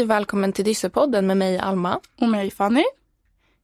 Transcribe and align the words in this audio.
Hej 0.00 0.04
och 0.04 0.10
välkommen 0.10 0.52
till 0.52 0.64
Dyssepodden 0.64 1.26
med 1.26 1.36
mig 1.36 1.58
Alma. 1.58 2.00
Och 2.20 2.28
mig 2.28 2.50
Fanny. 2.50 2.84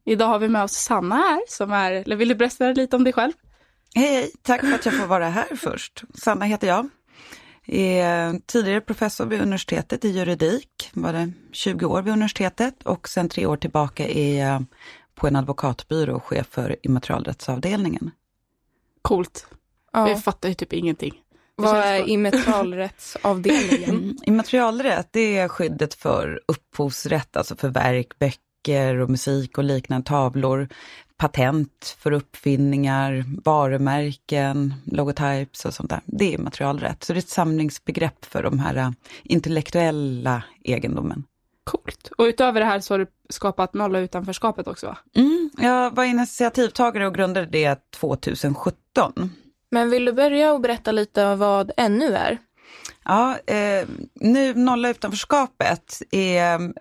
Idag 0.05 0.27
har 0.27 0.39
vi 0.39 0.49
med 0.49 0.63
oss 0.63 0.73
Sanna 0.73 1.15
här 1.15 1.41
som 1.49 1.73
är, 1.73 1.93
eller 1.93 2.17
vill 2.17 2.29
du 2.29 2.35
berätta 2.35 2.73
lite 2.73 2.97
om 2.97 3.05
dig 3.05 3.13
själv? 3.13 3.33
Hej, 3.95 4.31
tack 4.43 4.61
för 4.61 4.73
att 4.73 4.85
jag 4.85 4.95
får 4.95 5.07
vara 5.07 5.29
här 5.29 5.57
först. 5.57 6.05
Sanna 6.15 6.45
heter 6.45 6.67
jag. 6.67 6.89
Är 7.67 8.41
tidigare 8.47 8.81
professor 8.81 9.27
vid 9.27 9.41
universitetet 9.41 10.05
i 10.05 10.09
juridik, 10.09 10.91
var 10.93 11.13
det 11.13 11.33
20 11.53 11.87
år 11.87 12.03
vid 12.03 12.13
universitetet 12.13 12.83
och 12.83 13.09
sen 13.09 13.29
tre 13.29 13.47
år 13.47 13.57
tillbaka 13.57 14.09
är 14.09 14.45
jag 14.45 14.65
på 15.15 15.27
en 15.27 15.37
advokatbyrå 15.37 16.21
chef 16.21 16.47
för 16.47 16.77
immaterialrättsavdelningen. 16.83 18.11
Coolt. 19.03 19.47
Ja. 19.93 20.09
Jag 20.09 20.25
fattar 20.25 20.49
ju 20.49 20.55
typ 20.55 20.73
ingenting. 20.73 21.15
Vad 21.57 21.77
är 21.77 22.09
immaterialrättsavdelningen? 22.09 23.91
Mm. 23.91 24.17
Immaterialrätt, 24.23 25.09
det 25.11 25.39
är 25.39 25.49
skyddet 25.49 25.95
för 25.95 26.41
upphovsrätt, 26.49 27.37
alltså 27.37 27.57
för 27.57 27.69
verk, 27.69 28.19
böcker 28.19 28.97
och 28.97 29.11
musik 29.11 29.59
och 29.59 29.65
liknande 29.65 30.07
tavlor. 30.07 30.69
Patent 31.17 31.97
för 31.99 32.13
uppfinningar, 32.13 33.25
varumärken, 33.45 34.75
logotypes 34.85 35.65
och 35.65 35.75
sånt 35.75 35.91
där. 35.91 36.01
Det 36.05 36.25
är 36.25 36.39
immaterialrätt. 36.39 37.05
Så 37.05 37.13
det 37.13 37.19
är 37.19 37.23
ett 37.23 37.29
samlingsbegrepp 37.29 38.25
för 38.25 38.43
de 38.43 38.59
här 38.59 38.77
äh, 38.77 38.91
intellektuella 39.25 40.43
egendomen. 40.65 41.25
Coolt. 41.65 42.11
Och 42.19 42.25
utöver 42.25 42.61
det 42.61 42.67
här 42.67 42.81
så 42.81 42.95
har 42.95 42.99
du 42.99 43.07
skapat 43.29 43.75
Nolla 43.75 43.99
utanförskapet 43.99 44.67
också 44.67 44.87
va? 44.87 44.99
Mm, 45.15 45.51
jag 45.59 45.97
var 45.97 46.05
initiativtagare 46.05 47.07
och 47.07 47.15
grundade 47.15 47.47
det 47.47 47.91
2017. 47.91 49.31
Men 49.77 49.91
vill 49.91 50.05
du 50.05 50.13
börja 50.13 50.53
och 50.53 50.61
berätta 50.61 50.93
lite 50.93 51.27
om 51.27 51.39
vad 51.39 51.73
NU 51.91 52.15
är? 52.15 52.39
Ja, 53.05 53.39
eh, 53.47 53.89
nu 54.15 54.55
Nolla 54.55 54.89
utanförskapet 54.89 56.03
är 56.11 56.73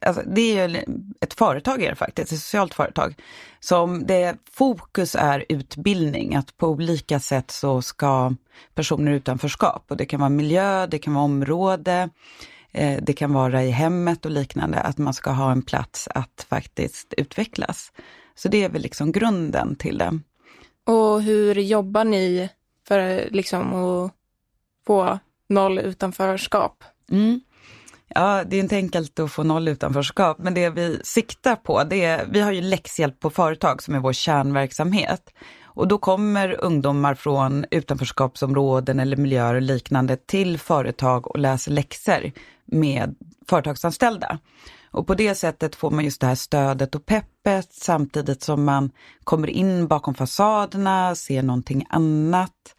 Alltså, 0.00 0.22
det 0.26 0.58
är 0.58 0.84
ett 1.20 1.34
företag 1.34 1.82
är 1.82 1.90
det 1.90 1.96
faktiskt, 1.96 2.32
ett 2.32 2.38
socialt 2.38 2.74
företag. 2.74 3.14
Som 3.60 4.06
det 4.06 4.36
fokus 4.50 5.14
är 5.14 5.44
utbildning, 5.48 6.34
att 6.34 6.56
på 6.56 6.68
olika 6.68 7.20
sätt 7.20 7.50
så 7.50 7.82
ska 7.82 8.34
personer 8.74 9.12
utanförskap, 9.12 9.84
och 9.88 9.96
det 9.96 10.06
kan 10.06 10.20
vara 10.20 10.30
miljö, 10.30 10.86
det 10.86 10.98
kan 10.98 11.14
vara 11.14 11.24
område, 11.24 12.10
eh, 12.72 12.98
det 13.02 13.12
kan 13.12 13.32
vara 13.32 13.64
i 13.64 13.70
hemmet 13.70 14.24
och 14.24 14.30
liknande, 14.30 14.80
att 14.80 14.98
man 14.98 15.14
ska 15.14 15.30
ha 15.30 15.52
en 15.52 15.62
plats 15.62 16.08
att 16.14 16.46
faktiskt 16.48 17.14
utvecklas. 17.16 17.92
Så 18.34 18.48
det 18.48 18.64
är 18.64 18.68
väl 18.68 18.82
liksom 18.82 19.12
grunden 19.12 19.76
till 19.76 19.98
det. 19.98 20.20
Och 20.88 21.22
hur 21.22 21.54
jobbar 21.54 22.04
ni 22.04 22.48
för 22.88 23.28
liksom 23.30 23.74
att 23.74 24.12
få 24.86 25.18
noll 25.48 25.78
utanförskap? 25.78 26.84
Mm. 27.10 27.40
Ja, 28.08 28.44
det 28.44 28.56
är 28.56 28.60
inte 28.60 28.76
enkelt 28.76 29.18
att 29.18 29.32
få 29.32 29.42
noll 29.42 29.68
utanförskap, 29.68 30.38
men 30.38 30.54
det 30.54 30.70
vi 30.70 31.00
siktar 31.04 31.56
på, 31.56 31.84
det 31.84 32.04
är, 32.04 32.26
vi 32.30 32.40
har 32.40 32.52
ju 32.52 32.60
läxhjälp 32.60 33.20
på 33.20 33.30
företag 33.30 33.82
som 33.82 33.94
är 33.94 33.98
vår 33.98 34.12
kärnverksamhet. 34.12 35.30
Och 35.62 35.88
då 35.88 35.98
kommer 35.98 36.64
ungdomar 36.64 37.14
från 37.14 37.64
utanförskapsområden 37.70 39.00
eller 39.00 39.16
miljöer 39.16 39.54
och 39.54 39.62
liknande 39.62 40.16
till 40.16 40.58
företag 40.58 41.30
och 41.30 41.38
läser 41.38 41.72
läxor 41.72 42.32
med 42.64 43.14
företagsanställda. 43.48 44.38
Och 44.98 45.06
på 45.06 45.14
det 45.14 45.34
sättet 45.34 45.76
får 45.76 45.90
man 45.90 46.04
just 46.04 46.20
det 46.20 46.26
här 46.26 46.34
stödet 46.34 46.94
och 46.94 47.06
peppet 47.06 47.68
samtidigt 47.72 48.42
som 48.42 48.64
man 48.64 48.90
kommer 49.24 49.48
in 49.48 49.86
bakom 49.86 50.14
fasaderna, 50.14 51.14
ser 51.14 51.42
någonting 51.42 51.86
annat 51.88 52.76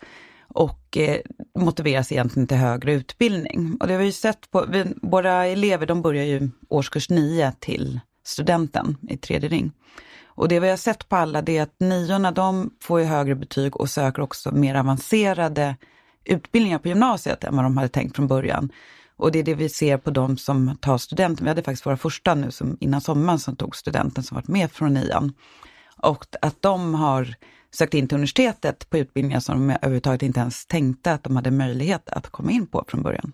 och 0.48 0.98
eh, 0.98 1.17
motiveras 1.59 2.11
egentligen 2.11 2.48
till 2.48 2.58
högre 2.58 2.94
utbildning. 2.94 3.78
Och 3.80 3.88
det 3.88 3.94
har 3.94 4.02
vi 4.02 4.11
sett 4.11 4.52
på, 4.52 4.66
vi, 4.70 4.86
våra 5.02 5.45
elever 5.45 5.86
de 5.86 6.02
börjar 6.02 6.23
ju 6.23 6.49
årskurs 6.70 7.10
9 7.10 7.54
till 7.60 7.99
studenten 8.23 8.98
i 9.10 9.17
tredje 9.17 9.49
ring. 9.49 9.71
Och 10.26 10.48
det 10.48 10.60
vi 10.60 10.70
har 10.70 10.77
sett 10.77 11.10
på 11.10 11.15
alla 11.15 11.42
det 11.42 11.58
är 11.58 11.64
att 11.64 11.80
niorna 11.80 12.32
de 12.32 12.73
får 12.82 12.99
ju 12.99 13.05
högre 13.05 13.36
betyg 13.36 13.77
och 13.77 13.89
söker 13.89 14.21
också 14.21 14.52
mer 14.52 14.76
avancerade 14.76 15.76
utbildningar 16.26 16.80
på 16.80 16.88
gymnasiet 16.88 17.44
än 17.44 17.55
vad 17.55 17.65
de 17.65 17.77
hade 17.77 17.89
tänkt 17.89 18.15
från 18.15 18.27
början. 18.27 18.71
Och 19.20 19.32
det 19.32 19.40
är 19.40 19.44
det 19.44 19.56
vi 19.56 19.70
ser 19.70 19.98
på 19.98 20.12
de 20.12 20.38
som 20.38 20.78
tar 20.82 20.98
studenten. 20.98 21.44
Vi 21.44 21.50
hade 21.50 21.64
faktiskt 21.64 21.86
våra 21.86 21.98
första 21.98 22.36
nu 22.36 22.52
som, 22.52 22.78
innan 22.80 23.02
sommaren 23.02 23.40
som 23.40 23.56
tog 23.56 23.76
studenten 23.76 24.24
som 24.24 24.36
varit 24.36 24.48
med 24.48 24.72
från 24.72 24.94
nian. 24.94 25.34
Och 25.98 26.26
att 26.42 26.62
de 26.62 26.96
har 26.96 27.36
sökt 27.72 27.94
in 27.94 28.08
till 28.08 28.16
universitetet 28.16 28.90
på 28.90 28.98
utbildningar 28.98 29.40
som 29.40 29.68
de 29.68 29.74
överhuvudtaget 29.74 30.22
inte 30.22 30.40
ens 30.40 30.66
tänkte 30.66 31.14
att 31.14 31.24
de 31.24 31.36
hade 31.36 31.52
möjlighet 31.52 32.10
att 32.10 32.30
komma 32.30 32.52
in 32.52 32.68
på 32.68 32.86
från 32.88 33.04
början. 33.04 33.32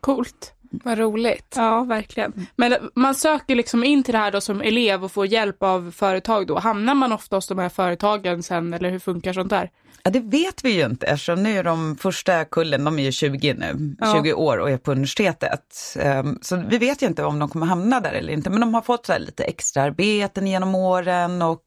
Coolt. 0.00 0.52
Vad 0.70 0.98
roligt. 0.98 1.54
Ja, 1.56 1.84
verkligen. 1.84 2.46
Men 2.56 2.74
man 2.94 3.14
söker 3.14 3.54
liksom 3.54 3.84
in 3.84 4.02
till 4.02 4.12
det 4.12 4.18
här 4.18 4.32
då 4.32 4.40
som 4.40 4.60
elev 4.60 5.04
och 5.04 5.12
får 5.12 5.26
hjälp 5.26 5.62
av 5.62 5.90
företag 5.90 6.46
då. 6.46 6.58
Hamnar 6.58 6.94
man 6.94 7.12
ofta 7.12 7.36
hos 7.36 7.48
de 7.48 7.58
här 7.58 7.68
företagen 7.68 8.42
sen 8.42 8.74
eller 8.74 8.90
hur 8.90 8.98
funkar 8.98 9.32
sånt 9.32 9.50
där? 9.50 9.70
Ja, 10.02 10.10
det 10.10 10.20
vet 10.20 10.64
vi 10.64 10.70
ju 10.70 10.84
inte 10.84 11.06
eftersom 11.06 11.42
nu 11.42 11.58
är 11.58 11.64
de 11.64 11.96
första 11.96 12.44
kullen, 12.44 12.84
de 12.84 12.98
är 12.98 13.02
ju 13.02 13.12
20 13.12 13.54
nu, 13.54 13.96
ja. 14.00 14.14
20 14.14 14.32
år 14.32 14.58
och 14.58 14.70
är 14.70 14.78
på 14.78 14.92
universitetet. 14.92 15.96
Um, 16.04 16.38
så 16.42 16.56
vi 16.56 16.78
vet 16.78 17.02
ju 17.02 17.06
inte 17.06 17.24
om 17.24 17.38
de 17.38 17.48
kommer 17.48 17.66
hamna 17.66 18.00
där 18.00 18.12
eller 18.12 18.32
inte, 18.32 18.50
men 18.50 18.60
de 18.60 18.74
har 18.74 18.82
fått 18.82 19.06
så 19.06 19.18
lite 19.18 19.44
extra 19.44 19.82
arbeten 19.82 20.46
genom 20.46 20.74
åren 20.74 21.42
och 21.42 21.64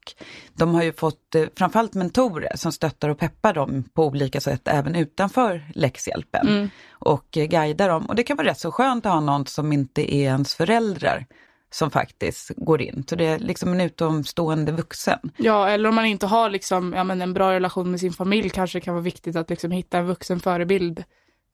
de 0.52 0.74
har 0.74 0.82
ju 0.82 0.92
fått 0.92 1.34
uh, 1.36 1.46
framförallt 1.56 1.94
mentorer 1.94 2.56
som 2.56 2.72
stöttar 2.72 3.08
och 3.08 3.18
peppar 3.18 3.54
dem 3.54 3.84
på 3.94 4.06
olika 4.06 4.40
sätt 4.40 4.68
även 4.68 4.94
utanför 4.94 5.70
läxhjälpen 5.74 6.48
mm. 6.48 6.70
och 6.90 7.36
uh, 7.36 7.44
guidar 7.44 7.88
dem. 7.88 8.06
Och 8.06 8.14
det 8.14 8.22
kan 8.22 8.36
vara 8.36 8.48
rätt 8.48 8.58
så 8.58 8.72
skönt 8.72 9.06
att 9.06 9.12
ha 9.12 9.20
någon 9.20 9.46
som 9.46 9.72
inte 9.72 10.14
är 10.14 10.24
ens 10.24 10.54
föräldrar 10.54 11.26
som 11.70 11.90
faktiskt 11.90 12.50
går 12.56 12.82
in. 12.82 13.04
Så 13.08 13.16
det 13.16 13.26
är 13.26 13.38
liksom 13.38 13.72
en 13.72 13.80
utomstående 13.80 14.72
vuxen. 14.72 15.18
Ja, 15.36 15.68
eller 15.68 15.88
om 15.88 15.94
man 15.94 16.06
inte 16.06 16.26
har 16.26 16.50
liksom, 16.50 16.92
ja, 16.92 17.04
men 17.04 17.22
en 17.22 17.34
bra 17.34 17.52
relation 17.52 17.90
med 17.90 18.00
sin 18.00 18.12
familj 18.12 18.50
kanske 18.50 18.78
det 18.78 18.84
kan 18.84 18.94
vara 18.94 19.04
viktigt 19.04 19.36
att 19.36 19.50
liksom 19.50 19.70
hitta 19.70 19.98
en 19.98 20.06
vuxen 20.06 20.40
förebild 20.40 21.04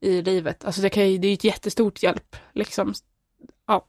i 0.00 0.22
livet. 0.22 0.64
Alltså 0.64 0.82
det, 0.82 0.90
kan, 0.90 1.20
det 1.20 1.28
är 1.28 1.34
ett 1.34 1.44
jättestort 1.44 2.02
hjälp. 2.02 2.36
Liksom. 2.54 2.94
Ja. 3.66 3.86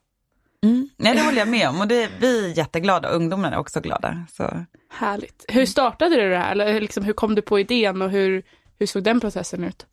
Mm. 0.64 0.90
Nej, 0.98 1.16
det 1.16 1.22
håller 1.22 1.38
jag 1.38 1.48
med 1.48 1.70
om 1.70 1.82
och 1.82 1.88
det, 1.88 2.10
vi 2.20 2.46
är 2.46 2.58
jätteglada, 2.58 3.10
ungdomarna 3.10 3.56
är 3.56 3.60
också 3.60 3.82
glada. 3.82 4.26
Så. 4.32 4.66
Härligt. 4.90 5.46
Hur 5.48 5.66
startade 5.66 6.16
du 6.16 6.30
det 6.30 6.38
här? 6.38 6.52
Eller 6.52 6.82
liksom, 6.82 7.04
hur 7.04 7.14
kom 7.14 7.36
du 7.36 7.42
på 7.42 7.60
idén 7.60 8.02
och 8.02 8.10
hur, 8.10 8.44
hur 8.80 8.86
såg 8.86 9.04
den 9.04 9.20
processen 9.20 9.64
ut? 9.64 9.86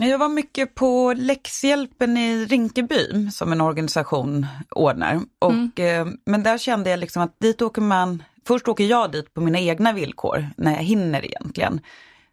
Jag 0.00 0.18
var 0.18 0.28
mycket 0.28 0.74
på 0.74 1.14
läxhjälpen 1.16 2.16
i 2.16 2.44
Rinkeby 2.44 3.30
som 3.30 3.52
en 3.52 3.60
organisation 3.60 4.46
ordnar. 4.70 5.20
Och, 5.38 5.80
mm. 5.80 6.08
eh, 6.08 6.14
men 6.26 6.42
där 6.42 6.58
kände 6.58 6.90
jag 6.90 7.00
liksom 7.00 7.22
att 7.22 7.40
dit 7.40 7.62
åker 7.62 7.82
man, 7.82 8.22
först 8.46 8.68
åker 8.68 8.84
jag 8.84 9.12
dit 9.12 9.34
på 9.34 9.40
mina 9.40 9.58
egna 9.58 9.92
villkor 9.92 10.48
när 10.56 10.72
jag 10.72 10.82
hinner 10.82 11.24
egentligen. 11.24 11.80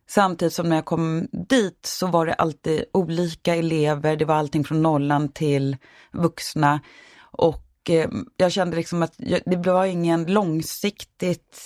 Samtidigt 0.08 0.54
som 0.54 0.70
när 0.70 0.76
jag 0.76 0.86
kom 0.86 1.28
dit 1.32 1.80
så 1.86 2.08
var 2.08 2.26
det 2.26 2.34
alltid 2.34 2.86
olika 2.94 3.56
elever, 3.56 4.16
det 4.16 4.26
var 4.26 4.36
allting 4.36 4.64
från 4.64 4.82
nollan 4.82 5.30
till 5.30 5.78
vuxna. 6.12 6.80
Och 7.22 7.90
eh, 7.90 8.10
jag 8.38 8.52
kände 8.52 8.76
liksom 8.76 9.04
att 9.04 9.14
jag, 9.18 9.42
det 9.46 9.72
var 9.72 9.86
ingen 9.86 10.26
långsiktigt 10.26 11.60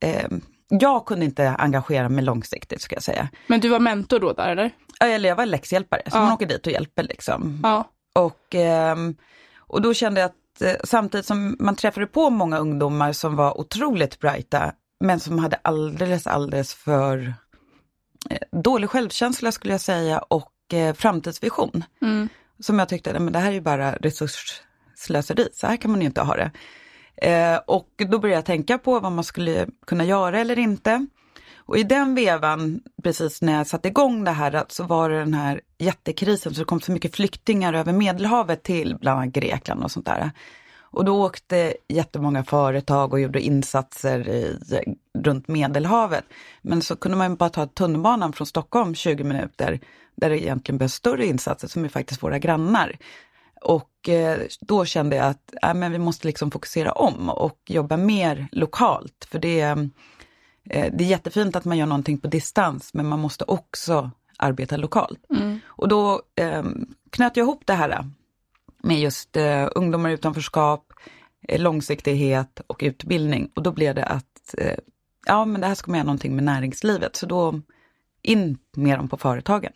eh, 0.00 0.28
jag 0.70 1.06
kunde 1.06 1.24
inte 1.24 1.48
engagera 1.48 2.08
mig 2.08 2.24
långsiktigt 2.24 2.80
ska 2.80 2.96
jag 2.96 3.02
säga. 3.02 3.28
Men 3.46 3.60
du 3.60 3.68
var 3.68 3.78
mentor 3.78 4.20
då 4.20 4.32
där 4.32 4.48
eller? 4.48 4.70
Eller 5.00 5.28
jag 5.28 5.36
var 5.36 5.46
läxhjälpare, 5.46 6.02
så 6.06 6.16
ja. 6.16 6.20
man 6.22 6.32
åker 6.32 6.46
dit 6.46 6.66
och 6.66 6.72
hjälper 6.72 7.02
liksom. 7.02 7.60
Ja. 7.62 7.84
Och, 8.14 8.54
ehm, 8.54 9.14
och 9.58 9.82
då 9.82 9.94
kände 9.94 10.20
jag 10.20 10.28
att 10.28 10.62
eh, 10.62 10.74
samtidigt 10.84 11.26
som 11.26 11.56
man 11.60 11.76
träffade 11.76 12.06
på 12.06 12.30
många 12.30 12.58
ungdomar 12.58 13.12
som 13.12 13.36
var 13.36 13.60
otroligt 13.60 14.20
brighta, 14.20 14.72
men 15.00 15.20
som 15.20 15.38
hade 15.38 15.58
alldeles, 15.62 16.26
alldeles 16.26 16.74
för 16.74 17.34
eh, 18.30 18.60
dålig 18.62 18.90
självkänsla 18.90 19.52
skulle 19.52 19.74
jag 19.74 19.80
säga 19.80 20.18
och 20.18 20.74
eh, 20.74 20.94
framtidsvision. 20.94 21.84
Mm. 22.02 22.28
Som 22.60 22.78
jag 22.78 22.88
tyckte, 22.88 23.18
men 23.18 23.32
det 23.32 23.38
här 23.38 23.48
är 23.48 23.54
ju 23.54 23.60
bara 23.60 23.92
resursslöseri, 23.92 25.48
så 25.52 25.66
här 25.66 25.76
kan 25.76 25.90
man 25.90 26.00
ju 26.00 26.06
inte 26.06 26.20
ha 26.20 26.36
det. 26.36 26.50
Eh, 27.20 27.56
och 27.66 27.88
då 27.96 28.18
började 28.18 28.38
jag 28.38 28.44
tänka 28.44 28.78
på 28.78 29.00
vad 29.00 29.12
man 29.12 29.24
skulle 29.24 29.66
kunna 29.86 30.04
göra 30.04 30.40
eller 30.40 30.58
inte. 30.58 31.06
Och 31.56 31.78
i 31.78 31.82
den 31.82 32.14
vevan, 32.14 32.80
precis 33.02 33.42
när 33.42 33.52
jag 33.52 33.66
satte 33.66 33.88
igång 33.88 34.24
det 34.24 34.30
här, 34.30 34.64
så 34.68 34.84
var 34.84 35.10
det 35.10 35.18
den 35.18 35.34
här 35.34 35.60
jättekrisen, 35.78 36.54
så 36.54 36.60
det 36.60 36.64
kom 36.64 36.80
så 36.80 36.92
mycket 36.92 37.16
flyktingar 37.16 37.74
över 37.74 37.92
Medelhavet 37.92 38.62
till 38.62 38.96
bland 39.00 39.20
annat 39.20 39.34
Grekland 39.34 39.84
och 39.84 39.90
sånt 39.90 40.06
där. 40.06 40.30
Och 40.92 41.04
då 41.04 41.24
åkte 41.24 41.74
jättemånga 41.88 42.44
företag 42.44 43.12
och 43.12 43.20
gjorde 43.20 43.40
insatser 43.40 44.28
i, 44.28 44.58
runt 45.18 45.48
Medelhavet. 45.48 46.24
Men 46.62 46.82
så 46.82 46.96
kunde 46.96 47.18
man 47.18 47.36
bara 47.36 47.50
ta 47.50 47.66
tunnelbanan 47.66 48.32
från 48.32 48.46
Stockholm 48.46 48.94
20 48.94 49.24
minuter, 49.24 49.80
där 50.14 50.30
det 50.30 50.42
egentligen 50.42 50.78
behövs 50.78 50.94
större 50.94 51.26
insatser, 51.26 51.68
som 51.68 51.84
är 51.84 51.88
faktiskt 51.88 52.22
våra 52.22 52.38
grannar. 52.38 52.96
Och 53.60 54.08
eh, 54.08 54.40
då 54.60 54.84
kände 54.84 55.16
jag 55.16 55.26
att 55.26 55.54
äh, 55.62 55.74
men 55.74 55.92
vi 55.92 55.98
måste 55.98 56.26
liksom 56.26 56.50
fokusera 56.50 56.92
om 56.92 57.28
och 57.28 57.58
jobba 57.66 57.96
mer 57.96 58.48
lokalt. 58.52 59.26
För 59.30 59.38
det, 59.38 59.60
eh, 59.60 59.76
det 60.92 61.04
är 61.04 61.08
jättefint 61.08 61.56
att 61.56 61.64
man 61.64 61.78
gör 61.78 61.86
någonting 61.86 62.18
på 62.18 62.28
distans, 62.28 62.94
men 62.94 63.06
man 63.06 63.18
måste 63.18 63.44
också 63.44 64.10
arbeta 64.36 64.76
lokalt. 64.76 65.20
Mm. 65.30 65.60
Och 65.66 65.88
då 65.88 66.22
eh, 66.34 66.62
knöt 67.10 67.36
jag 67.36 67.44
ihop 67.44 67.62
det 67.66 67.74
här 67.74 68.04
med 68.82 69.00
just 69.00 69.36
eh, 69.36 69.68
ungdomar 69.74 70.10
i 70.10 70.12
utanförskap, 70.12 70.92
eh, 71.48 71.60
långsiktighet 71.60 72.60
och 72.66 72.80
utbildning. 72.82 73.50
Och 73.54 73.62
då 73.62 73.72
blev 73.72 73.94
det 73.94 74.04
att, 74.04 74.54
eh, 74.58 74.78
ja 75.26 75.44
men 75.44 75.60
det 75.60 75.66
här 75.66 75.74
ska 75.74 75.90
man 75.90 75.98
göra 75.98 76.06
någonting 76.06 76.34
med 76.34 76.44
näringslivet, 76.44 77.16
så 77.16 77.26
då 77.26 77.60
in 78.22 78.58
med 78.76 78.98
dem 78.98 79.08
på 79.08 79.16
företagen. 79.16 79.72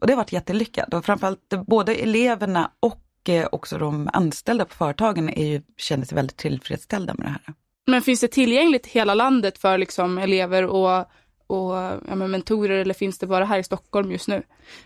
Och 0.00 0.06
det 0.06 0.12
har 0.12 0.16
varit 0.16 0.32
jättelyckat 0.32 0.94
och 0.94 1.04
framförallt 1.04 1.54
både 1.66 1.94
eleverna 1.94 2.70
och 2.80 3.07
eh, 3.28 3.48
också 3.52 3.78
de 3.78 4.10
anställda 4.12 4.64
på 4.64 4.74
företagen 4.74 5.28
är 5.28 5.46
ju, 5.46 5.62
känner 5.76 6.04
sig 6.04 6.16
väldigt 6.16 6.36
tillfredsställda 6.36 7.14
med 7.14 7.26
det 7.26 7.30
här. 7.30 7.54
Men 7.86 8.02
finns 8.02 8.20
det 8.20 8.28
tillgängligt 8.28 8.86
i 8.86 8.90
hela 8.90 9.14
landet 9.14 9.58
för 9.58 9.78
liksom 9.78 10.18
elever 10.18 10.64
och, 10.64 10.98
och 11.46 11.74
ja, 12.08 12.14
mentorer 12.14 12.78
eller 12.78 12.94
finns 12.94 13.18
det 13.18 13.26
bara 13.26 13.44
här 13.44 13.58
i 13.58 13.62
Stockholm 13.62 14.12
just 14.12 14.28
nu? 14.28 14.42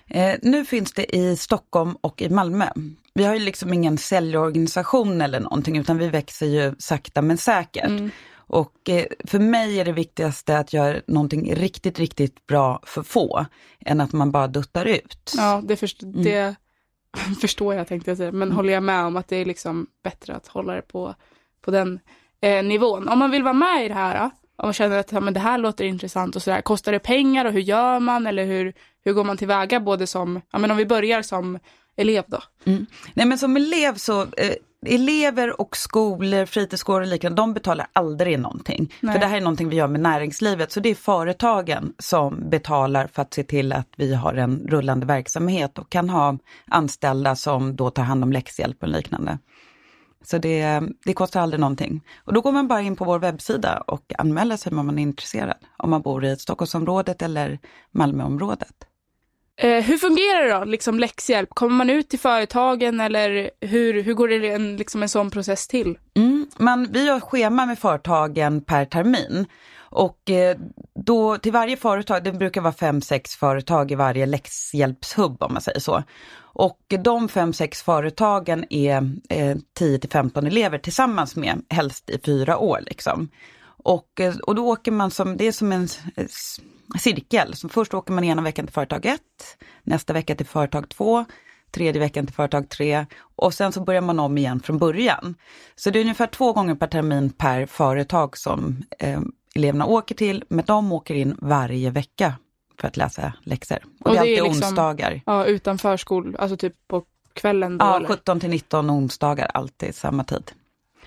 Eh, 0.06 0.34
nu 0.42 0.64
finns 0.64 0.92
det 0.92 1.16
i 1.16 1.36
Stockholm 1.36 1.96
och 2.00 2.22
i 2.22 2.28
Malmö. 2.28 2.66
Vi 3.14 3.24
har 3.24 3.34
ju 3.34 3.40
liksom 3.40 3.72
ingen 3.72 3.98
säljorganisation 3.98 5.20
eller 5.20 5.40
någonting 5.40 5.78
utan 5.78 5.98
vi 5.98 6.08
växer 6.08 6.46
ju 6.46 6.74
sakta 6.78 7.22
men 7.22 7.38
säkert. 7.38 7.88
Mm. 7.88 8.10
Och 8.52 8.88
eh, 8.88 9.04
för 9.24 9.38
mig 9.38 9.80
är 9.80 9.84
det 9.84 9.92
viktigaste 9.92 10.58
att 10.58 10.72
göra 10.72 11.00
någonting 11.06 11.54
riktigt, 11.54 11.98
riktigt 11.98 12.46
bra 12.46 12.80
för 12.86 13.02
få, 13.02 13.46
än 13.80 14.00
att 14.00 14.12
man 14.12 14.30
bara 14.30 14.48
duttar 14.48 14.84
ut. 14.84 15.32
Ja, 15.36 15.62
det, 15.64 15.76
först 15.76 16.02
mm. 16.02 16.22
det 16.22 16.54
förstår 17.40 17.74
jag 17.74 17.88
tänkte 17.88 18.10
jag 18.10 18.18
säga, 18.18 18.32
men 18.32 18.42
mm. 18.42 18.56
håller 18.56 18.72
jag 18.72 18.82
med 18.82 19.04
om 19.04 19.16
att 19.16 19.28
det 19.28 19.36
är 19.36 19.44
liksom 19.44 19.86
bättre 20.02 20.34
att 20.34 20.46
hålla 20.46 20.74
det 20.74 20.82
på, 20.82 21.14
på 21.60 21.70
den 21.70 22.00
eh, 22.40 22.64
nivån. 22.64 23.08
Om 23.08 23.18
man 23.18 23.30
vill 23.30 23.42
vara 23.42 23.52
med 23.52 23.84
i 23.84 23.88
det 23.88 23.94
här, 23.94 24.30
om 24.56 24.66
man 24.66 24.72
känner 24.72 24.98
att 24.98 25.12
ja, 25.12 25.20
men 25.20 25.34
det 25.34 25.40
här 25.40 25.58
låter 25.58 25.84
intressant 25.84 26.36
och 26.36 26.42
sådär, 26.42 26.60
kostar 26.60 26.92
det 26.92 26.98
pengar 26.98 27.44
och 27.44 27.52
hur 27.52 27.60
gör 27.60 28.00
man 28.00 28.26
eller 28.26 28.44
hur, 28.44 28.72
hur 29.04 29.12
går 29.12 29.24
man 29.24 29.36
tillväga 29.36 29.80
både 29.80 30.06
som, 30.06 30.40
ja 30.50 30.58
men 30.58 30.70
om 30.70 30.76
vi 30.76 30.86
börjar 30.86 31.22
som 31.22 31.58
elev 31.96 32.24
då? 32.26 32.42
Mm. 32.64 32.86
Nej 33.14 33.26
men 33.26 33.38
som 33.38 33.56
elev 33.56 33.94
så 33.94 34.22
eh, 34.22 34.54
elever 34.86 35.60
och 35.60 35.76
skolor, 35.76 36.46
fritidsgårdar 36.46 37.00
och 37.00 37.06
liknande, 37.06 37.42
de 37.42 37.54
betalar 37.54 37.86
aldrig 37.92 38.38
någonting. 38.38 38.94
Nej. 39.00 39.12
För 39.12 39.20
det 39.20 39.26
här 39.26 39.36
är 39.36 39.40
någonting 39.40 39.68
vi 39.68 39.76
gör 39.76 39.88
med 39.88 40.00
näringslivet, 40.00 40.72
så 40.72 40.80
det 40.80 40.88
är 40.88 40.94
företagen 40.94 41.92
som 41.98 42.50
betalar 42.50 43.06
för 43.06 43.22
att 43.22 43.34
se 43.34 43.42
till 43.44 43.72
att 43.72 43.88
vi 43.96 44.14
har 44.14 44.34
en 44.34 44.66
rullande 44.68 45.06
verksamhet 45.06 45.78
och 45.78 45.90
kan 45.90 46.10
ha 46.10 46.38
anställda 46.66 47.36
som 47.36 47.76
då 47.76 47.90
tar 47.90 48.02
hand 48.02 48.24
om 48.24 48.32
läxhjälp 48.32 48.82
och 48.82 48.88
liknande. 48.88 49.38
Så 50.24 50.38
det, 50.38 50.82
det 51.04 51.14
kostar 51.14 51.40
aldrig 51.40 51.60
någonting. 51.60 52.00
Och 52.24 52.32
då 52.32 52.40
går 52.40 52.52
man 52.52 52.68
bara 52.68 52.80
in 52.80 52.96
på 52.96 53.04
vår 53.04 53.18
webbsida 53.18 53.82
och 53.86 54.12
anmäler 54.18 54.56
sig 54.56 54.72
om 54.72 54.86
man 54.86 54.98
är 54.98 55.02
intresserad. 55.02 55.56
Om 55.76 55.90
man 55.90 56.02
bor 56.02 56.24
i 56.24 56.36
Stockholmsområdet 56.36 57.22
eller 57.22 57.58
Malmöområdet. 57.90 58.74
Eh, 59.62 59.82
hur 59.82 59.96
fungerar 59.96 60.44
det 60.44 60.58
då, 60.58 60.64
liksom 60.64 60.98
läxhjälp? 60.98 61.48
Kommer 61.54 61.76
man 61.76 61.90
ut 61.90 62.08
till 62.08 62.18
företagen 62.18 63.00
eller 63.00 63.50
hur, 63.60 64.02
hur 64.02 64.14
går 64.14 64.28
det 64.28 64.52
en, 64.52 64.76
liksom 64.76 65.02
en 65.02 65.08
sån 65.08 65.30
process 65.30 65.68
till? 65.68 65.98
Mm, 66.14 66.46
man, 66.58 66.88
vi 66.92 67.08
har 67.08 67.20
schema 67.20 67.66
med 67.66 67.78
företagen 67.78 68.60
per 68.60 68.84
termin. 68.84 69.46
Och 69.78 70.30
eh, 70.30 70.56
då 70.94 71.38
till 71.38 71.52
varje 71.52 71.76
företag, 71.76 72.24
det 72.24 72.32
brukar 72.32 72.60
vara 72.60 72.72
fem, 72.72 73.00
sex 73.00 73.36
företag 73.36 73.90
i 73.90 73.94
varje 73.94 74.26
läxhjälpshubb 74.26 75.42
om 75.42 75.52
man 75.52 75.62
säger 75.62 75.80
så. 75.80 76.02
Och 76.54 76.94
de 77.04 77.28
fem, 77.28 77.52
sex 77.52 77.82
företagen 77.82 78.64
är 78.70 79.10
eh, 79.28 79.56
10 79.78 79.98
till 79.98 80.10
15 80.10 80.46
elever 80.46 80.78
tillsammans 80.78 81.36
med, 81.36 81.62
helst 81.68 82.10
i 82.10 82.18
fyra 82.24 82.58
år 82.58 82.80
liksom. 82.86 83.28
Och, 83.82 84.20
eh, 84.20 84.36
och 84.36 84.54
då 84.54 84.66
åker 84.66 84.92
man 84.92 85.10
som, 85.10 85.36
det 85.36 85.44
är 85.44 85.52
som 85.52 85.72
en 85.72 85.88
cirkel. 86.98 87.54
Så 87.54 87.68
först 87.68 87.94
åker 87.94 88.12
man 88.12 88.24
ena 88.24 88.42
veckan 88.42 88.66
till 88.66 88.74
företag 88.74 89.06
1, 89.06 89.20
nästa 89.82 90.12
vecka 90.12 90.34
till 90.34 90.46
företag 90.46 90.88
2, 90.88 91.24
tredje 91.70 92.00
veckan 92.00 92.26
till 92.26 92.34
företag 92.34 92.68
3 92.68 93.06
och 93.36 93.54
sen 93.54 93.72
så 93.72 93.80
börjar 93.80 94.00
man 94.00 94.18
om 94.18 94.38
igen 94.38 94.60
från 94.60 94.78
början. 94.78 95.34
Så 95.76 95.90
det 95.90 95.98
är 95.98 96.00
ungefär 96.00 96.26
två 96.26 96.52
gånger 96.52 96.74
per 96.74 96.86
termin 96.86 97.30
per 97.30 97.66
företag 97.66 98.36
som 98.38 98.82
eh, 98.98 99.20
eleverna 99.54 99.86
åker 99.86 100.14
till, 100.14 100.44
men 100.48 100.64
de 100.64 100.92
åker 100.92 101.14
in 101.14 101.36
varje 101.38 101.90
vecka 101.90 102.34
för 102.80 102.88
att 102.88 102.96
läsa 102.96 103.32
läxor. 103.42 103.78
Och, 104.00 104.06
och 104.06 104.12
det 104.12 104.18
är 104.18 104.20
alltid 104.20 104.42
liksom, 104.42 104.68
onsdagar. 104.68 105.20
Ja, 105.26 105.44
utanför 105.44 105.96
skol, 105.96 106.36
alltså 106.38 106.56
typ 106.56 106.88
på 106.88 107.04
kvällen 107.32 107.78
då? 107.78 107.84
Ja, 107.84 107.96
eller? 107.96 108.08
17 108.08 108.40
till 108.40 108.50
19 108.50 108.90
onsdagar, 108.90 109.50
alltid 109.54 109.94
samma 109.94 110.24
tid 110.24 110.52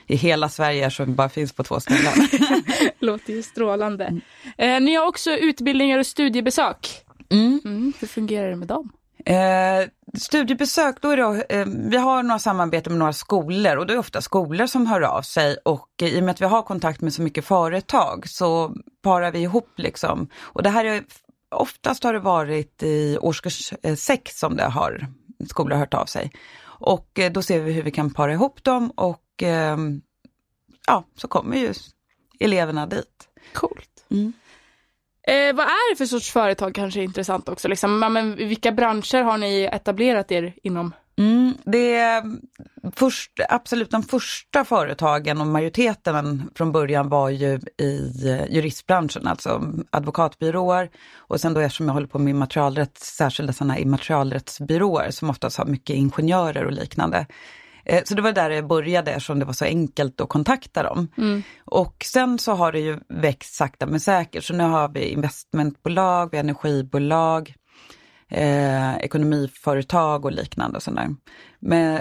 i 0.07 0.15
hela 0.15 0.49
Sverige 0.49 0.91
som 0.91 1.15
bara 1.15 1.29
finns 1.29 1.53
på 1.53 1.63
två 1.63 1.79
ställen. 1.79 2.13
Låter 2.99 3.33
ju 3.33 3.43
strålande. 3.43 4.05
Mm. 4.05 4.21
Eh, 4.57 4.81
ni 4.81 4.95
har 4.95 5.07
också 5.07 5.31
utbildningar 5.31 5.99
och 5.99 6.07
studiebesök. 6.07 7.01
Mm. 7.31 7.61
Mm, 7.65 7.93
hur 7.99 8.07
fungerar 8.07 8.49
det 8.49 8.55
med 8.55 8.67
dem? 8.67 8.91
Eh, 9.25 9.89
studiebesök, 10.17 11.01
då 11.01 11.09
är 11.09 11.17
det, 11.17 11.43
eh, 11.49 11.65
vi 11.65 11.97
har 11.97 12.23
några 12.23 12.39
samarbeten 12.39 12.93
med 12.93 12.99
några 12.99 13.13
skolor 13.13 13.77
och 13.77 13.87
det 13.87 13.93
är 13.93 13.97
ofta 13.97 14.21
skolor 14.21 14.65
som 14.65 14.87
hör 14.87 15.01
av 15.01 15.21
sig 15.21 15.57
och 15.65 15.89
eh, 16.01 16.07
i 16.07 16.19
och 16.19 16.23
med 16.23 16.31
att 16.31 16.41
vi 16.41 16.45
har 16.45 16.61
kontakt 16.61 17.01
med 17.01 17.13
så 17.13 17.21
mycket 17.21 17.45
företag 17.45 18.27
så 18.27 18.75
parar 19.03 19.31
vi 19.31 19.39
ihop 19.39 19.69
liksom. 19.75 20.27
Och 20.41 20.63
det 20.63 20.69
här 20.69 20.85
är, 20.85 21.03
oftast 21.55 22.03
har 22.03 22.13
det 22.13 22.19
varit 22.19 22.83
i 22.83 23.17
årskurs 23.21 23.73
6 23.97 24.09
eh, 24.11 24.19
som 24.35 24.55
det 24.55 24.63
har 24.63 25.07
skolor 25.49 25.77
hört 25.77 25.93
av 25.93 26.05
sig. 26.05 26.31
Och 26.63 27.19
eh, 27.19 27.31
då 27.31 27.41
ser 27.41 27.59
vi 27.59 27.71
hur 27.71 27.83
vi 27.83 27.91
kan 27.91 28.13
para 28.13 28.33
ihop 28.33 28.63
dem 28.63 28.91
och 28.91 29.24
ehm, 29.43 30.01
ja, 30.87 31.03
så 31.15 31.27
kommer 31.27 31.57
ju 31.57 31.73
eleverna 32.39 32.85
dit. 32.85 33.29
Coolt. 33.53 34.05
Mm. 34.11 34.33
Eh, 35.27 35.55
vad 35.55 35.65
är 35.65 35.91
det 35.91 35.97
för 35.97 36.05
sorts 36.05 36.31
företag 36.31 36.75
kanske 36.75 36.99
är 36.99 37.03
intressant 37.03 37.49
också? 37.49 37.67
Liksom, 37.67 37.99
men 37.99 38.35
vilka 38.35 38.71
branscher 38.71 39.23
har 39.23 39.37
ni 39.37 39.69
etablerat 39.71 40.31
er 40.31 40.53
inom? 40.63 40.93
Mm, 41.17 41.53
det 41.63 41.95
är 41.95 42.23
först, 42.95 43.31
absolut 43.49 43.91
de 43.91 44.03
första 44.03 44.65
företagen 44.65 45.41
och 45.41 45.47
majoriteten 45.47 46.49
från 46.55 46.71
början 46.71 47.09
var 47.09 47.29
ju 47.29 47.59
i 47.77 48.27
eh, 48.29 48.45
juristbranschen, 48.53 49.27
alltså 49.27 49.73
advokatbyråer. 49.89 50.89
Och 51.15 51.41
sen 51.41 51.53
då 51.53 51.59
eftersom 51.59 51.85
jag 51.87 51.93
håller 51.93 52.07
på 52.07 52.19
med 52.19 52.31
immaterialrätt, 52.31 52.97
särskilda 52.97 53.53
sådana 53.53 53.77
immaterialrättsbyråer 53.77 55.11
som 55.11 55.29
oftast 55.29 55.57
har 55.57 55.65
mycket 55.65 55.95
ingenjörer 55.95 56.65
och 56.65 56.71
liknande. 56.71 57.25
Eh, 57.85 58.03
så 58.03 58.15
det 58.15 58.21
var 58.21 58.31
där 58.31 58.49
det 58.49 58.63
började 58.63 59.11
eftersom 59.11 59.39
det 59.39 59.45
var 59.45 59.53
så 59.53 59.65
enkelt 59.65 60.21
att 60.21 60.29
kontakta 60.29 60.83
dem. 60.83 61.07
Mm. 61.17 61.43
Och 61.65 62.05
sen 62.05 62.39
så 62.39 62.53
har 62.53 62.71
det 62.71 62.79
ju 62.79 62.99
växt 63.09 63.55
sakta 63.55 63.85
men 63.85 63.99
säkert. 63.99 64.43
Så 64.43 64.53
nu 64.53 64.63
har 64.63 64.89
vi 64.89 65.07
investmentbolag, 65.07 66.31
vi 66.31 66.37
energibolag, 66.37 67.53
eh, 68.31 68.95
ekonomiföretag 68.95 70.25
och 70.25 70.31
liknande. 70.31 70.77
Och 70.77 70.83
sådär. 70.83 71.15
Men, 71.59 71.99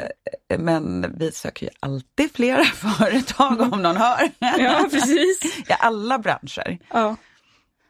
men 0.59 1.15
vi 1.19 1.33
söker 1.33 1.67
ju 1.67 1.73
alltid 1.81 2.33
flera 2.33 2.65
företag 2.99 3.61
om 3.61 3.83
någon 3.83 3.97
hör. 3.97 4.31
Ja, 4.39 4.89
precis. 4.91 5.45
I 5.45 5.73
alla 5.79 6.19
branscher. 6.19 6.79
Ja. 6.93 7.17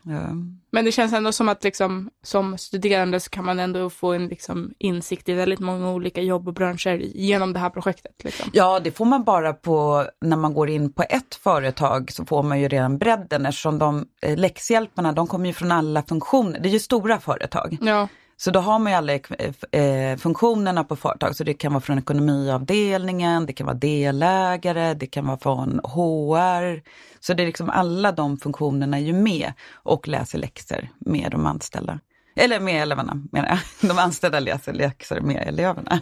Ja. 0.07 0.29
Men 0.71 0.85
det 0.85 0.93
känns 0.93 1.13
ändå 1.13 1.33
som 1.33 1.49
att 1.49 1.65
liksom, 1.65 2.11
som 2.23 2.59
studerande 2.59 3.21
så 3.21 3.31
kan 3.31 3.45
man 3.45 3.59
ändå 3.59 3.91
få 3.91 4.13
en 4.13 4.29
liksom, 4.29 4.75
insikt 4.79 5.29
i 5.29 5.33
väldigt 5.33 5.61
många 5.61 5.93
olika 5.93 6.23
jobb 6.23 6.49
och 6.49 6.55
branscher 6.55 6.97
genom 7.15 7.53
det 7.53 7.59
här 7.59 7.71
projektet. 7.71 8.25
Liksom. 8.25 8.51
Ja, 8.53 8.81
det 8.81 8.91
får 8.91 9.05
man 9.05 9.25
bara 9.25 9.53
på 9.53 10.07
när 10.21 10.37
man 10.37 10.55
går 10.55 10.71
in 10.71 10.93
på 10.93 11.03
ett 11.03 11.35
företag 11.35 12.13
så 12.13 12.25
får 12.25 12.43
man 12.43 12.61
ju 12.61 12.69
redan 12.69 12.99
bredden 12.99 13.47
eftersom 13.47 13.79
de 13.79 14.07
eh, 14.23 14.37
läxhjälparna 14.37 15.13
de 15.13 15.27
kommer 15.27 15.47
ju 15.47 15.53
från 15.53 15.73
alla 15.73 16.03
funktioner. 16.03 16.61
Det 16.61 16.69
är 16.69 16.73
ju 16.73 16.79
stora 16.79 17.21
företag. 17.21 17.79
Ja. 17.81 18.09
Så 18.37 18.51
då 18.51 18.61
har 18.61 18.79
man 18.79 18.93
ju 18.93 18.97
alla 18.97 19.13
eh, 19.13 19.81
eh, 19.83 20.17
funktionerna 20.17 20.85
på 20.85 20.97
företag. 20.97 21.37
Så 21.37 21.45
det 21.45 21.55
kan 21.55 21.73
vara 21.73 21.81
från 21.81 21.99
ekonomiavdelningen, 21.99 23.47
det 23.47 23.53
kan 23.53 23.67
vara 23.67 23.77
delägare, 23.77 24.95
det 24.95 25.07
kan 25.07 25.27
vara 25.27 25.39
från 25.39 25.81
HR. 25.85 26.83
Så 27.21 27.35
det 27.35 27.43
är 27.43 27.47
liksom 27.47 27.71
alla 27.71 28.13
de 28.13 28.37
funktionerna 28.37 28.97
är 28.97 29.03
ju 29.03 29.13
med 29.13 29.53
och 29.73 30.09
läser 30.09 30.39
läxor 30.39 30.89
med 30.99 31.31
de 31.31 31.47
anställda. 31.47 32.01
Eller 32.37 32.61
med 32.61 32.83
eleverna 32.83 33.23
menar 33.33 33.49
jag. 33.49 33.59
De 33.89 33.99
anställda 33.99 34.41
läser 34.41 34.73
läxor 34.73 35.21
med 35.21 35.49
eleverna. 35.49 36.01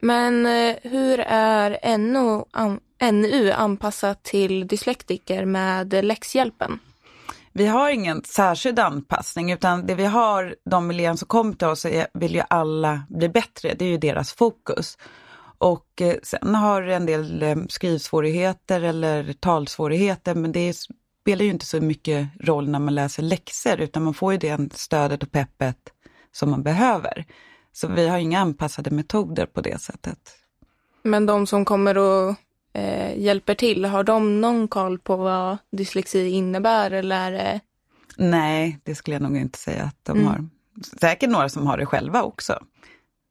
Men 0.00 0.46
eh, 0.46 0.76
hur 0.82 1.20
är 1.28 1.98
NO, 1.98 2.46
NU 3.12 3.50
anpassat 3.50 4.22
till 4.22 4.66
dyslektiker 4.66 5.44
med 5.44 6.04
läxhjälpen? 6.04 6.78
Vi 7.56 7.66
har 7.66 7.90
ingen 7.90 8.24
särskild 8.24 8.78
anpassning 8.78 9.52
utan 9.52 9.86
det 9.86 9.94
vi 9.94 10.04
har, 10.04 10.56
de 10.64 10.90
elever 10.90 11.16
som 11.16 11.28
kommer 11.28 11.54
till 11.54 11.66
oss 11.66 11.84
är, 11.84 12.06
vill 12.14 12.34
ju 12.34 12.42
alla 12.48 13.02
bli 13.08 13.28
bättre, 13.28 13.74
det 13.74 13.84
är 13.84 13.88
ju 13.88 13.98
deras 13.98 14.32
fokus. 14.32 14.98
Och 15.58 15.86
eh, 16.00 16.14
sen 16.22 16.54
har 16.54 16.82
en 16.82 17.06
del 17.06 17.42
eh, 17.42 17.56
skrivsvårigheter 17.68 18.80
eller 18.80 19.32
talsvårigheter 19.32 20.34
men 20.34 20.52
det 20.52 20.76
spelar 21.22 21.44
ju 21.44 21.50
inte 21.50 21.66
så 21.66 21.80
mycket 21.80 22.28
roll 22.40 22.68
när 22.68 22.78
man 22.78 22.94
läser 22.94 23.22
läxor 23.22 23.80
utan 23.80 24.02
man 24.02 24.14
får 24.14 24.32
ju 24.32 24.38
det 24.38 24.74
stödet 24.74 25.22
och 25.22 25.32
peppet 25.32 25.78
som 26.32 26.50
man 26.50 26.62
behöver. 26.62 27.24
Så 27.72 27.88
vi 27.88 28.08
har 28.08 28.18
inga 28.18 28.40
anpassade 28.40 28.90
metoder 28.90 29.46
på 29.46 29.60
det 29.60 29.80
sättet. 29.80 30.18
Men 31.02 31.26
de 31.26 31.46
som 31.46 31.64
kommer 31.64 31.98
och 31.98 32.34
eh, 32.76 33.18
hjälper 33.18 33.54
till, 33.54 33.84
har 33.84 34.04
de 34.04 34.40
någon 34.40 34.68
koll 34.68 34.98
på 34.98 35.16
vad 35.16 35.58
dyslexi 35.72 36.28
innebär 36.28 36.90
eller 36.90 37.16
är 37.16 37.32
det... 37.32 37.60
Nej, 38.18 38.78
det 38.84 38.94
skulle 38.94 39.14
jag 39.14 39.22
nog 39.22 39.36
inte 39.36 39.58
säga 39.58 39.82
att 39.82 39.96
de 40.04 40.12
mm. 40.18 40.26
har. 40.26 40.48
säkert 41.00 41.30
några 41.30 41.48
som 41.48 41.66
har 41.66 41.78
det 41.78 41.86
själva 41.86 42.22
också. 42.22 42.58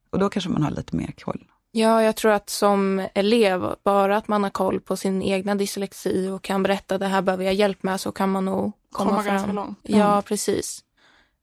Och 0.09 0.19
då 0.19 0.29
kanske 0.29 0.49
man 0.49 0.63
har 0.63 0.71
lite 0.71 0.95
mer 0.95 1.11
koll. 1.17 1.43
Ja, 1.71 2.03
jag 2.03 2.15
tror 2.15 2.31
att 2.31 2.49
som 2.49 3.07
elev, 3.13 3.75
bara 3.83 4.17
att 4.17 4.27
man 4.27 4.43
har 4.43 4.49
koll 4.49 4.79
på 4.79 4.97
sin 4.97 5.21
egna 5.21 5.55
dyslexi 5.55 6.29
och 6.29 6.41
kan 6.43 6.63
berätta 6.63 6.97
det 6.97 7.07
här 7.07 7.21
behöver 7.21 7.43
jag 7.43 7.53
hjälp 7.53 7.83
med 7.83 8.01
så 8.01 8.11
kan 8.11 8.31
man 8.31 8.45
nog 8.45 8.71
komma, 8.91 9.09
Komma 9.09 9.23
fram. 9.23 9.33
ganska 9.35 9.51
långt. 9.51 9.79
Ja, 9.83 10.11
Mm. 10.11 10.23
precis. 10.23 10.81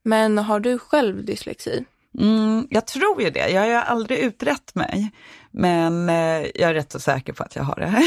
Men 0.05 0.39
har 0.39 0.61
du 0.61 0.79
själv 0.79 1.25
dyslexi? 1.25 1.85
Mm, 2.19 2.67
jag 2.71 2.87
tror 2.87 3.23
ju 3.23 3.31
det. 3.31 3.49
Jag 3.49 3.61
har 3.61 3.69
ju 3.69 3.75
aldrig 3.75 4.19
utrett 4.19 4.75
mig. 4.75 5.13
Men 5.51 6.09
eh, 6.09 6.47
jag 6.55 6.71
är 6.71 6.75
rätt 6.75 6.93
så 6.93 7.01
säker 7.01 7.33
på 7.33 7.43
att 7.43 7.57
jag 7.57 7.63
har 7.63 7.77
det. 7.77 8.03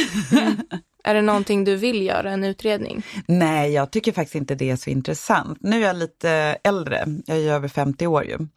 Är 1.03 1.13
det 1.13 1.21
någonting 1.21 1.63
du 1.63 1.75
vill 1.75 2.01
göra, 2.01 2.31
en 2.31 2.43
utredning? 2.43 3.03
Nej, 3.27 3.71
jag 3.71 3.91
tycker 3.91 4.11
faktiskt 4.11 4.35
inte 4.35 4.55
det 4.55 4.69
är 4.69 4.75
så 4.75 4.89
intressant. 4.89 5.57
Nu 5.61 5.83
är 5.83 5.87
jag 5.87 5.95
lite 5.95 6.29
äldre, 6.63 7.05
jag 7.25 7.37
är 7.37 7.41
ju 7.41 7.49
över 7.49 7.67
50 7.67 8.07
år 8.07 8.25
ju. 8.25 8.47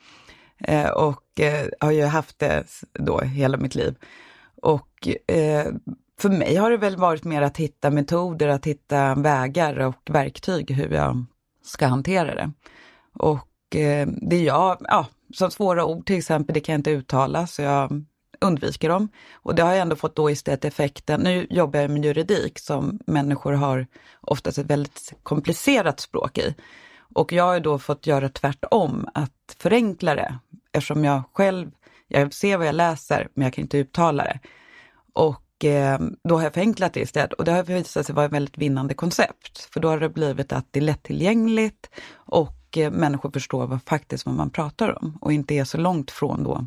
Eh, 0.59 0.89
och 0.89 1.41
eh, 1.41 1.67
har 1.81 1.91
ju 1.91 2.05
haft 2.05 2.39
det 2.39 2.65
då 2.93 3.21
hela 3.21 3.57
mitt 3.57 3.75
liv. 3.75 3.95
Och 4.63 5.09
för 6.21 6.29
mig 6.29 6.57
har 6.57 6.71
det 6.71 6.77
väl 6.77 6.97
varit 6.97 7.25
mer 7.25 7.43
att 7.43 7.57
hitta 7.57 7.91
metoder, 7.91 8.49
att 8.49 8.67
hitta 8.67 9.15
vägar 9.15 9.79
och 9.79 10.11
verktyg 10.11 10.71
hur 10.71 10.91
jag 10.91 11.25
ska 11.65 11.87
hantera 11.87 12.35
det. 12.35 12.53
Och 13.13 13.49
det 14.07 14.43
jag, 14.43 14.79
ja, 14.81 15.07
som 15.35 15.51
svåra 15.51 15.85
ord 15.85 16.07
till 16.07 16.19
exempel, 16.19 16.55
det 16.55 16.61
kan 16.61 16.73
jag 16.73 16.79
inte 16.79 16.91
uttala 16.91 17.47
så 17.47 17.63
jag 17.63 18.05
undviker 18.41 18.89
dem. 18.89 19.09
Och 19.33 19.55
det 19.55 19.63
har 19.63 19.71
jag 19.71 19.81
ändå 19.81 19.97
fått 19.97 20.17
då 20.17 20.31
istället 20.31 20.65
effekten, 20.65 21.21
nu 21.21 21.47
jobbar 21.51 21.81
jag 21.81 21.91
med 21.91 22.05
juridik 22.05 22.59
som 22.59 22.99
människor 23.07 23.53
har 23.53 23.87
oftast 24.21 24.59
ett 24.59 24.67
väldigt 24.67 25.13
komplicerat 25.23 26.01
språk 26.01 26.39
i. 26.39 26.55
Och 27.15 27.33
jag 27.33 27.45
har 27.45 27.61
då 27.61 27.79
fått 27.79 28.07
göra 28.07 28.29
tvärtom, 28.29 29.09
att 29.15 29.57
förenkla 29.59 30.15
det 30.15 30.39
eftersom 30.73 31.05
jag 31.05 31.23
själv, 31.33 31.71
jag 32.09 32.35
ser 32.35 32.57
vad 32.57 32.67
jag 32.67 32.75
läser 32.75 33.29
men 33.35 33.45
jag 33.45 33.55
kan 33.55 33.63
inte 33.63 33.79
uttala 33.79 34.25
det. 34.25 34.39
Och 35.13 35.65
eh, 35.65 35.99
då 36.25 36.37
har 36.37 36.43
jag 36.43 36.55
förenklat 36.55 36.93
det 36.93 37.01
istället 37.01 37.33
och 37.33 37.45
det 37.45 37.53
har 37.53 37.63
visat 37.63 38.07
sig 38.07 38.15
vara 38.15 38.27
ett 38.27 38.33
väldigt 38.33 38.59
vinnande 38.59 38.95
koncept. 38.95 39.69
För 39.73 39.81
då 39.81 39.89
har 39.89 40.01
det 40.01 40.09
blivit 40.09 40.53
att 40.53 40.67
det 40.71 40.79
är 40.79 40.85
lättillgängligt 40.85 41.91
och 42.15 42.58
eh, 42.77 42.91
människor 42.91 43.31
förstår 43.31 43.67
vad 43.67 43.83
faktiskt 43.87 44.27
vad 44.27 44.35
man 44.35 44.51
pratar 44.51 45.03
om 45.03 45.19
och 45.21 45.33
inte 45.33 45.55
är 45.55 45.65
så 45.65 45.79
långt 45.79 46.11
från 46.11 46.45
då, 46.45 46.67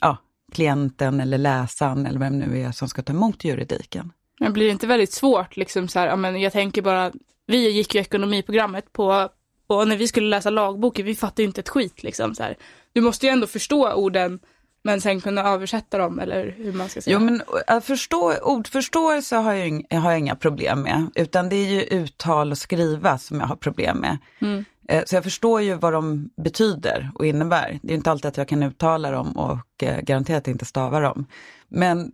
ja, 0.00 0.16
klienten 0.52 1.20
eller 1.20 1.38
läsaren 1.38 2.06
eller 2.06 2.18
vem 2.18 2.38
nu 2.38 2.60
är 2.60 2.72
som 2.72 2.88
ska 2.88 3.02
ta 3.02 3.12
emot 3.12 3.44
juridiken. 3.44 4.12
Men 4.40 4.52
blir 4.52 4.64
det 4.64 4.70
inte 4.72 4.86
väldigt 4.86 5.12
svårt 5.12 5.56
liksom 5.56 5.88
så 5.88 5.98
här, 5.98 6.16
men 6.16 6.40
jag 6.40 6.52
tänker 6.52 6.82
bara, 6.82 7.12
vi 7.46 7.70
gick 7.70 7.94
ju 7.94 8.00
ekonomiprogrammet 8.00 8.92
på, 8.92 9.28
och 9.66 9.88
när 9.88 9.96
vi 9.96 10.08
skulle 10.08 10.28
läsa 10.28 10.50
lagboken, 10.50 11.06
vi 11.06 11.14
fattade 11.14 11.42
ju 11.42 11.46
inte 11.46 11.60
ett 11.60 11.68
skit 11.68 12.02
liksom 12.02 12.34
så 12.34 12.42
här. 12.42 12.56
Du 12.92 13.00
måste 13.00 13.26
ju 13.26 13.32
ändå 13.32 13.46
förstå 13.46 13.92
orden, 13.92 14.40
men 14.84 15.00
sen 15.00 15.20
kunna 15.20 15.42
översätta 15.42 15.98
dem 15.98 16.18
eller 16.18 16.54
hur 16.56 16.72
man 16.72 16.88
ska 16.88 17.00
säga. 17.02 17.14
Jo 17.14 17.24
men 17.24 17.42
att 17.66 17.84
förstå, 17.84 18.34
ordförståelse 18.42 19.36
har 19.36 19.52
jag, 19.52 19.68
ing- 19.68 19.94
har 19.96 20.10
jag 20.10 20.18
inga 20.18 20.36
problem 20.36 20.82
med, 20.82 21.10
utan 21.14 21.48
det 21.48 21.56
är 21.56 21.70
ju 21.70 21.82
uttal 21.82 22.50
och 22.50 22.58
skriva 22.58 23.18
som 23.18 23.40
jag 23.40 23.46
har 23.46 23.56
problem 23.56 23.98
med. 23.98 24.18
Mm. 24.40 24.64
Eh, 24.88 25.02
Så 25.06 25.14
jag 25.16 25.24
förstår 25.24 25.60
ju 25.62 25.74
vad 25.74 25.92
de 25.92 26.30
betyder 26.36 27.10
och 27.14 27.26
innebär. 27.26 27.78
Det 27.82 27.92
är 27.92 27.96
inte 27.96 28.10
alltid 28.10 28.26
att 28.28 28.36
jag 28.36 28.48
kan 28.48 28.62
uttala 28.62 29.10
dem 29.10 29.36
och 29.38 29.82
eh, 29.82 30.00
garanterat 30.00 30.48
inte 30.48 30.64
stava 30.64 31.00
dem. 31.00 31.26
Men 31.68 32.12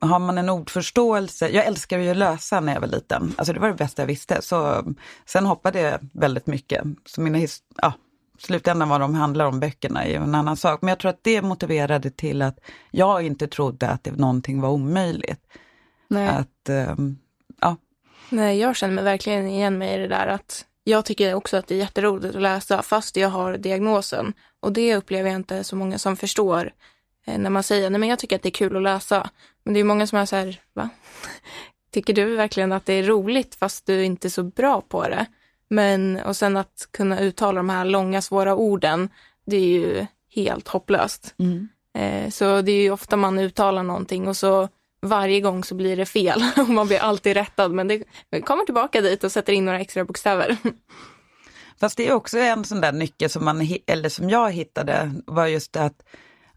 har 0.00 0.18
man 0.18 0.38
en 0.38 0.48
ordförståelse, 0.48 1.48
jag 1.48 1.66
älskar 1.66 1.98
ju 1.98 2.10
att 2.10 2.16
lösa 2.16 2.60
när 2.60 2.72
jag 2.74 2.80
var 2.80 2.88
liten, 2.88 3.34
alltså 3.36 3.52
det 3.52 3.60
var 3.60 3.68
det 3.68 3.74
bästa 3.74 4.02
jag 4.02 4.06
visste. 4.06 4.42
Så, 4.42 4.84
sen 5.26 5.46
hoppade 5.46 5.80
jag 5.80 5.98
väldigt 6.12 6.46
mycket. 6.46 6.82
Så 7.06 7.20
mina 7.20 7.38
his- 7.38 7.62
ja, 7.82 7.92
slutändan 8.38 8.88
vad 8.88 9.00
de 9.00 9.14
handlar 9.14 9.44
om 9.46 9.60
böckerna 9.60 10.04
är 10.04 10.08
ju 10.08 10.14
en 10.16 10.34
annan 10.34 10.56
sak. 10.56 10.82
Men 10.82 10.88
jag 10.88 10.98
tror 10.98 11.08
att 11.10 11.22
det 11.24 11.42
motiverade 11.42 12.10
till 12.10 12.42
att 12.42 12.58
jag 12.90 13.22
inte 13.26 13.46
trodde 13.46 13.88
att 13.88 14.04
det, 14.04 14.10
någonting 14.16 14.60
var 14.60 14.68
omöjligt. 14.68 15.40
Nej. 16.08 16.28
Att, 16.28 16.68
ehm, 16.68 17.16
ja, 17.60 17.76
Nej, 18.30 18.58
jag 18.58 18.76
känner 18.76 18.94
mig 18.94 19.04
verkligen 19.04 19.46
igen 19.46 19.78
mig 19.78 19.94
i 19.94 19.98
det 19.98 20.08
där 20.08 20.26
att 20.26 20.64
jag 20.84 21.04
tycker 21.04 21.34
också 21.34 21.56
att 21.56 21.66
det 21.66 21.74
är 21.74 21.78
jätteroligt 21.78 22.34
att 22.34 22.42
läsa 22.42 22.82
fast 22.82 23.16
jag 23.16 23.28
har 23.28 23.56
diagnosen. 23.56 24.32
Och 24.60 24.72
det 24.72 24.96
upplever 24.96 25.30
jag 25.30 25.36
inte 25.38 25.64
så 25.64 25.76
många 25.76 25.98
som 25.98 26.16
förstår 26.16 26.72
eh, 27.26 27.38
när 27.38 27.50
man 27.50 27.62
säger 27.62 27.90
nej 27.90 28.00
men 28.00 28.08
jag 28.08 28.18
tycker 28.18 28.36
att 28.36 28.42
det 28.42 28.48
är 28.48 28.50
kul 28.50 28.76
att 28.76 28.82
läsa. 28.82 29.30
Men 29.64 29.74
det 29.74 29.80
är 29.80 29.84
många 29.84 30.06
som 30.06 30.18
är 30.18 30.26
så 30.26 30.36
här, 30.36 30.60
va? 30.72 30.88
Tycker 31.92 32.12
du 32.14 32.36
verkligen 32.36 32.72
att 32.72 32.86
det 32.86 32.92
är 32.92 33.02
roligt 33.02 33.54
fast 33.54 33.86
du 33.86 34.04
inte 34.04 34.28
är 34.28 34.30
så 34.30 34.42
bra 34.42 34.80
på 34.80 35.08
det? 35.08 35.26
Men, 35.68 36.20
och 36.20 36.36
sen 36.36 36.56
att 36.56 36.88
kunna 36.90 37.20
uttala 37.20 37.56
de 37.56 37.68
här 37.68 37.84
långa 37.84 38.22
svåra 38.22 38.56
orden, 38.56 39.08
det 39.46 39.56
är 39.56 39.60
ju 39.66 40.06
helt 40.34 40.68
hopplöst. 40.68 41.34
Eh, 41.94 42.30
Så 42.30 42.60
det 42.62 42.72
är 42.72 42.82
ju 42.82 42.90
ofta 42.90 43.16
man 43.16 43.38
uttalar 43.38 43.82
någonting 43.82 44.28
och 44.28 44.36
så 44.36 44.68
varje 45.02 45.40
gång 45.40 45.64
så 45.64 45.74
blir 45.74 45.96
det 45.96 46.06
fel 46.06 46.44
och 46.56 46.68
man 46.68 46.86
blir 46.86 46.98
alltid 46.98 47.34
rättad. 47.34 47.72
Men 47.72 47.88
det 47.88 48.40
kommer 48.40 48.64
tillbaka 48.64 49.00
dit 49.00 49.24
och 49.24 49.32
sätter 49.32 49.52
in 49.52 49.64
några 49.64 49.80
extra 49.80 50.04
bokstäver. 50.04 50.56
Fast 51.80 51.96
det 51.96 52.08
är 52.08 52.12
också 52.12 52.38
en 52.38 52.64
sån 52.64 52.80
där 52.80 52.92
nyckel 52.92 53.30
som, 53.30 53.44
man, 53.44 53.68
eller 53.86 54.08
som 54.08 54.30
jag 54.30 54.52
hittade, 54.52 55.12
var 55.26 55.46
just 55.46 55.72
det 55.72 55.84
att 55.84 56.02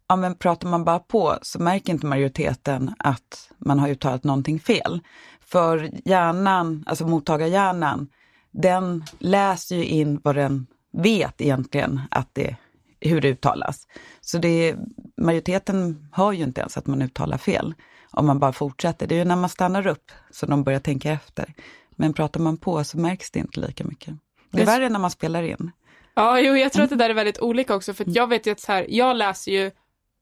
ja, 0.07 0.15
men 0.15 0.35
pratar 0.35 0.67
man 0.67 0.83
bara 0.83 0.99
på 0.99 1.37
så 1.41 1.59
märker 1.59 1.93
inte 1.93 2.05
majoriteten 2.05 2.95
att 2.99 3.51
man 3.57 3.79
har 3.79 3.89
uttalat 3.89 4.23
någonting 4.23 4.59
fel. 4.59 4.99
För 5.41 5.89
hjärnan, 6.05 6.83
alltså 6.87 7.07
mottagarhjärnan, 7.07 8.07
den 8.51 9.03
läser 9.19 9.75
ju 9.75 9.85
in 9.85 10.19
vad 10.23 10.35
den 10.35 10.67
vet 10.93 11.41
egentligen 11.41 12.01
att 12.11 12.29
det, 12.33 12.55
hur 12.99 13.21
det 13.21 13.27
uttalas. 13.29 13.87
Så 14.21 14.37
det 14.37 14.75
majoriteten 15.17 16.07
hör 16.11 16.31
ju 16.31 16.43
inte 16.43 16.61
ens 16.61 16.77
att 16.77 16.87
man 16.87 17.01
uttalar 17.01 17.37
fel 17.37 17.73
om 18.15 18.25
man 18.25 18.39
bara 18.39 18.53
fortsätter. 18.53 19.07
Det 19.07 19.15
är 19.15 19.19
ju 19.19 19.25
när 19.25 19.35
man 19.35 19.49
stannar 19.49 19.87
upp 19.87 20.11
som 20.31 20.49
de 20.49 20.63
börjar 20.63 20.79
tänka 20.79 21.11
efter. 21.11 21.53
Men 21.89 22.13
pratar 22.13 22.39
man 22.39 22.57
på 22.57 22.83
så 22.83 22.97
märks 22.97 23.31
det 23.31 23.39
inte 23.39 23.59
lika 23.59 23.83
mycket. 23.83 24.13
Det 24.51 24.61
är 24.61 24.65
värre 24.65 24.89
när 24.89 24.99
man 24.99 25.11
spelar 25.11 25.43
in. 25.43 25.71
Ja, 26.15 26.39
jo, 26.39 26.55
jag 26.55 26.73
tror 26.73 26.83
att 26.83 26.89
det 26.89 26.95
där 26.95 27.09
är 27.09 27.13
väldigt 27.13 27.39
olika 27.39 27.75
också, 27.75 27.93
för 27.93 28.03
att 28.03 28.15
jag 28.15 28.27
vet 28.27 28.47
ju 28.47 28.51
att 28.51 28.59
så 28.59 28.71
här, 28.71 28.85
jag 28.89 29.15
läser 29.15 29.51
ju 29.51 29.71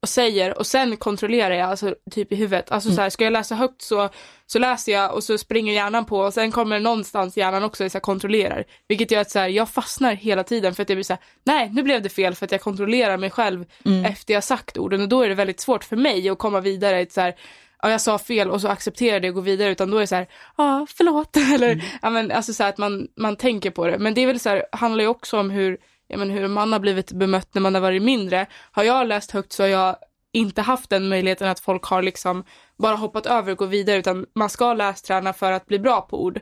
och 0.02 0.10
säger 0.10 0.58
och 0.58 0.68
sen 0.68 0.98
kontrollerar 0.98 1.56
jag, 1.56 1.70
alltså 1.70 1.96
typ 2.12 2.32
i 2.32 2.36
huvudet. 2.36 2.72
Alltså 2.72 2.92
så 2.92 3.02
här, 3.02 3.10
ska 3.10 3.24
jag 3.24 3.34
läsa 3.34 3.56
högt 3.56 3.82
så, 3.82 4.10
så 4.46 4.60
läser 4.60 4.92
jag 4.92 5.14
och 5.14 5.24
så 5.24 5.38
springer 5.38 5.74
hjärnan 5.74 6.06
på 6.06 6.20
och 6.20 6.34
sen 6.34 6.52
kommer 6.52 6.80
någonstans 6.80 7.38
hjärnan 7.38 7.64
också 7.64 7.86
och 7.86 7.92
så 7.92 7.96
här, 7.96 8.02
kontrollerar. 8.02 8.64
Vilket 8.88 9.12
gör 9.12 9.22
att 9.22 9.32
så 9.32 9.40
här, 9.40 9.48
jag 9.48 9.70
fastnar 9.70 10.14
hela 10.14 10.44
tiden 10.44 10.76
för 10.76 10.84
att 10.84 10.90
jag 10.90 10.96
blir 10.96 11.04
så 11.04 11.14
här, 11.14 11.22
nej 11.44 11.70
nu 11.74 11.84
blev 11.84 12.02
det 12.02 12.10
fel 12.10 12.36
för 12.36 12.46
att 12.46 12.52
jag 12.52 12.62
kontrollerar 12.62 13.18
mig 13.18 13.30
själv 13.30 13.66
efter 14.06 14.34
jag 14.34 14.44
sagt 14.44 14.78
orden 14.78 15.02
och 15.02 15.10
då 15.10 15.22
är 15.22 15.30
det 15.30 15.36
väldigt 15.36 15.60
svårt 15.60 15.84
för 15.84 15.96
mig 15.96 16.30
att 16.30 16.38
komma 16.38 16.60
vidare 16.60 17.08
så 17.10 17.22
här, 17.22 17.36
ja 17.84 17.90
jag 17.90 18.02
sa 18.02 18.18
fel 18.18 18.52
och 18.52 18.62
så 18.62 18.68
accepterar 18.68 19.20
det 19.20 19.30
och 19.30 19.36
går 19.36 19.42
vidare 19.42 19.72
utan 19.72 19.92
då 19.92 19.98
är 19.98 20.02
det 20.02 20.08
så 20.08 20.16
här, 20.16 20.28
ja 20.58 20.88
förlåt 20.90 21.38
eller 21.56 21.84
ja 22.02 22.10
men 22.10 22.32
alltså 22.32 22.54
så 22.54 22.64
här 22.64 22.70
att 22.70 22.78
man, 22.78 23.08
man 23.16 23.36
tänker 23.36 23.72
på 23.72 23.88
det. 23.88 23.98
Men 23.98 24.14
det 24.14 24.22
är 24.22 24.28
väl 24.28 24.40
så 24.40 24.50
här, 24.50 24.66
handlar 24.72 25.04
ju 25.04 25.08
också 25.08 25.40
om 25.40 25.50
hur, 25.50 25.78
ja 26.08 26.18
men 26.18 26.30
hur 26.30 26.48
man 26.48 26.72
har 26.72 26.80
blivit 26.80 27.12
bemött 27.12 27.54
när 27.54 27.62
man 27.62 27.74
har 27.74 27.82
varit 27.82 28.02
mindre. 28.02 28.46
Har 28.72 28.84
jag 28.84 29.08
läst 29.08 29.32
högt 29.32 29.52
så 29.52 29.64
har 29.64 29.68
jag 29.68 29.96
inte 30.32 30.62
haft 30.62 30.90
den 30.90 31.10
möjligheten 31.10 31.48
att 31.48 31.60
folk 31.60 31.84
har 31.84 32.02
liksom 32.02 32.44
bara 32.78 32.96
hoppat 32.96 33.26
över 33.26 33.52
och 33.52 33.58
gå 33.58 33.66
vidare 33.66 33.98
utan 33.98 34.26
man 34.36 34.50
ska 34.50 34.74
lästräna 34.74 35.34
för 35.34 35.52
att 35.52 35.66
bli 35.66 35.80
bra 35.80 36.02
på 36.02 36.24
ord. 36.24 36.40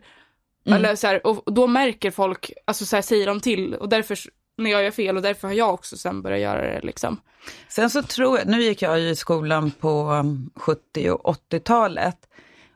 Eller 0.66 0.96
så 0.96 1.08
här, 1.08 1.28
och 1.28 1.48
och 1.48 1.54
då 1.54 1.68
märker 1.68 2.12
folk, 2.12 2.52
alltså 2.66 2.86
så 2.86 2.96
här, 2.96 3.02
säger 3.02 3.28
de 3.28 3.40
till 3.40 3.76
och 3.76 3.90
därför 3.90 4.18
när 4.58 4.72
jag 4.72 4.84
gör 4.84 4.92
fel 4.92 5.18
och 5.18 5.24
därför 5.24 5.48
har 5.48 5.56
jag 5.56 5.74
också 5.74 5.98
sen 5.98 6.22
börjat 6.22 6.40
göra 6.40 6.62
det 6.62 6.80
liksom. 6.84 7.22
Sen 7.68 7.90
så 7.90 8.04
tror 8.04 8.38
jag, 8.38 8.48
nu 8.48 8.62
gick 8.62 8.82
jag 8.82 9.00
ju 9.00 9.10
i 9.10 9.16
skolan 9.16 9.72
på 9.72 10.12
um, 10.12 10.52
70 10.56 11.10
och 11.12 11.38
80-talet 11.52 12.18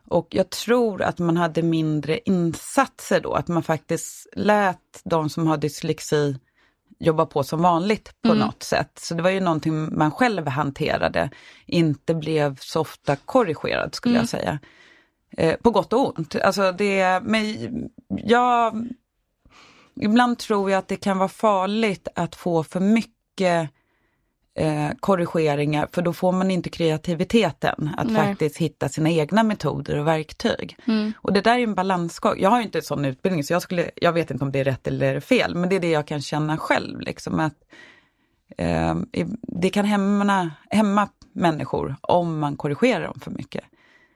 och 0.08 0.28
jag 0.30 0.50
tror 0.50 1.02
att 1.02 1.18
man 1.18 1.36
hade 1.36 1.62
mindre 1.62 2.18
insatser 2.18 3.20
då, 3.20 3.32
att 3.32 3.48
man 3.48 3.62
faktiskt 3.62 4.26
lät 4.32 5.00
de 5.04 5.30
som 5.30 5.46
har 5.46 5.56
dyslexi 5.56 6.38
jobba 6.98 7.26
på 7.26 7.42
som 7.42 7.62
vanligt 7.62 8.14
på 8.22 8.34
något 8.34 8.62
sätt. 8.62 8.98
Så 8.98 9.14
det 9.14 9.22
var 9.22 9.30
ju 9.30 9.40
någonting 9.40 9.98
man 9.98 10.10
själv 10.10 10.46
hanterade, 10.48 11.30
inte 11.66 12.14
blev 12.14 12.56
så 12.60 12.80
ofta 12.80 13.16
korrigerad 13.16 13.94
skulle 13.94 14.18
jag 14.18 14.28
säga. 14.28 14.58
Eh, 15.30 15.56
på 15.56 15.70
gott 15.70 15.92
och 15.92 16.18
ont. 16.18 16.36
Alltså 16.36 16.72
det, 16.72 17.20
men 17.22 17.90
jag, 18.08 18.88
ibland 20.00 20.38
tror 20.38 20.70
jag 20.70 20.78
att 20.78 20.88
det 20.88 20.96
kan 20.96 21.18
vara 21.18 21.28
farligt 21.28 22.08
att 22.14 22.34
få 22.34 22.64
för 22.64 22.80
mycket 22.80 23.70
eh, 24.56 24.90
korrigeringar, 25.00 25.88
för 25.92 26.02
då 26.02 26.12
får 26.12 26.32
man 26.32 26.50
inte 26.50 26.70
kreativiteten 26.70 27.90
att 27.96 28.06
Nej. 28.06 28.26
faktiskt 28.26 28.56
hitta 28.56 28.88
sina 28.88 29.10
egna 29.10 29.42
metoder 29.42 29.98
och 29.98 30.06
verktyg. 30.06 30.76
Och 31.16 31.32
det 31.32 31.40
där 31.40 31.58
är 31.58 31.62
en 31.62 31.74
balansgång. 31.74 32.34
Jag 32.38 32.50
har 32.50 32.58
ju 32.58 32.64
inte 32.64 32.78
en 32.78 32.84
sån 32.84 33.04
utbildning, 33.04 33.44
så 33.44 33.52
jag, 33.52 33.62
skulle, 33.62 33.90
jag 33.96 34.12
vet 34.12 34.30
inte 34.30 34.44
om 34.44 34.52
det 34.52 34.58
är 34.58 34.64
rätt 34.64 34.86
eller 34.86 35.20
fel, 35.20 35.54
men 35.54 35.68
det 35.68 35.76
är 35.76 35.80
det 35.80 35.90
jag 35.90 36.06
kan 36.06 36.20
känna 36.20 36.58
själv. 36.58 37.00
Liksom, 37.00 37.40
att 37.40 37.56
eh, 38.58 38.94
Det 39.42 39.70
kan 39.70 39.84
hämma, 39.84 40.50
hämma 40.70 41.08
människor 41.32 41.96
om 42.00 42.38
man 42.38 42.56
korrigerar 42.56 43.04
dem 43.04 43.20
för 43.20 43.30
mycket. 43.30 43.64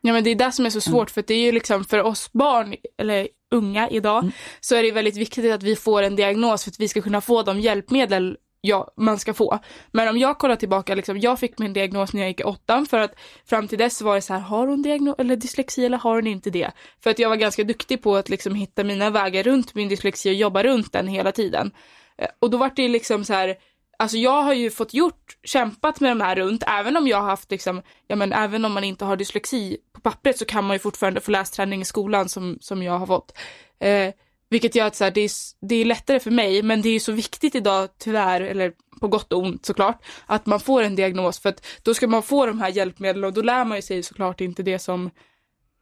Ja 0.01 0.13
men 0.13 0.25
det 0.25 0.31
är 0.31 0.35
det 0.35 0.53
som 0.53 0.67
är 0.67 0.71
så 0.71 0.81
svårt 0.81 1.11
för 1.11 1.21
att 1.21 1.27
det 1.27 1.35
är 1.35 1.45
ju 1.45 1.53
liksom 1.53 1.85
för 1.85 2.03
oss 2.03 2.33
barn 2.33 2.75
eller 2.99 3.29
unga 3.51 3.89
idag 3.89 4.31
så 4.61 4.75
är 4.75 4.83
det 4.83 4.93
väldigt 4.93 5.17
viktigt 5.17 5.53
att 5.53 5.63
vi 5.63 5.77
får 5.77 6.03
en 6.03 6.17
diagnos 6.17 6.65
för 6.65 6.71
att 6.71 6.81
vi 6.81 6.89
ska 6.89 7.03
kunna 7.03 7.21
få 7.21 7.43
de 7.43 7.61
hjälpmedel 7.61 8.37
ja, 8.61 8.93
man 8.97 9.19
ska 9.19 9.35
få. 9.35 9.59
Men 9.93 10.09
om 10.09 10.19
jag 10.19 10.39
kollar 10.39 10.57
tillbaka, 10.57 10.95
liksom, 10.95 11.21
jag 11.21 11.39
fick 11.39 11.59
min 11.59 11.73
diagnos 11.73 12.13
när 12.13 12.21
jag 12.21 12.29
gick 12.29 12.41
i 12.41 12.45
åttan 12.45 12.87
för 12.87 12.99
att 12.99 13.15
fram 13.47 13.69
till 13.69 13.79
dess 13.79 14.03
var 14.03 14.15
det 14.15 14.23
så 14.23 14.33
här, 14.33 14.41
har 14.41 14.67
hon 14.67 14.83
diagnos 14.83 15.15
eller 15.19 15.37
dyslexi 15.37 15.85
eller 15.85 15.99
har 15.99 16.15
hon 16.15 16.27
inte 16.27 16.51
det? 16.51 16.71
För 17.03 17.11
att 17.11 17.19
jag 17.19 17.29
var 17.29 17.37
ganska 17.37 17.65
duktig 17.65 18.03
på 18.03 18.17
att 18.17 18.29
liksom 18.29 18.55
hitta 18.55 18.85
mina 18.85 19.11
vägar 19.11 19.43
runt 19.43 19.75
min 19.75 19.89
dyslexi 19.89 20.31
och 20.31 20.35
jobba 20.35 20.63
runt 20.63 20.93
den 20.93 21.09
hela 21.09 21.33
tiden. 21.33 21.71
Eh, 22.19 22.29
och 22.39 22.51
då 22.51 22.57
var 22.57 22.73
det 22.77 22.89
liksom 22.89 23.25
så 23.25 23.33
här, 23.33 23.57
alltså 23.99 24.17
jag 24.17 24.43
har 24.43 24.55
ju 24.55 24.71
fått 24.71 24.95
gjort, 24.95 25.37
kämpat 25.45 26.01
med 26.01 26.11
de 26.11 26.21
här 26.21 26.37
runt, 26.37 26.65
även 26.67 26.97
om 26.97 27.09
jag 27.09 27.21
har 27.21 27.29
haft 27.29 27.51
liksom, 27.51 27.83
ja 28.07 28.17
men 28.17 28.33
även 28.33 28.65
om 28.65 28.73
man 28.73 28.85
inte 28.85 29.05
har 29.05 29.17
dyslexi 29.17 29.77
på 29.93 30.01
pappret 30.01 30.39
så 30.39 30.45
kan 30.45 30.65
man 30.65 30.75
ju 30.75 30.79
fortfarande 30.79 31.21
få 31.21 31.31
lästräning 31.31 31.81
i 31.81 31.85
skolan 31.85 32.29
som, 32.29 32.59
som 32.61 32.83
jag 32.83 32.99
har 32.99 33.07
fått. 33.07 33.39
Eh, 33.81 34.15
vilket 34.51 34.75
gör 34.75 34.87
att 34.87 34.97
så 34.97 35.05
här, 35.05 35.11
det, 35.11 35.21
är, 35.21 35.31
det 35.67 35.75
är 35.75 35.85
lättare 35.85 36.21
för 36.21 36.31
mig, 36.31 36.63
men 36.63 36.83
det 36.83 36.89
är 36.89 36.93
ju 36.93 37.01
så 37.01 37.13
viktigt 37.13 37.55
idag 37.55 37.89
tyvärr, 37.99 38.41
eller 38.41 38.73
på 39.01 39.09
gott 39.09 39.33
och 39.33 39.43
ont 39.43 39.67
såklart, 39.67 40.05
att 40.27 40.47
man 40.47 40.61
får 40.61 40.83
en 40.83 40.97
diagnos 40.97 41.39
för 41.39 41.49
att 41.49 41.67
då 41.83 41.95
ska 41.95 42.07
man 42.07 42.23
få 42.23 42.47
de 42.47 42.61
här 42.61 42.69
hjälpmedlen 42.69 43.25
och 43.25 43.33
då 43.33 43.43
lär 43.43 43.65
man 43.65 43.79
ju 43.79 43.83
sig 43.83 44.03
såklart 44.03 44.41
inte 44.41 44.63
det 44.63 44.79
som 44.79 45.11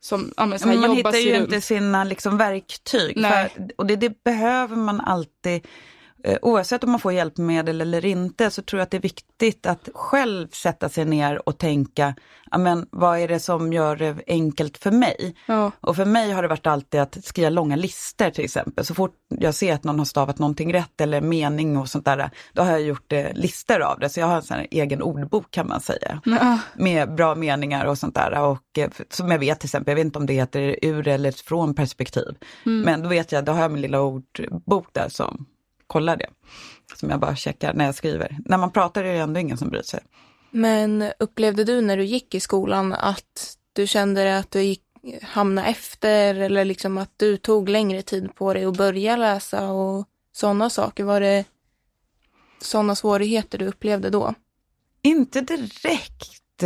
som, 0.00 0.32
ja, 0.36 0.46
men 0.46 0.80
man 0.80 0.96
hittar 0.96 1.12
ju 1.12 1.32
runt. 1.32 1.44
inte 1.44 1.60
sina 1.60 2.04
liksom, 2.04 2.38
verktyg. 2.38 3.20
För, 3.26 3.50
och 3.76 3.86
det, 3.86 3.96
det, 3.96 4.24
behöver 4.24 4.76
man 4.76 5.00
alltid 5.00 5.66
oavsett 6.42 6.84
om 6.84 6.90
man 6.90 7.00
får 7.00 7.12
hjälpmedel 7.12 7.80
eller 7.80 8.04
inte 8.04 8.50
så 8.50 8.62
tror 8.62 8.78
jag 8.78 8.84
att 8.84 8.90
det 8.90 8.96
är 8.96 9.02
viktigt 9.02 9.66
att 9.66 9.88
själv 9.94 10.48
sätta 10.48 10.88
sig 10.88 11.04
ner 11.04 11.48
och 11.48 11.58
tänka, 11.58 12.14
men 12.58 12.86
vad 12.90 13.18
är 13.18 13.28
det 13.28 13.40
som 13.40 13.72
gör 13.72 13.96
det 13.96 14.16
enkelt 14.26 14.78
för 14.78 14.90
mig? 14.90 15.34
Ja. 15.46 15.72
Och 15.80 15.96
för 15.96 16.04
mig 16.04 16.32
har 16.32 16.42
det 16.42 16.48
varit 16.48 16.66
alltid 16.66 17.00
att 17.00 17.24
skriva 17.24 17.50
långa 17.50 17.76
listor 17.76 18.30
till 18.30 18.44
exempel. 18.44 18.84
Så 18.84 18.94
fort 18.94 19.14
jag 19.28 19.54
ser 19.54 19.74
att 19.74 19.84
någon 19.84 19.98
har 19.98 20.06
stavat 20.06 20.38
någonting 20.38 20.74
rätt 20.74 21.00
eller 21.00 21.20
mening 21.20 21.76
och 21.76 21.88
sånt 21.88 22.04
där, 22.04 22.30
då 22.52 22.62
har 22.62 22.70
jag 22.70 22.82
gjort 22.82 23.12
eh, 23.12 23.32
listor 23.34 23.80
av 23.80 23.98
det. 23.98 24.08
Så 24.08 24.20
jag 24.20 24.26
har 24.26 24.36
en 24.36 24.42
sån 24.42 24.66
egen 24.70 25.02
ordbok 25.02 25.50
kan 25.50 25.68
man 25.68 25.80
säga. 25.80 26.20
Ja. 26.24 26.58
Med 26.74 27.14
bra 27.14 27.34
meningar 27.34 27.84
och 27.84 27.98
sånt 27.98 28.14
där. 28.14 28.42
Och 28.42 28.78
eh, 28.78 28.90
som 29.10 29.30
jag 29.30 29.38
vet 29.38 29.60
till 29.60 29.66
exempel, 29.66 29.92
jag 29.92 29.96
vet 29.96 30.04
inte 30.04 30.18
om 30.18 30.26
det 30.26 30.32
heter 30.32 30.78
ur 30.82 31.08
eller 31.08 31.32
från 31.32 31.74
perspektiv. 31.74 32.36
Mm. 32.66 32.80
Men 32.80 33.02
då 33.02 33.08
vet 33.08 33.32
jag, 33.32 33.44
då 33.44 33.52
har 33.52 33.62
jag 33.62 33.70
min 33.70 33.82
lilla 33.82 34.00
ordbok 34.00 34.88
där 34.92 35.08
som 35.08 35.46
kolla 35.88 36.16
det. 36.16 36.28
Som 36.94 37.10
jag 37.10 37.20
bara 37.20 37.36
checkar 37.36 37.74
när 37.74 37.84
jag 37.84 37.94
skriver. 37.94 38.36
När 38.44 38.58
man 38.58 38.72
pratar 38.72 39.04
är 39.04 39.12
det 39.12 39.18
ändå 39.18 39.40
ingen 39.40 39.58
som 39.58 39.68
bryr 39.68 39.82
sig. 39.82 40.00
Men 40.50 41.12
upplevde 41.18 41.64
du 41.64 41.80
när 41.80 41.96
du 41.96 42.04
gick 42.04 42.34
i 42.34 42.40
skolan 42.40 42.92
att 42.92 43.56
du 43.72 43.86
kände 43.86 44.38
att 44.38 44.50
du 44.50 44.62
gick, 44.62 44.82
hamnade 45.22 45.68
efter 45.68 46.34
eller 46.34 46.64
liksom 46.64 46.98
att 46.98 47.12
du 47.16 47.36
tog 47.36 47.68
längre 47.68 48.02
tid 48.02 48.34
på 48.34 48.54
dig 48.54 48.64
att 48.64 48.76
börja 48.76 49.16
läsa 49.16 49.70
och 49.70 50.08
sådana 50.32 50.70
saker? 50.70 51.04
Var 51.04 51.20
det 51.20 51.44
sådana 52.60 52.94
svårigheter 52.94 53.58
du 53.58 53.66
upplevde 53.66 54.10
då? 54.10 54.34
Inte 55.02 55.40
direkt. 55.40 56.62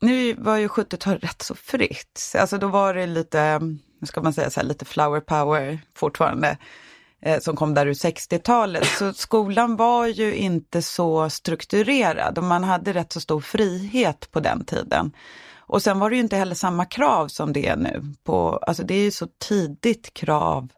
Nu 0.00 0.34
var 0.34 0.56
ju 0.56 0.68
70-talet 0.68 1.24
rätt 1.24 1.42
så 1.42 1.54
fritt. 1.54 2.32
Alltså 2.38 2.58
då 2.58 2.68
var 2.68 2.94
det 2.94 3.06
lite, 3.06 3.58
hur 4.00 4.06
ska 4.06 4.22
man 4.22 4.32
säga, 4.32 4.50
så 4.50 4.60
här, 4.60 4.66
lite 4.66 4.84
flower 4.84 5.20
power 5.20 5.80
fortfarande. 5.94 6.58
Eh, 7.22 7.40
som 7.40 7.56
kom 7.56 7.74
där 7.74 7.86
ur 7.86 7.92
60-talet. 7.92 8.86
Så 8.86 9.12
skolan 9.12 9.76
var 9.76 10.06
ju 10.06 10.34
inte 10.34 10.82
så 10.82 11.30
strukturerad 11.30 12.38
och 12.38 12.44
man 12.44 12.64
hade 12.64 12.92
rätt 12.92 13.12
så 13.12 13.20
stor 13.20 13.40
frihet 13.40 14.28
på 14.30 14.40
den 14.40 14.64
tiden. 14.64 15.12
Och 15.56 15.82
sen 15.82 15.98
var 15.98 16.10
det 16.10 16.16
ju 16.16 16.22
inte 16.22 16.36
heller 16.36 16.54
samma 16.54 16.84
krav 16.84 17.28
som 17.28 17.52
det 17.52 17.66
är 17.66 17.76
nu. 17.76 18.02
På, 18.24 18.56
alltså 18.56 18.82
det 18.82 18.94
är 18.94 19.02
ju 19.02 19.10
så 19.10 19.26
tidigt 19.38 20.14
krav 20.14 20.68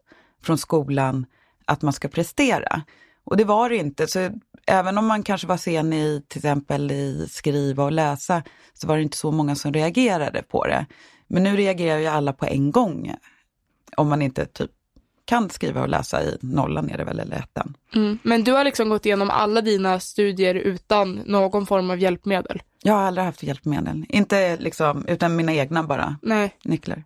från 0.43 0.57
skolan 0.57 1.25
att 1.65 1.81
man 1.81 1.93
ska 1.93 2.07
prestera. 2.07 2.81
Och 3.23 3.37
det 3.37 3.43
var 3.43 3.69
det 3.69 3.77
inte. 3.77 4.07
Så 4.07 4.29
även 4.67 4.97
om 4.97 5.05
man 5.05 5.23
kanske 5.23 5.47
var 5.47 5.57
sen 5.57 5.93
i 5.93 6.23
till 6.27 6.39
exempel 6.39 6.91
i 6.91 7.27
skriva 7.29 7.83
och 7.83 7.91
läsa 7.91 8.43
så 8.73 8.87
var 8.87 8.97
det 8.97 9.03
inte 9.03 9.17
så 9.17 9.31
många 9.31 9.55
som 9.55 9.73
reagerade 9.73 10.43
på 10.43 10.65
det. 10.65 10.85
Men 11.27 11.43
nu 11.43 11.55
reagerar 11.55 11.99
ju 11.99 12.07
alla 12.07 12.33
på 12.33 12.45
en 12.45 12.71
gång. 12.71 13.15
Om 13.97 14.09
man 14.09 14.21
inte 14.21 14.45
typ 14.45 14.71
kan 15.25 15.49
skriva 15.49 15.81
och 15.81 15.89
läsa 15.89 16.23
i 16.23 16.37
nollan 16.41 16.89
är 16.89 16.97
det 16.97 17.03
väl, 17.03 17.19
eller 17.19 17.37
ettan. 17.37 17.77
Mm. 17.95 18.19
Men 18.23 18.43
du 18.43 18.51
har 18.51 18.63
liksom 18.63 18.89
gått 18.89 19.05
igenom 19.05 19.29
alla 19.29 19.61
dina 19.61 19.99
studier 19.99 20.55
utan 20.55 21.13
någon 21.25 21.65
form 21.65 21.89
av 21.89 21.99
hjälpmedel? 21.99 22.61
Jag 22.83 22.93
har 22.93 23.03
aldrig 23.03 23.25
haft 23.25 23.43
hjälpmedel, 23.43 24.05
inte 24.09 24.57
liksom, 24.57 25.05
utan 25.07 25.35
mina 25.35 25.53
egna 25.53 25.83
bara 25.83 26.17
Nej. 26.21 26.55
nycklar. 26.63 27.03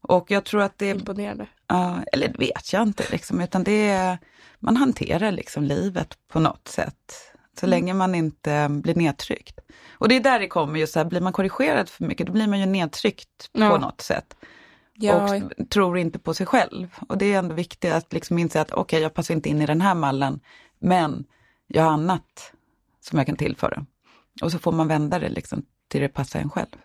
Och 0.00 0.30
jag 0.30 0.44
tror 0.44 0.62
att 0.62 0.78
det... 0.78 0.88
Imponerande. 0.90 1.46
Ja, 1.66 1.98
eller 2.12 2.28
det 2.28 2.38
vet 2.38 2.72
jag 2.72 2.82
inte, 2.82 3.04
liksom, 3.10 3.40
utan 3.40 3.64
det 3.64 3.88
är, 3.88 4.18
man 4.58 4.76
hanterar 4.76 5.32
liksom 5.32 5.64
livet 5.64 6.14
på 6.32 6.40
något 6.40 6.68
sätt. 6.68 7.30
Så 7.60 7.66
mm. 7.66 7.70
länge 7.70 7.94
man 7.94 8.14
inte 8.14 8.68
blir 8.70 8.94
nedtryckt. 8.94 9.60
Och 9.92 10.08
det 10.08 10.16
är 10.16 10.20
där 10.20 10.40
det 10.40 10.48
kommer 10.48 10.80
just 10.80 10.92
så 10.92 10.98
här, 10.98 11.06
blir 11.06 11.20
man 11.20 11.32
korrigerad 11.32 11.88
för 11.88 12.04
mycket, 12.04 12.26
då 12.26 12.32
blir 12.32 12.46
man 12.46 12.60
ju 12.60 12.66
nedtryckt 12.66 13.50
ja. 13.52 13.68
på 13.68 13.78
något 13.78 14.00
sätt 14.00 14.36
ja. 14.94 15.36
och 15.36 15.68
tror 15.70 15.98
inte 15.98 16.18
på 16.18 16.34
sig 16.34 16.46
själv. 16.46 16.88
Och 17.08 17.18
det 17.18 17.34
är 17.34 17.38
ändå 17.38 17.54
viktigt 17.54 17.92
att 17.92 18.12
liksom 18.12 18.38
inse 18.38 18.60
att 18.60 18.70
okej, 18.70 18.80
okay, 18.80 19.00
jag 19.00 19.14
passar 19.14 19.34
inte 19.34 19.48
in 19.48 19.62
i 19.62 19.66
den 19.66 19.80
här 19.80 19.94
mallen, 19.94 20.40
men 20.78 21.24
jag 21.66 21.82
har 21.82 21.90
annat 21.90 22.52
som 23.00 23.18
jag 23.18 23.26
kan 23.26 23.36
tillföra. 23.36 23.86
Och 24.42 24.52
så 24.52 24.58
får 24.58 24.72
man 24.72 24.88
vända 24.88 25.18
det 25.18 25.28
liksom 25.28 25.62
till 25.88 26.00
det 26.00 26.08
passar 26.08 26.40
en 26.40 26.50
själv. 26.50 26.76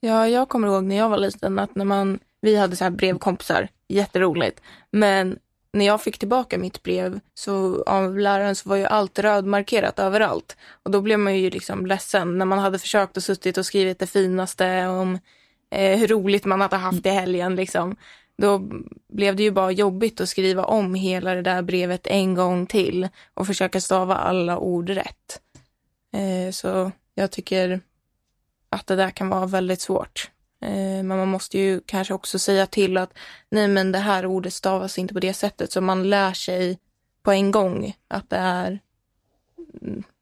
Ja, 0.00 0.28
jag 0.28 0.48
kommer 0.48 0.68
ihåg 0.68 0.84
när 0.84 0.96
jag 0.96 1.08
var 1.08 1.18
liten 1.18 1.58
att 1.58 1.74
när 1.74 1.84
man, 1.84 2.18
vi 2.40 2.56
hade 2.56 2.76
så 2.76 2.84
här 2.84 2.90
brevkompisar, 2.90 3.68
jätteroligt, 3.88 4.60
men 4.90 5.38
när 5.72 5.86
jag 5.86 6.02
fick 6.02 6.18
tillbaka 6.18 6.58
mitt 6.58 6.82
brev 6.82 7.20
så 7.34 7.82
av 7.82 8.18
läraren 8.18 8.56
så 8.56 8.68
var 8.68 8.76
ju 8.76 8.84
allt 8.84 9.18
rödmarkerat 9.18 9.98
överallt. 9.98 10.56
Och 10.82 10.90
då 10.90 11.00
blev 11.00 11.18
man 11.18 11.38
ju 11.38 11.50
liksom 11.50 11.86
ledsen 11.86 12.38
när 12.38 12.46
man 12.46 12.58
hade 12.58 12.78
försökt 12.78 13.16
och 13.16 13.22
suttit 13.22 13.58
och 13.58 13.66
skrivit 13.66 13.98
det 13.98 14.06
finaste 14.06 14.86
om 14.86 15.18
eh, 15.76 15.98
hur 15.98 16.08
roligt 16.08 16.44
man 16.44 16.60
hade 16.60 16.76
haft 16.76 17.06
i 17.06 17.08
helgen 17.08 17.56
liksom. 17.56 17.96
Då 18.38 18.62
blev 19.08 19.36
det 19.36 19.42
ju 19.42 19.50
bara 19.50 19.70
jobbigt 19.70 20.20
att 20.20 20.28
skriva 20.28 20.64
om 20.64 20.94
hela 20.94 21.34
det 21.34 21.42
där 21.42 21.62
brevet 21.62 22.06
en 22.06 22.34
gång 22.34 22.66
till 22.66 23.08
och 23.34 23.46
försöka 23.46 23.80
stava 23.80 24.16
alla 24.16 24.58
ord 24.58 24.90
rätt. 24.90 25.40
Eh, 26.12 26.52
så 26.52 26.92
jag 27.14 27.30
tycker 27.30 27.80
att 28.68 28.86
det 28.86 28.96
där 28.96 29.10
kan 29.10 29.28
vara 29.28 29.46
väldigt 29.46 29.80
svårt. 29.80 30.30
Eh, 30.60 30.70
men 31.04 31.08
man 31.08 31.28
måste 31.28 31.58
ju 31.58 31.80
kanske 31.86 32.14
också 32.14 32.38
säga 32.38 32.66
till 32.66 32.96
att 32.96 33.12
nej 33.50 33.68
men 33.68 33.92
det 33.92 33.98
här 33.98 34.26
ordet 34.26 34.52
stavas 34.52 34.98
inte 34.98 35.14
på 35.14 35.20
det 35.20 35.34
sättet 35.34 35.72
så 35.72 35.80
man 35.80 36.10
lär 36.10 36.32
sig 36.32 36.78
på 37.22 37.32
en 37.32 37.50
gång 37.50 37.96
att 38.08 38.30
det 38.30 38.36
är 38.36 38.80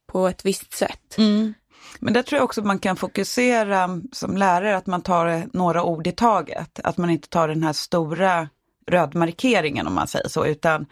på 0.07 0.29
ett 0.29 0.45
visst 0.45 0.73
sätt. 0.73 1.19
Mm. 1.19 1.55
Men 2.01 2.13
där 2.13 2.23
tror 2.23 2.37
jag 2.37 2.45
också 2.45 2.63
man 2.63 2.79
kan 2.79 2.97
fokusera 2.97 4.01
som 4.13 4.37
lärare, 4.37 4.77
att 4.77 4.87
man 4.87 5.03
tar 5.03 5.47
några 5.53 5.83
ord 5.83 6.07
i 6.07 6.13
taget. 6.13 6.81
Att 6.85 6.97
man 6.97 7.11
inte 7.11 7.29
tar 7.29 7.49
den 7.49 7.63
här 7.63 7.73
stora 7.73 8.49
rödmarkeringen 8.87 9.87
om 9.87 9.95
man 9.95 10.07
säger 10.07 10.29
så, 10.29 10.47
utan 10.47 10.87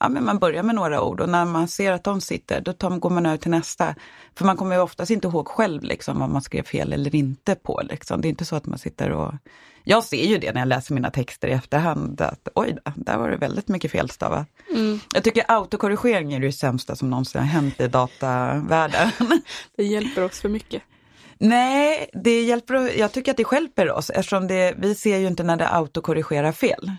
ja, 0.00 0.08
men 0.08 0.24
man 0.24 0.38
börjar 0.38 0.62
med 0.62 0.74
några 0.74 1.02
ord 1.02 1.20
och 1.20 1.28
när 1.28 1.44
man 1.44 1.68
ser 1.68 1.92
att 1.92 2.04
de 2.04 2.20
sitter, 2.20 2.60
då 2.60 2.72
tar, 2.72 2.90
går 2.90 3.10
man 3.10 3.26
över 3.26 3.36
till 3.36 3.50
nästa. 3.50 3.94
För 4.34 4.44
man 4.44 4.56
kommer 4.56 4.74
ju 4.74 4.82
oftast 4.82 5.10
inte 5.10 5.28
ihåg 5.28 5.48
själv 5.48 5.82
liksom, 5.82 6.20
vad 6.20 6.30
man 6.30 6.42
skrev 6.42 6.62
fel 6.62 6.92
eller 6.92 7.14
inte 7.14 7.54
på. 7.54 7.82
Liksom. 7.84 8.20
Det 8.20 8.28
är 8.28 8.30
inte 8.30 8.44
så 8.44 8.56
att 8.56 8.66
man 8.66 8.78
sitter 8.78 9.10
och... 9.10 9.34
Jag 9.84 10.04
ser 10.04 10.24
ju 10.24 10.38
det 10.38 10.52
när 10.52 10.60
jag 10.60 10.68
läser 10.68 10.94
mina 10.94 11.10
texter 11.10 11.48
i 11.48 11.52
efterhand, 11.52 12.20
att 12.20 12.48
oj, 12.54 12.76
där 12.96 13.18
var 13.18 13.30
det 13.30 13.36
väldigt 13.36 13.68
mycket 13.68 13.90
felstavat. 13.90 14.48
Mm. 14.74 15.00
Jag 15.14 15.24
tycker 15.24 15.44
autokorrigering 15.48 16.32
är 16.32 16.40
det 16.40 16.52
sämsta 16.52 16.96
som 16.96 17.10
någonsin 17.10 17.40
har 17.40 17.48
hänt 17.48 17.80
i 17.80 17.88
datavärlden. 17.88 19.10
det 19.76 19.84
hjälper 19.84 20.24
oss 20.24 20.40
för 20.40 20.48
mycket. 20.48 20.82
Nej, 21.38 22.10
det 22.12 22.42
hjälper, 22.42 22.98
jag 22.98 23.12
tycker 23.12 23.30
att 23.30 23.36
det 23.36 23.52
hjälper 23.52 23.90
oss 23.90 24.10
eftersom 24.10 24.46
det, 24.46 24.74
vi 24.78 24.94
ser 24.94 25.18
ju 25.18 25.26
inte 25.26 25.42
när 25.42 25.56
det 25.56 25.68
autokorrigerar 25.68 26.52
fel. 26.52 26.92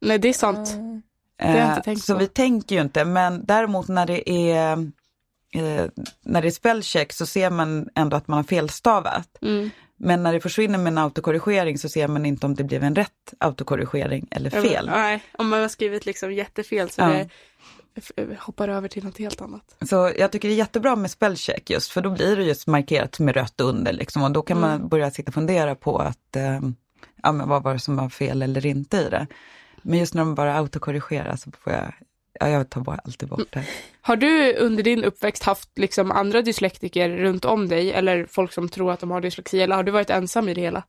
Nej, 0.00 0.18
det 0.18 0.28
är 0.28 0.32
sant. 0.32 0.72
Mm. 0.72 1.02
Eh, 1.40 1.94
så 1.94 2.12
på. 2.12 2.18
vi 2.18 2.26
tänker 2.26 2.76
ju 2.76 2.82
inte, 2.82 3.04
men 3.04 3.44
däremot 3.46 3.88
när 3.88 4.06
det 4.06 4.30
är 4.30 4.72
eh, 5.54 5.86
när 6.24 6.42
det 6.42 6.48
är 6.48 6.50
spellcheck 6.50 7.12
så 7.12 7.26
ser 7.26 7.50
man 7.50 7.88
ändå 7.94 8.16
att 8.16 8.28
man 8.28 8.36
har 8.36 8.44
felstavat. 8.44 9.38
Mm. 9.42 9.70
Men 9.96 10.22
när 10.22 10.32
det 10.32 10.40
försvinner 10.40 10.78
med 10.78 10.90
en 10.90 10.98
autokorrigering 10.98 11.78
så 11.78 11.88
ser 11.88 12.08
man 12.08 12.26
inte 12.26 12.46
om 12.46 12.54
det 12.54 12.64
blev 12.64 12.84
en 12.84 12.94
rätt 12.94 13.34
autokorrigering 13.38 14.28
eller 14.30 14.50
fel. 14.50 14.86
Nej, 14.86 15.22
om 15.32 15.48
man 15.48 15.60
har 15.60 15.68
skrivit 15.68 16.06
liksom 16.06 16.32
jättefel 16.32 16.90
så 16.90 17.00
ja. 17.00 17.08
det 17.08 17.28
hoppar 18.38 18.68
över 18.68 18.88
till 18.88 19.04
något 19.04 19.18
helt 19.18 19.40
annat. 19.40 19.76
Så 19.88 20.12
jag 20.18 20.32
tycker 20.32 20.48
det 20.48 20.54
är 20.54 20.58
jättebra 20.58 20.96
med 20.96 21.10
spellcheck 21.10 21.70
just 21.70 21.90
för 21.90 22.00
då 22.00 22.10
blir 22.10 22.36
det 22.36 22.42
just 22.42 22.66
markerat 22.66 23.18
med 23.18 23.34
rött 23.34 23.60
under 23.60 23.92
liksom 23.92 24.22
och 24.22 24.30
då 24.30 24.42
kan 24.42 24.58
mm. 24.58 24.70
man 24.70 24.88
börja 24.88 25.10
sitta 25.10 25.28
och 25.28 25.34
fundera 25.34 25.74
på 25.74 25.98
att 25.98 26.36
eh, 26.36 26.60
ja, 27.22 27.32
men 27.32 27.48
vad 27.48 27.62
var 27.62 27.72
det 27.72 27.80
som 27.80 27.96
var 27.96 28.08
fel 28.08 28.42
eller 28.42 28.66
inte 28.66 28.96
i 28.96 29.08
det. 29.08 29.26
Men 29.82 29.98
just 29.98 30.14
när 30.14 30.22
de 30.22 30.34
bara 30.34 30.56
autokorrigerar 30.56 31.36
så 31.36 31.50
får 31.50 31.72
jag, 31.72 31.92
ja, 32.40 32.48
jag 32.48 32.70
tar 32.70 32.80
bara 32.80 33.00
alltid 33.04 33.28
bort 33.28 33.52
det. 33.52 33.64
Har 34.00 34.16
du 34.16 34.56
under 34.56 34.82
din 34.82 35.04
uppväxt 35.04 35.42
haft 35.42 35.78
liksom 35.78 36.10
andra 36.12 36.42
dyslektiker 36.42 37.10
runt 37.10 37.44
om 37.44 37.68
dig 37.68 37.92
eller 37.92 38.26
folk 38.26 38.52
som 38.52 38.68
tror 38.68 38.92
att 38.92 39.00
de 39.00 39.10
har 39.10 39.20
dyslexi 39.20 39.60
eller 39.60 39.76
har 39.76 39.82
du 39.82 39.92
varit 39.92 40.10
ensam 40.10 40.48
i 40.48 40.54
det 40.54 40.60
hela? 40.60 40.82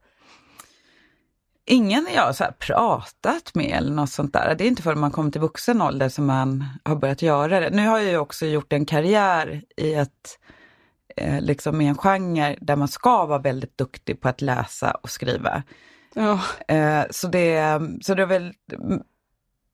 Ingen 1.65 2.08
jag 2.15 2.21
har 2.21 2.51
pratat 2.51 3.56
med 3.56 3.77
eller 3.77 3.91
något 3.91 4.10
sånt 4.10 4.34
där. 4.34 4.56
Det 4.56 4.63
är 4.63 4.67
inte 4.67 4.82
förrän 4.82 4.99
man 4.99 5.12
kommer 5.12 5.32
till 5.32 5.41
vuxen 5.41 5.82
ålder 5.82 6.10
som 6.10 6.25
man 6.25 6.65
har 6.84 6.95
börjat 6.95 7.21
göra 7.21 7.60
det. 7.60 7.69
Nu 7.69 7.88
har 7.88 7.99
jag 7.99 8.12
ju 8.12 8.17
också 8.17 8.45
gjort 8.45 8.73
en 8.73 8.86
karriär 8.86 9.62
i 9.77 9.93
ett 9.93 10.39
eh, 11.17 11.41
liksom 11.41 11.82
i 11.82 11.88
en 11.88 11.97
genre 11.97 12.56
där 12.62 12.75
man 12.75 12.88
ska 12.88 13.25
vara 13.25 13.39
väldigt 13.39 13.77
duktig 13.77 14.21
på 14.21 14.30
att 14.30 14.41
läsa 14.41 14.91
och 14.91 15.10
skriva. 15.10 15.63
Ja. 16.15 16.39
Eh, 16.67 17.04
så 17.10 17.28
det, 17.28 17.80
så 18.02 18.15
det 18.15 18.21
är 18.21 18.28
väl, 18.28 18.54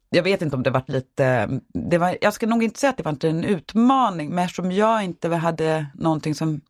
jag 0.09 0.23
vet 0.23 0.41
inte 0.41 0.55
om 0.55 0.63
det 0.63 0.69
varit 0.69 0.89
lite, 0.89 1.49
det 1.67 1.97
var, 1.97 2.17
jag 2.21 2.33
ska 2.33 2.47
nog 2.47 2.63
inte 2.63 2.79
säga 2.79 2.89
att 2.89 2.97
det 2.97 3.03
var 3.03 3.25
en 3.25 3.43
utmaning, 3.43 4.29
men 4.29 4.45
eftersom 4.45 4.71
jag 4.71 5.03
inte 5.03 5.35
hade 5.35 5.87
någonting 5.95 6.35
som 6.35 6.61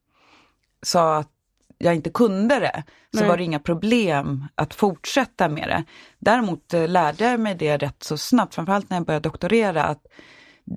sa 0.82 1.18
att 1.18 1.32
jag 1.78 1.96
inte 1.96 2.10
kunde 2.10 2.60
det, 2.60 2.84
så 3.14 3.20
Nej. 3.20 3.30
var 3.30 3.38
det 3.38 3.44
inga 3.44 3.60
problem 3.60 4.46
att 4.56 4.74
fortsätta 4.74 5.50
med 5.50 5.68
det. 5.68 5.84
Däremot 6.20 6.74
eh, 6.74 6.88
lärde 6.88 7.24
jag 7.24 7.40
mig 7.40 7.56
det 7.56 7.78
rätt 7.78 8.04
så 8.04 8.18
snabbt, 8.18 8.56
framförallt 8.56 8.90
när 8.90 8.98
jag 8.98 9.06
började 9.06 9.30
doktorera, 9.30 9.84
att 9.84 10.08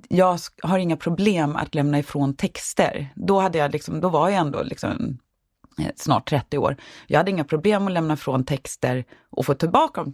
jag 0.09 0.39
har 0.63 0.79
inga 0.79 0.97
problem 0.97 1.55
att 1.55 1.75
lämna 1.75 1.99
ifrån 1.99 2.35
texter. 2.35 3.13
Då, 3.15 3.39
hade 3.39 3.57
jag 3.57 3.71
liksom, 3.71 4.01
då 4.01 4.09
var 4.09 4.29
jag 4.29 4.39
ändå 4.39 4.63
liksom, 4.63 5.17
snart 5.95 6.29
30 6.29 6.57
år. 6.57 6.75
Jag 7.07 7.17
hade 7.17 7.31
inga 7.31 7.43
problem 7.43 7.87
att 7.87 7.93
lämna 7.93 8.13
ifrån 8.13 8.45
texter 8.45 9.05
och 9.29 9.45
få 9.45 9.53
tillbaka 9.53 10.01
dem 10.01 10.13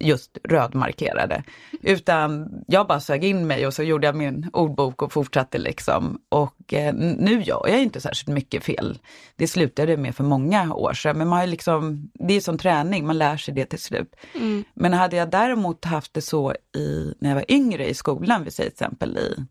just 0.00 0.38
rödmarkerade. 0.44 1.42
Utan 1.82 2.48
jag 2.66 2.86
bara 2.86 3.00
sög 3.00 3.24
in 3.24 3.46
mig 3.46 3.66
och 3.66 3.74
så 3.74 3.82
gjorde 3.82 4.06
jag 4.06 4.16
min 4.16 4.50
ordbok 4.52 5.02
och 5.02 5.12
fortsatte 5.12 5.58
liksom. 5.58 6.20
Och 6.28 6.74
eh, 6.74 6.94
nu 6.94 7.42
gör 7.42 7.68
jag 7.68 7.82
inte 7.82 8.00
särskilt 8.00 8.28
mycket 8.28 8.64
fel. 8.64 8.98
Det 9.36 9.46
slutade 9.46 9.96
med 9.96 10.16
för 10.16 10.24
många 10.24 10.74
år 10.74 10.92
sedan, 10.92 11.18
men 11.18 11.28
man 11.28 11.38
har 11.38 11.46
liksom, 11.46 12.10
det 12.14 12.34
är 12.34 12.40
som 12.40 12.58
träning, 12.58 13.06
man 13.06 13.18
lär 13.18 13.36
sig 13.36 13.54
det 13.54 13.64
till 13.64 13.78
slut. 13.78 14.16
Mm. 14.34 14.64
Men 14.74 14.92
hade 14.92 15.16
jag 15.16 15.30
däremot 15.30 15.84
haft 15.84 16.14
det 16.14 16.22
så 16.22 16.54
i, 16.76 17.14
när 17.18 17.30
jag 17.30 17.36
var 17.36 17.52
yngre 17.52 17.88
i 17.88 17.94
skolan, 17.94 18.44
vi 18.44 18.50
säger 18.50 18.70
till 18.70 18.84
exempel 18.84 19.18
i 19.18 19.46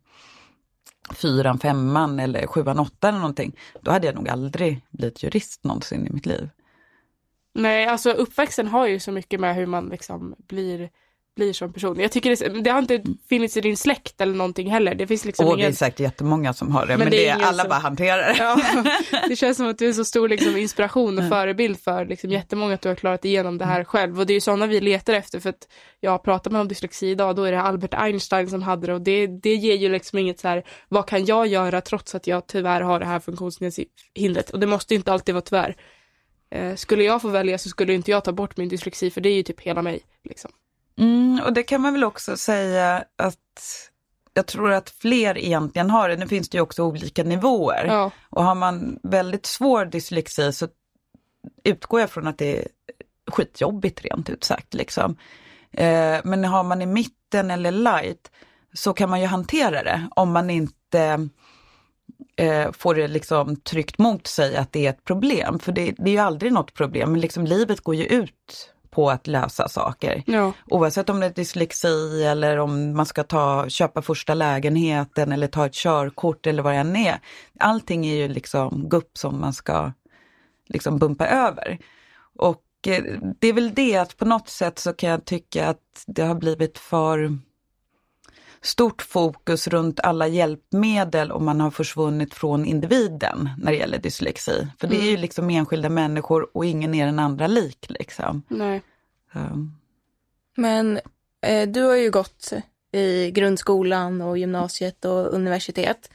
fyran, 1.12 1.60
femman 1.60 2.20
eller 2.20 2.48
sjuan, 2.48 2.80
åttan 2.80 3.10
eller 3.10 3.20
någonting, 3.20 3.60
då 3.82 3.92
hade 3.92 4.06
jag 4.06 4.16
nog 4.16 4.30
aldrig 4.30 4.82
blivit 4.89 5.24
jurist 5.24 5.63
någonsin 5.63 6.08
i 6.08 6.10
mitt 6.10 6.26
liv. 6.26 6.50
Nej, 7.54 7.86
alltså 7.86 8.12
uppväxten 8.12 8.68
har 8.68 8.88
ju 8.88 9.00
så 9.00 9.12
mycket 9.12 9.39
med 9.39 9.56
hur 9.56 9.66
man 9.66 9.86
liksom 9.89 10.36
blir, 10.48 10.89
blir 11.36 11.54
som 11.54 11.74
person. 11.74 12.00
Jag 12.00 12.12
tycker 12.12 12.50
det, 12.50 12.62
det 12.62 12.69
har 12.69 12.80
inte 12.80 13.04
funnits 13.30 13.58
i 13.58 13.62
din 13.62 13.78
släkt 13.78 14.22
eller 14.22 14.34
någonting 14.36 14.72
heller. 14.72 14.96
Det 14.96 15.08
finns 15.08 15.26
liksom 15.26 15.48
och 15.48 15.58
det 15.58 15.62
är 15.62 15.63
ingen... 15.63 15.76
säkert 15.76 16.00
jättemånga 16.00 16.54
som 16.54 16.72
har 16.72 16.86
det, 16.86 16.98
men, 16.98 17.10
det 17.10 17.17
det 17.17 17.28
är 17.28 17.32
är 17.32 17.36
ingen 17.36 17.48
alla 17.48 17.63
som- 17.63 17.69
bara 17.69 17.80
hanterar 17.80 18.17
det. 18.17 18.36
Ja, 18.39 18.60
det 19.28 19.36
känns 19.36 19.58
som 19.58 19.67
att 19.67 19.78
du 19.78 19.88
är 19.89 19.93
så 19.93 20.06
stor 20.06 20.30
liksom, 20.30 20.58
inspiration 20.58 21.17
och 21.19 21.30
förebild 21.30 21.80
för 21.80 22.06
liksom, 22.06 22.30
jättemånga 22.30 22.74
att 22.74 22.82
du 22.82 22.89
har 22.89 22.96
klarat 22.96 23.26
igenom 23.26 23.58
det 23.58 23.65
här 23.65 23.84
själv. 23.84 24.19
Och 24.19 24.26
det 24.26 24.34
är 24.34 24.36
ju 24.36 24.41
sådana 24.41 24.67
vi 24.67 24.82
letar 24.82 25.13
efter 25.13 25.39
för 25.39 25.50
att 25.50 25.67
jag 26.00 26.24
pratar 26.24 26.52
med 26.52 26.62
om 26.62 26.67
dyslexi 26.67 27.08
idag, 27.10 27.36
då 27.36 27.43
är 27.43 27.52
det 27.52 27.62
Albert 27.62 27.93
Einstein 27.93 28.50
som 28.50 28.62
hade 28.63 28.88
det 28.88 28.93
och 28.93 29.02
det, 29.02 29.28
det 29.28 29.56
ger 29.56 29.76
ju 29.76 29.89
liksom 29.89 30.19
inget 30.19 30.39
så 30.39 30.48
här, 30.48 30.63
vad 30.89 31.08
kan 31.08 31.26
jag 31.26 31.48
göra 31.48 31.82
trots 31.82 32.15
att 32.15 32.28
jag 32.28 32.48
tyvärr 32.48 32.82
har 32.82 33.00
det 33.00 33.06
här 33.06 33.19
funktionshindret? 33.19 34.50
Och 34.50 34.60
det 34.60 34.67
måste 34.67 34.93
ju 34.93 34.98
inte 34.98 35.13
alltid 35.13 35.36
vara 35.36 35.41
tyvärr. 35.41 35.76
Eh, 36.52 36.76
skulle 36.76 37.04
jag 37.04 37.22
få 37.22 37.28
välja 37.30 37.58
så 37.58 37.69
skulle 37.69 37.93
inte 37.93 38.12
jag 38.12 38.24
ta 38.24 38.32
bort 38.32 38.58
min 38.58 38.69
dyslexi 38.69 39.12
för 39.12 39.22
det 39.22 39.30
är 39.30 39.34
ju 39.36 39.43
typ 39.43 39.62
hela 39.62 39.82
mig. 39.82 40.00
Liksom. 40.30 40.52
Mm, 40.97 41.41
och 41.45 41.53
det 41.53 41.63
kan 41.63 41.82
man 41.82 41.93
väl 41.93 42.03
också 42.03 42.38
säga 42.38 43.03
att 43.15 43.89
jag 44.34 44.45
tror 44.45 44.71
att 44.71 44.89
fler 44.89 45.38
egentligen 45.38 45.89
har 45.89 46.10
det. 46.10 46.15
Nu 46.15 46.27
finns 46.27 46.49
det 46.49 46.58
ju 46.58 46.62
också 46.62 46.84
olika 46.84 47.23
nivåer. 47.23 47.86
Ja, 47.86 48.12
Och 48.29 48.43
har 48.43 48.56
man 48.56 48.99
väldigt 49.03 49.45
svår 49.45 49.86
dyslexi 49.86 50.53
så 50.53 50.67
utgår 51.63 51.99
jag 51.99 52.10
från 52.10 52.27
att 52.27 52.38
det 52.38 52.58
är 52.58 52.67
skitjobbigt 53.32 54.01
rent 54.01 54.29
ut 54.29 54.43
sagt. 54.43 54.73
Liksom. 54.73 55.17
Eh, 55.71 56.19
men 56.23 56.45
har 56.45 56.63
man 56.63 56.82
i 56.82 56.86
mitten 56.86 57.51
eller 57.51 57.71
light 57.71 58.32
så 58.73 58.93
kan 58.93 59.10
man 59.10 59.21
ju 59.21 59.27
hantera 59.27 59.84
det 59.84 60.08
om 60.15 60.32
man 60.32 60.49
inte 60.49 61.29
eh, 62.36 62.71
får 62.71 62.95
det 62.95 63.08
liksom 63.08 63.56
tryckt 63.56 63.97
mot 63.97 64.27
sig 64.27 64.56
att 64.56 64.71
det 64.71 64.86
är 64.86 64.89
ett 64.89 65.03
problem. 65.03 65.60
För 65.60 65.71
det, 65.71 65.93
det 65.97 66.10
är 66.10 66.13
ju 66.13 66.19
aldrig 66.19 66.53
något 66.53 66.73
problem, 66.73 67.12
men 67.12 67.21
liksom 67.21 67.45
livet 67.45 67.82
går 67.82 67.95
ju 67.95 68.06
ut 68.06 68.73
på 68.93 69.10
att 69.10 69.27
lösa 69.27 69.67
saker. 69.67 70.23
ja, 70.25 70.53
Oavsett 70.65 71.10
om 71.10 71.19
det 71.19 71.25
är 71.25 71.29
dyslexi 71.29 72.23
eller 72.23 72.58
om 72.58 72.95
man 72.95 73.06
ska 73.06 73.23
ta, 73.23 73.69
köpa 73.69 74.01
första 74.01 74.34
lägenheten 74.34 75.32
eller 75.32 75.47
ta 75.47 75.65
ett 75.65 75.73
körkort 75.73 76.47
eller 76.47 76.63
vad 76.63 76.73
det 76.73 76.77
än 76.77 76.95
är. 76.95 77.19
Allting 77.60 78.06
är 78.06 78.15
ju 78.15 78.27
liksom 78.27 78.89
gupp 78.89 79.17
som 79.17 79.41
man 79.41 79.53
ska 79.53 79.91
liksom 80.67 80.99
bumpa 80.99 81.27
över. 81.27 81.79
Och 82.39 82.63
eh, 82.88 83.03
det 83.39 83.47
är 83.47 83.53
väl 83.53 83.73
det 83.73 83.97
att 83.97 84.17
på 84.17 84.25
något 84.25 84.49
sätt 84.49 84.79
så 84.79 84.93
kan 84.93 85.10
jag 85.10 85.25
tycka 85.25 85.67
att 85.67 86.03
det 86.08 86.23
har 86.23 86.36
blivit 86.36 86.77
för 86.77 87.38
stort 88.63 89.02
fokus 89.02 89.67
runt 89.67 89.99
alla 89.99 90.28
hjälpmedel 90.28 91.32
och 91.32 91.41
man 91.41 91.62
har 91.62 91.71
försvunnit 91.71 92.34
från 92.34 92.65
individen 92.65 93.49
när 93.58 93.71
det 93.71 93.78
gäller 93.78 93.97
dyslexi. 93.97 94.67
För 94.80 94.88
det 94.88 94.95
är 94.95 95.12
ju 95.12 95.17
liksom 95.17 95.49
enskilda 95.49 95.89
människor 95.89 96.47
och 96.54 96.65
ingen 96.65 96.95
är 96.95 97.06
den 97.06 97.19
andra 97.19 97.47
lik. 97.47 97.86
Liksom. 97.89 98.43
nej. 98.47 98.82
Så. 99.34 99.39
Men 100.56 100.99
eh, 101.41 101.69
du 101.69 101.82
har 101.82 101.95
ju 101.95 102.12
gått 102.12 102.54
i 102.91 103.32
grundskolan 103.32 104.21
och 104.21 104.38
gymnasiet 104.38 105.06
och 105.06 105.34
universitet. 105.34 106.10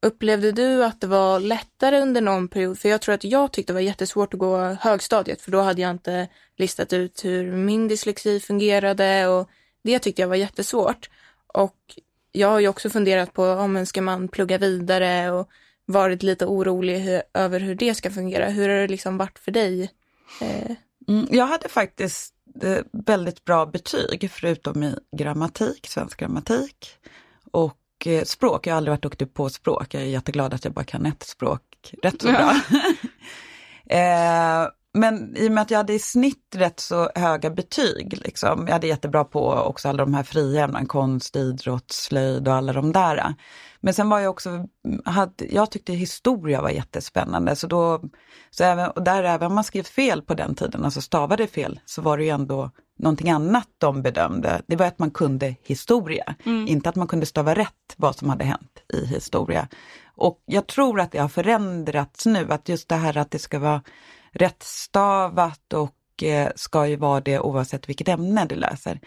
Upplevde 0.00 0.52
du 0.52 0.84
att 0.84 1.00
det 1.00 1.06
var 1.06 1.40
lättare 1.40 2.00
under 2.00 2.20
någon 2.20 2.48
period? 2.48 2.78
För 2.78 2.88
jag 2.88 3.00
tror 3.00 3.14
att 3.14 3.24
jag 3.24 3.52
tyckte 3.52 3.72
det 3.72 3.74
var 3.74 3.80
jättesvårt 3.80 4.34
att 4.34 4.40
gå 4.40 4.58
högstadiet 4.58 5.40
för 5.40 5.50
då 5.50 5.60
hade 5.60 5.82
jag 5.82 5.90
inte 5.90 6.28
listat 6.56 6.92
ut 6.92 7.24
hur 7.24 7.52
min 7.52 7.88
dyslexi 7.88 8.40
fungerade 8.40 9.28
och 9.28 9.48
det 9.82 9.98
tyckte 9.98 10.22
jag 10.22 10.28
var 10.28 10.36
jättesvårt. 10.36 11.08
Och 11.54 11.76
jag 12.32 12.48
har 12.48 12.60
ju 12.60 12.68
också 12.68 12.90
funderat 12.90 13.32
på 13.32 13.44
om 13.44 13.72
man 13.72 13.86
ska 13.86 14.02
man 14.02 14.28
plugga 14.28 14.58
vidare 14.58 15.30
och 15.30 15.48
varit 15.86 16.22
lite 16.22 16.46
orolig 16.46 16.98
hur, 16.98 17.22
över 17.34 17.60
hur 17.60 17.74
det 17.74 17.94
ska 17.94 18.10
fungera. 18.10 18.48
Hur 18.48 18.68
har 18.68 18.76
det 18.76 18.88
liksom 18.88 19.18
varit 19.18 19.38
för 19.38 19.52
dig? 19.52 19.90
Eh, 20.40 20.76
Mm, 21.08 21.26
jag 21.30 21.46
hade 21.46 21.68
faktiskt 21.68 22.34
eh, 22.62 22.78
väldigt 22.92 23.44
bra 23.44 23.66
betyg 23.66 24.30
förutom 24.30 24.82
i 24.82 24.96
grammatik, 25.16 25.86
svensk 25.86 26.20
grammatik 26.20 26.88
och 27.52 28.06
eh, 28.06 28.24
språk. 28.24 28.66
Jag 28.66 28.72
har 28.72 28.76
aldrig 28.76 28.92
varit 28.92 29.02
duktig 29.02 29.34
på 29.34 29.48
språk. 29.48 29.94
Jag 29.94 30.02
är 30.02 30.06
jätteglad 30.06 30.54
att 30.54 30.64
jag 30.64 30.74
bara 30.74 30.84
kan 30.84 31.06
ett 31.06 31.22
språk 31.22 31.94
rätt 32.02 32.22
så 32.22 32.28
bra. 32.28 32.60
eh, 33.96 34.68
men 34.94 35.36
i 35.36 35.48
och 35.48 35.52
med 35.52 35.62
att 35.62 35.70
jag 35.70 35.78
hade 35.78 35.92
i 35.92 35.98
snitt 35.98 36.54
rätt 36.56 36.80
så 36.80 37.10
höga 37.14 37.50
betyg, 37.50 38.18
liksom. 38.24 38.64
jag 38.66 38.72
hade 38.72 38.86
jättebra 38.86 39.24
på 39.24 39.52
också 39.52 39.88
alla 39.88 40.04
de 40.04 40.14
här 40.14 40.22
fria 40.22 40.64
ämnena, 40.64 40.86
konst, 40.86 41.36
idrott, 41.36 41.92
slöjd 41.92 42.48
och 42.48 42.54
alla 42.54 42.72
de 42.72 42.92
där. 42.92 43.34
Men 43.80 43.94
sen 43.94 44.08
var 44.08 44.20
jag 44.20 44.30
också, 44.30 44.66
hade, 45.04 45.44
jag 45.50 45.70
tyckte 45.70 45.92
historia 45.92 46.62
var 46.62 46.70
jättespännande, 46.70 47.56
så 47.56 47.66
då, 47.66 48.02
så 48.50 48.64
även, 48.64 48.90
och 48.90 49.02
där 49.02 49.24
även 49.24 49.46
om 49.46 49.54
man 49.54 49.64
skrev 49.64 49.82
fel 49.82 50.22
på 50.22 50.34
den 50.34 50.54
tiden, 50.54 50.84
alltså 50.84 51.00
stavade 51.00 51.46
fel, 51.46 51.80
så 51.84 52.02
var 52.02 52.18
det 52.18 52.24
ju 52.24 52.30
ändå 52.30 52.70
någonting 52.98 53.30
annat 53.30 53.68
de 53.78 54.02
bedömde. 54.02 54.62
Det 54.66 54.76
var 54.76 54.86
att 54.86 54.98
man 54.98 55.10
kunde 55.10 55.54
historia, 55.62 56.34
inte 56.44 56.88
att 56.88 56.96
man 56.96 57.08
kunde 57.08 57.26
stava 57.26 57.54
rätt 57.54 57.94
vad 57.96 58.16
som 58.16 58.28
hade 58.28 58.44
hänt 58.44 58.82
i 58.92 59.06
historia. 59.06 59.68
Och 60.16 60.42
jag 60.46 60.66
tror 60.66 61.00
att 61.00 61.12
det 61.12 61.18
har 61.18 61.28
förändrats 61.28 62.26
nu, 62.26 62.52
att 62.52 62.68
just 62.68 62.88
det 62.88 62.94
här 62.94 63.16
att 63.16 63.30
det 63.30 63.38
ska 63.38 63.58
vara 63.58 63.82
rättstavat 64.34 65.72
och 65.72 66.22
eh, 66.22 66.50
ska 66.56 66.86
ju 66.86 66.96
vara 66.96 67.20
det 67.20 67.40
oavsett 67.40 67.88
vilket 67.88 68.08
ämne 68.08 68.44
du 68.44 68.54
läser. 68.54 69.00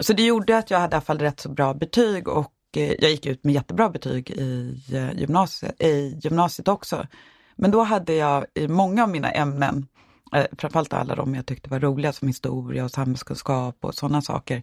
Så 0.00 0.12
det 0.12 0.22
gjorde 0.22 0.58
att 0.58 0.70
jag 0.70 0.78
hade 0.78 0.94
i 0.94 0.96
alla 0.96 1.04
fall 1.04 1.18
rätt 1.18 1.40
så 1.40 1.48
bra 1.48 1.74
betyg 1.74 2.28
och 2.28 2.52
eh, 2.76 2.92
jag 2.98 3.10
gick 3.10 3.26
ut 3.26 3.44
med 3.44 3.54
jättebra 3.54 3.88
betyg 3.88 4.30
i, 4.30 4.80
eh, 4.92 5.12
gymnasiet, 5.12 5.82
i 5.82 6.18
gymnasiet 6.22 6.68
också. 6.68 7.06
Men 7.56 7.70
då 7.70 7.82
hade 7.82 8.14
jag 8.14 8.46
i 8.54 8.68
många 8.68 9.02
av 9.02 9.08
mina 9.08 9.30
ämnen, 9.30 9.86
eh, 10.34 10.46
framförallt 10.58 10.92
alla 10.92 11.14
de 11.14 11.34
jag 11.34 11.46
tyckte 11.46 11.70
var 11.70 11.80
roliga 11.80 12.12
som 12.12 12.28
historia 12.28 12.84
och 12.84 12.90
samhällskunskap 12.90 13.76
och 13.80 13.94
sådana 13.94 14.22
saker. 14.22 14.62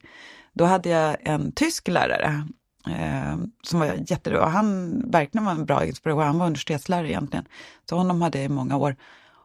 Då 0.54 0.65
hade 0.65 0.89
jag 0.89 1.17
en 1.19 1.52
tysk 1.52 1.88
lärare 1.88 2.47
eh, 2.88 3.38
som 3.63 3.80
var 3.80 3.93
jättebra. 4.08 4.45
Han 4.45 5.00
verkligen 5.12 5.45
var 5.45 5.52
en 5.52 5.65
bra 5.65 5.86
inspiration. 5.86 6.24
Han 6.24 6.39
var 6.39 6.45
universitetslärare 6.45 7.10
egentligen. 7.10 7.45
Så 7.89 7.95
honom 7.95 8.21
hade 8.21 8.38
jag 8.38 8.45
i 8.45 8.50
många 8.50 8.78
år. 8.78 8.95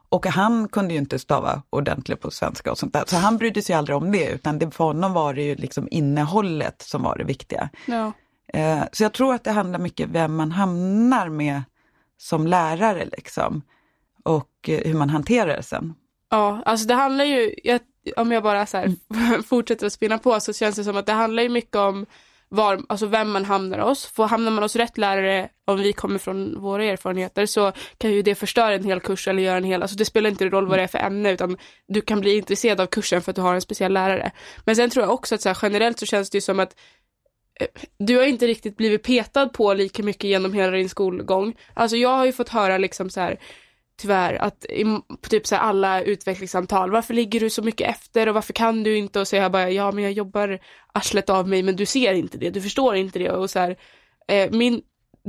Och 0.09 0.25
han 0.25 0.67
kunde 0.67 0.93
ju 0.93 0.99
inte 0.99 1.19
stava 1.19 1.61
ordentligt 1.69 2.21
på 2.21 2.31
svenska 2.31 2.71
och 2.71 2.77
sånt 2.77 2.93
där. 2.93 3.03
Så 3.07 3.15
han 3.15 3.37
brydde 3.37 3.61
sig 3.61 3.75
aldrig 3.75 3.97
om 3.97 4.11
det, 4.11 4.29
utan 4.29 4.59
det, 4.59 4.71
för 4.71 4.83
honom 4.83 5.13
var 5.13 5.33
det 5.33 5.41
ju 5.41 5.55
liksom 5.55 5.87
innehållet 5.91 6.81
som 6.81 7.03
var 7.03 7.17
det 7.17 7.23
viktiga. 7.23 7.69
Ja. 7.85 8.11
Eh, 8.53 8.83
så 8.91 9.03
jag 9.03 9.13
tror 9.13 9.33
att 9.33 9.43
det 9.43 9.51
handlar 9.51 9.79
mycket 9.79 10.09
vem 10.09 10.35
man 10.35 10.51
hamnar 10.51 11.29
med 11.29 11.63
som 12.17 12.47
lärare 12.47 13.05
liksom. 13.05 13.61
Och 14.23 14.51
eh, 14.67 14.79
hur 14.85 14.93
man 14.93 15.09
hanterar 15.09 15.57
det 15.57 15.63
sen. 15.63 15.93
Ja, 16.29 16.61
alltså 16.65 16.87
det 16.87 16.93
handlar 16.93 17.25
ju, 17.25 17.55
jag, 17.63 17.81
om 18.15 18.31
jag 18.31 18.43
bara 18.43 18.65
så 18.65 18.77
här 18.77 18.95
fortsätter 19.47 19.85
att 19.87 19.93
spinna 19.93 20.17
på 20.17 20.39
så 20.39 20.53
känns 20.53 20.75
det 20.75 20.83
som 20.83 20.97
att 20.97 21.05
det 21.05 21.13
handlar 21.13 21.43
ju 21.43 21.49
mycket 21.49 21.75
om 21.75 22.05
var, 22.49 22.81
alltså 22.89 23.05
vem 23.05 23.31
man 23.31 23.45
hamnar 23.45 23.79
hos. 23.79 24.05
För 24.05 24.23
hamnar 24.23 24.51
man 24.51 24.63
hos 24.63 24.75
rätt 24.75 24.97
lärare, 24.97 25.49
om 25.65 25.77
vi 25.77 25.93
kommer 25.93 26.19
från 26.19 26.61
våra 26.61 26.83
erfarenheter, 26.85 27.45
så 27.45 27.71
kan 27.97 28.11
ju 28.11 28.21
det 28.21 28.35
förstöra 28.35 28.73
en 28.73 28.83
hel 28.83 28.99
kurs 28.99 29.27
eller 29.27 29.43
göra 29.43 29.57
en 29.57 29.63
hel, 29.63 29.81
alltså 29.81 29.97
det 29.97 30.05
spelar 30.05 30.29
inte 30.29 30.49
roll 30.49 30.67
vad 30.67 30.79
det 30.79 30.83
är 30.83 30.87
för 30.87 30.99
ämne, 30.99 31.31
utan 31.31 31.57
du 31.87 32.01
kan 32.01 32.19
bli 32.19 32.37
intresserad 32.37 32.81
av 32.81 32.85
kursen 32.85 33.21
för 33.21 33.31
att 33.31 33.35
du 33.35 33.41
har 33.41 33.53
en 33.53 33.61
speciell 33.61 33.93
lärare. 33.93 34.31
Men 34.65 34.75
sen 34.75 34.89
tror 34.89 35.05
jag 35.05 35.13
också 35.13 35.35
att 35.35 35.41
så 35.41 35.49
här, 35.49 35.57
generellt 35.61 35.99
så 35.99 36.05
känns 36.05 36.29
det 36.29 36.37
ju 36.37 36.41
som 36.41 36.59
att 36.59 36.75
eh, 37.59 37.67
du 37.99 38.17
har 38.17 38.23
inte 38.23 38.47
riktigt 38.47 38.77
blivit 38.77 39.03
petad 39.03 39.49
på 39.49 39.73
lika 39.73 40.03
mycket 40.03 40.23
genom 40.23 40.53
hela 40.53 40.71
din 40.71 40.89
skolgång. 40.89 41.55
Alltså 41.73 41.97
jag 41.97 42.09
har 42.09 42.25
ju 42.25 42.31
fått 42.31 42.49
höra 42.49 42.77
liksom 42.77 43.09
så 43.09 43.19
här, 43.19 43.39
tyvärr 43.97 44.33
att 44.33 44.65
på 45.21 45.29
typ 45.29 45.47
så 45.47 45.55
här 45.55 45.61
alla 45.61 46.01
utvecklingssamtal, 46.01 46.91
varför 46.91 47.13
ligger 47.13 47.39
du 47.39 47.49
så 47.49 47.61
mycket 47.61 47.89
efter 47.89 48.27
och 48.27 48.35
varför 48.35 48.53
kan 48.53 48.83
du 48.83 48.97
inte 48.97 49.19
och 49.19 49.27
så 49.27 49.35
jag 49.35 49.51
bara, 49.51 49.69
ja 49.71 49.91
men 49.91 50.03
jag 50.03 50.13
jobbar 50.13 50.59
arslet 50.93 51.29
av 51.29 51.47
mig 51.47 51.63
men 51.63 51.75
du 51.75 51.85
ser 51.85 52.13
inte 52.13 52.37
det, 52.37 52.49
du 52.49 52.61
förstår 52.61 52.95
inte 52.95 53.19
det 53.19 53.31
och 53.31 53.49
så 53.49 53.59
här, 53.59 53.77
eh, 54.27 54.51
min 54.51 54.81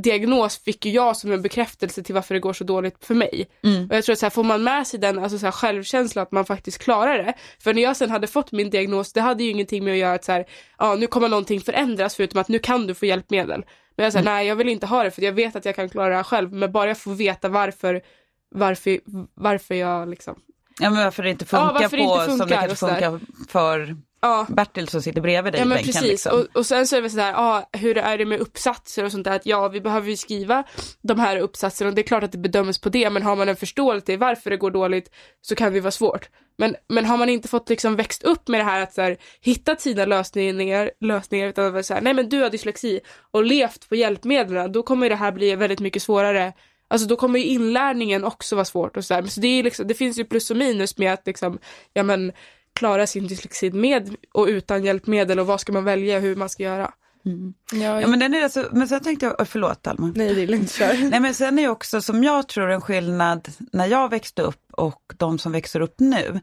diagnos 0.02 0.58
fick 0.58 0.86
ju 0.86 0.92
jag 0.92 1.16
som 1.16 1.32
en 1.32 1.42
bekräftelse 1.42 2.02
till 2.02 2.14
varför 2.14 2.34
det 2.34 2.40
går 2.40 2.52
så 2.52 2.64
dåligt 2.64 3.04
för 3.04 3.14
mig. 3.14 3.48
Mm. 3.64 3.88
Och 3.90 3.96
jag 3.96 4.04
tror 4.04 4.12
att 4.12 4.18
så 4.18 4.26
här, 4.26 4.30
får 4.30 4.44
man 4.44 4.64
med 4.64 4.86
sig 4.86 5.00
den 5.00 5.18
alltså 5.18 5.38
så 5.38 5.46
här, 5.46 5.52
självkänslan 5.52 6.22
att 6.22 6.32
man 6.32 6.44
faktiskt 6.44 6.78
klarar 6.78 7.18
det. 7.18 7.34
För 7.58 7.74
när 7.74 7.82
jag 7.82 7.96
sen 7.96 8.10
hade 8.10 8.26
fått 8.26 8.52
min 8.52 8.70
diagnos, 8.70 9.12
det 9.12 9.20
hade 9.20 9.44
ju 9.44 9.50
ingenting 9.50 9.84
med 9.84 9.92
att 9.92 9.98
göra 9.98 10.14
att 10.14 10.24
så 10.24 10.32
här, 10.32 10.46
ja 10.78 10.94
nu 10.94 11.06
kommer 11.06 11.28
någonting 11.28 11.60
förändras 11.60 12.14
förutom 12.14 12.40
att 12.40 12.48
nu 12.48 12.58
kan 12.58 12.86
du 12.86 12.94
få 12.94 13.06
hjälpmedel. 13.06 13.64
Men 13.96 14.04
jag 14.04 14.12
säger 14.12 14.22
mm. 14.22 14.34
nej 14.34 14.46
jag 14.46 14.56
vill 14.56 14.68
inte 14.68 14.86
ha 14.86 15.02
det 15.02 15.10
för 15.10 15.22
jag 15.22 15.32
vet 15.32 15.56
att 15.56 15.64
jag 15.64 15.76
kan 15.76 15.88
klara 15.88 16.08
det 16.08 16.16
här 16.16 16.22
själv 16.22 16.52
men 16.52 16.72
bara 16.72 16.88
jag 16.88 16.98
får 16.98 17.14
veta 17.14 17.48
varför 17.48 18.02
varför, 18.50 19.00
varför 19.34 19.74
jag 19.74 20.08
liksom... 20.08 20.34
Ja 20.80 20.90
men 20.90 21.04
varför 21.04 21.22
det 21.22 21.30
inte 21.30 21.44
funkar 21.44 21.66
ja, 21.66 21.72
det 21.72 21.84
inte 21.84 21.96
funkar, 21.96 22.28
som 22.36 22.48
det 22.48 22.54
kanske 22.54 22.76
funkar 22.76 23.20
för 23.48 23.96
ja. 24.20 24.46
Bertil 24.48 24.88
som 24.88 25.02
sitter 25.02 25.20
bredvid 25.20 25.52
dig 25.52 25.60
ja, 25.60 25.66
bänken. 25.66 25.86
Precis. 25.86 26.02
Liksom. 26.02 26.38
Och, 26.38 26.56
och 26.56 26.66
sen 26.66 26.86
så 26.86 26.96
är 26.96 27.02
det 27.02 27.10
sådär, 27.10 27.32
ja, 27.32 27.68
hur 27.72 27.98
är 27.98 28.18
det 28.18 28.24
med 28.24 28.40
uppsatser 28.40 29.04
och 29.04 29.12
sånt 29.12 29.24
där, 29.24 29.36
att 29.36 29.46
ja 29.46 29.68
vi 29.68 29.80
behöver 29.80 30.08
ju 30.08 30.16
skriva 30.16 30.64
de 31.02 31.18
här 31.18 31.36
uppsatserna 31.36 31.88
och 31.88 31.94
det 31.94 32.00
är 32.00 32.06
klart 32.06 32.22
att 32.22 32.32
det 32.32 32.38
bedöms 32.38 32.78
på 32.78 32.88
det 32.88 33.10
men 33.10 33.22
har 33.22 33.36
man 33.36 33.48
en 33.48 33.56
förståelse 33.56 34.06
till 34.06 34.18
varför 34.18 34.50
det 34.50 34.56
går 34.56 34.70
dåligt 34.70 35.10
så 35.40 35.54
kan 35.54 35.72
det 35.72 35.80
vara 35.80 35.90
svårt. 35.90 36.28
Men, 36.58 36.76
men 36.88 37.04
har 37.04 37.16
man 37.16 37.28
inte 37.28 37.48
fått 37.48 37.68
liksom 37.68 37.96
växt 37.96 38.22
upp 38.22 38.48
med 38.48 38.60
det 38.60 38.64
här 38.64 38.82
att 38.82 38.94
så 38.94 39.02
här, 39.02 39.16
hitta 39.40 39.76
sina 39.76 40.04
lösningar, 40.04 40.90
lösningar 41.00 41.48
utan 41.48 41.76
att 41.76 41.86
säga 41.86 42.00
nej 42.00 42.14
men 42.14 42.28
du 42.28 42.42
har 42.42 42.50
dyslexi 42.50 43.00
och 43.30 43.44
levt 43.44 43.88
på 43.88 43.94
hjälpmedlen 43.94 44.72
då 44.72 44.82
kommer 44.82 45.08
det 45.08 45.16
här 45.16 45.32
bli 45.32 45.56
väldigt 45.56 45.80
mycket 45.80 46.02
svårare 46.02 46.52
Alltså 46.88 47.08
då 47.08 47.16
kommer 47.16 47.38
ju 47.38 47.44
inlärningen 47.44 48.24
också 48.24 48.56
vara 48.56 48.64
svårt 48.64 48.96
och 48.96 49.04
sådär. 49.04 49.22
Så 49.22 49.40
det, 49.40 49.48
är 49.48 49.62
liksom, 49.62 49.86
det 49.86 49.94
finns 49.94 50.18
ju 50.18 50.24
plus 50.24 50.50
och 50.50 50.56
minus 50.56 50.98
med 50.98 51.12
att 51.12 51.26
liksom, 51.26 51.58
ja 51.92 52.02
men 52.02 52.32
klara 52.72 53.06
sin 53.06 53.26
dyslexi 53.26 53.70
med 53.70 54.16
och 54.32 54.46
utan 54.46 54.84
hjälpmedel 54.84 55.40
och 55.40 55.46
vad 55.46 55.60
ska 55.60 55.72
man 55.72 55.84
välja 55.84 56.20
hur 56.20 56.36
man 56.36 56.48
ska 56.48 56.62
göra. 56.62 56.92
Mm. 57.26 57.54
Ja, 57.72 58.00
ja, 58.00 58.06
men 58.06 58.18
den 58.18 58.34
är 58.34 58.42
alltså, 58.42 58.68
men 58.72 58.88
sen 58.88 59.00
tänkte 59.00 59.26
jag, 59.26 59.48
förlåt 59.48 59.86
Alma. 59.86 60.12
Nej 60.16 60.34
det 60.34 60.42
är 60.42 60.46
lugnt, 60.46 60.72
kör. 60.72 61.10
Nej 61.10 61.20
men 61.20 61.34
sen 61.34 61.58
är 61.58 61.68
också 61.68 62.00
som 62.00 62.24
jag 62.24 62.48
tror 62.48 62.70
en 62.70 62.80
skillnad 62.80 63.48
när 63.72 63.86
jag 63.86 64.10
växte 64.10 64.42
upp 64.42 64.64
och 64.72 65.02
de 65.16 65.38
som 65.38 65.52
växer 65.52 65.80
upp 65.80 65.94
nu. 65.98 66.40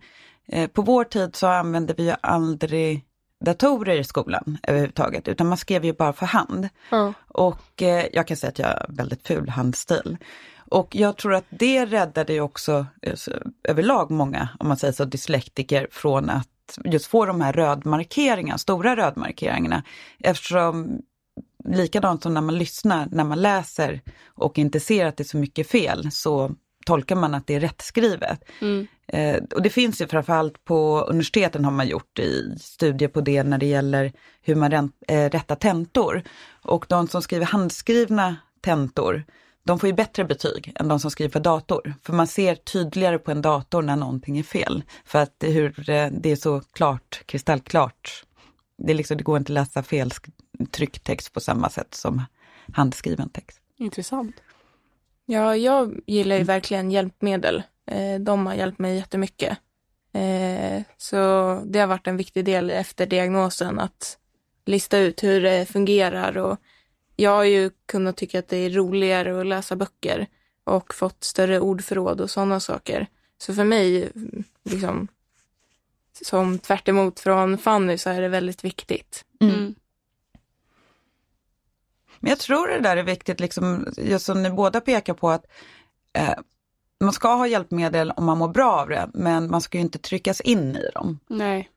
Eh, 0.47 0.67
på 0.67 0.81
vår 0.81 1.03
tid 1.03 1.35
så 1.35 1.47
använde 1.47 1.93
vi 1.97 2.03
ju 2.03 2.15
aldrig 2.21 3.05
datorer 3.45 3.97
i 3.97 4.03
skolan 4.03 4.57
överhuvudtaget, 4.63 5.27
utan 5.27 5.47
man 5.47 5.57
skrev 5.57 5.85
ju 5.85 5.93
bara 5.93 6.13
för 6.13 6.25
hand. 6.25 6.69
Mm. 6.91 7.13
Och 7.27 7.81
eh, 7.81 8.05
jag 8.13 8.27
kan 8.27 8.37
säga 8.37 8.49
att 8.49 8.59
jag 8.59 8.67
har 8.67 8.85
väldigt 8.89 9.27
ful 9.27 9.49
handstil. 9.49 10.17
Och 10.69 10.95
jag 10.95 11.17
tror 11.17 11.33
att 11.33 11.45
det 11.49 11.85
räddade 11.85 12.33
ju 12.33 12.41
också 12.41 12.85
eh, 13.01 13.13
överlag 13.63 14.11
många, 14.11 14.49
om 14.59 14.67
man 14.67 14.77
säger 14.77 14.93
så, 14.93 15.05
dyslektiker 15.05 15.87
från 15.91 16.29
att 16.29 16.79
just 16.85 17.05
få 17.05 17.25
de 17.25 17.41
här 17.41 17.53
rödmarkeringarna, 17.53 18.57
stora 18.57 18.95
rödmarkeringarna. 18.95 19.83
Eftersom 20.19 21.01
likadant 21.65 22.23
som 22.23 22.33
när 22.33 22.41
man 22.41 22.57
lyssnar, 22.57 23.07
när 23.11 23.23
man 23.23 23.41
läser 23.41 24.01
och 24.27 24.57
inte 24.57 24.79
ser 24.79 25.05
att 25.05 25.17
det 25.17 25.23
är 25.23 25.25
så 25.25 25.37
mycket 25.37 25.69
fel, 25.69 26.11
så 26.11 26.55
tolkar 26.85 27.15
man 27.15 27.35
att 27.35 27.47
det 27.47 27.55
är 27.55 27.59
rättskrivet. 27.59 28.43
Mm. 28.61 28.87
Eh, 29.07 29.43
och 29.55 29.61
det 29.61 29.69
finns 29.69 30.01
ju 30.01 30.07
framförallt 30.07 30.65
på 30.65 31.01
universiteten 31.01 31.65
har 31.65 31.71
man 31.71 31.87
gjort 31.87 32.19
i 32.19 32.55
studier 32.59 33.09
på 33.09 33.21
det 33.21 33.43
när 33.43 33.57
det 33.57 33.65
gäller 33.65 34.11
hur 34.41 34.55
man 34.55 34.71
ränt, 34.71 34.95
eh, 35.07 35.29
rättar 35.29 35.55
tentor. 35.55 36.23
Och 36.61 36.85
de 36.89 37.07
som 37.07 37.21
skriver 37.21 37.45
handskrivna 37.45 38.35
tentor, 38.61 39.23
de 39.63 39.79
får 39.79 39.87
ju 39.87 39.93
bättre 39.93 40.25
betyg 40.25 40.73
än 40.75 40.87
de 40.87 40.99
som 40.99 41.11
skriver 41.11 41.31
för 41.31 41.39
dator. 41.39 41.93
För 42.03 42.13
man 42.13 42.27
ser 42.27 42.55
tydligare 42.55 43.19
på 43.19 43.31
en 43.31 43.41
dator 43.41 43.81
när 43.81 43.95
någonting 43.95 44.37
är 44.37 44.43
fel. 44.43 44.83
För 45.05 45.19
att 45.19 45.33
det, 45.37 45.49
hur, 45.49 45.89
eh, 45.89 46.07
det 46.11 46.31
är 46.31 46.35
så 46.35 46.61
klart, 46.61 47.21
kristallklart. 47.25 48.23
Det, 48.77 48.91
är 48.91 48.95
liksom, 48.95 49.17
det 49.17 49.23
går 49.23 49.37
inte 49.37 49.51
att 49.51 49.53
läsa 49.53 49.83
fel 49.83 50.11
trycktext 50.71 51.33
på 51.33 51.39
samma 51.39 51.69
sätt 51.69 51.93
som 51.95 52.21
handskriven 52.73 53.29
text. 53.29 53.59
Intressant. 53.77 54.35
Ja, 55.25 55.55
jag 55.55 55.99
gillar 56.07 56.37
ju 56.37 56.43
verkligen 56.43 56.91
hjälpmedel. 56.91 57.63
Eh, 57.91 58.19
de 58.19 58.45
har 58.45 58.53
hjälpt 58.53 58.79
mig 58.79 58.95
jättemycket. 58.95 59.57
Eh, 60.13 60.81
så 60.97 61.17
det 61.65 61.79
har 61.79 61.87
varit 61.87 62.07
en 62.07 62.17
viktig 62.17 62.45
del 62.45 62.69
efter 62.69 63.05
diagnosen 63.05 63.79
att 63.79 64.17
lista 64.65 64.97
ut 64.97 65.23
hur 65.23 65.41
det 65.41 65.65
fungerar 65.65 66.37
och 66.37 66.59
jag 67.15 67.31
har 67.31 67.43
ju 67.43 67.71
kunnat 67.85 68.17
tycka 68.17 68.39
att 68.39 68.47
det 68.47 68.57
är 68.57 68.69
roligare 68.69 69.39
att 69.39 69.47
läsa 69.47 69.75
böcker 69.75 70.27
och 70.63 70.93
fått 70.93 71.23
större 71.23 71.59
ordförråd 71.59 72.21
och 72.21 72.29
sådana 72.29 72.59
saker. 72.59 73.07
Så 73.37 73.53
för 73.53 73.63
mig, 73.63 74.11
liksom, 74.63 75.07
som 76.21 76.59
tvärt 76.59 77.19
från 77.19 77.57
Fanny 77.57 77.97
så 77.97 78.09
är 78.09 78.21
det 78.21 78.27
väldigt 78.27 78.63
viktigt. 78.63 79.25
Mm. 79.41 79.75
Mm. 82.15 82.19
Men 82.19 82.29
jag 82.29 82.39
tror 82.39 82.67
det 82.67 82.79
där 82.79 82.97
är 82.97 83.03
viktigt, 83.03 83.39
liksom, 83.39 83.87
just 83.97 84.25
som 84.25 84.43
ni 84.43 84.49
båda 84.49 84.81
pekar 84.81 85.13
på, 85.13 85.29
att 85.29 85.45
eh, 86.13 86.33
man 86.99 87.13
ska 87.13 87.35
ha 87.35 87.47
hjälpmedel 87.47 88.11
om 88.11 88.25
man 88.25 88.37
mår 88.37 88.47
bra 88.47 88.71
av 88.71 88.89
det, 88.89 89.09
men 89.13 89.51
man 89.51 89.61
ska 89.61 89.77
ju 89.77 89.81
inte 89.81 89.99
tryckas 89.99 90.41
in 90.41 90.75
i 90.75 90.89
dem. 90.93 91.19
Nej. 91.27 91.69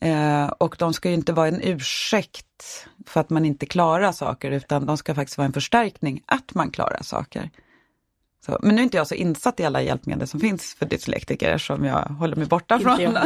Eh, 0.00 0.46
och 0.46 0.76
de 0.78 0.92
ska 0.94 1.08
ju 1.08 1.14
inte 1.14 1.32
vara 1.32 1.48
en 1.48 1.60
ursäkt 1.62 2.86
för 3.06 3.20
att 3.20 3.30
man 3.30 3.44
inte 3.44 3.66
klarar 3.66 4.12
saker, 4.12 4.50
utan 4.50 4.86
de 4.86 4.96
ska 4.96 5.14
faktiskt 5.14 5.38
vara 5.38 5.46
en 5.46 5.52
förstärkning 5.52 6.22
att 6.26 6.54
man 6.54 6.70
klarar 6.70 7.02
saker. 7.02 7.50
Så, 8.46 8.58
men 8.62 8.74
nu 8.74 8.80
är 8.80 8.84
inte 8.84 8.96
jag 8.96 9.06
så 9.06 9.14
insatt 9.14 9.60
i 9.60 9.64
alla 9.64 9.82
hjälpmedel 9.82 10.28
som 10.28 10.40
finns 10.40 10.74
för 10.74 10.86
dyslektiker 10.86 11.58
som 11.58 11.84
jag 11.84 12.02
håller 12.02 12.36
mig 12.36 12.46
borta 12.46 12.78
från. 12.78 13.00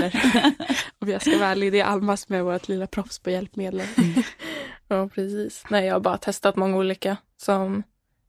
Om 0.98 1.08
jag 1.08 1.20
ska 1.22 1.38
vara 1.38 1.48
ärlig, 1.48 1.72
det 1.72 1.80
är 1.80 1.84
Alma 1.84 2.16
som 2.16 2.34
är 2.34 2.42
vårt 2.42 2.68
lilla 2.68 2.86
proffs 2.86 3.18
på 3.18 3.30
hjälpmedel. 3.30 3.82
ja, 4.88 5.08
precis. 5.08 5.64
Nej, 5.68 5.86
jag 5.86 5.94
har 5.94 6.00
bara 6.00 6.18
testat 6.18 6.56
många 6.56 6.76
olika 6.76 7.16
som 7.36 7.82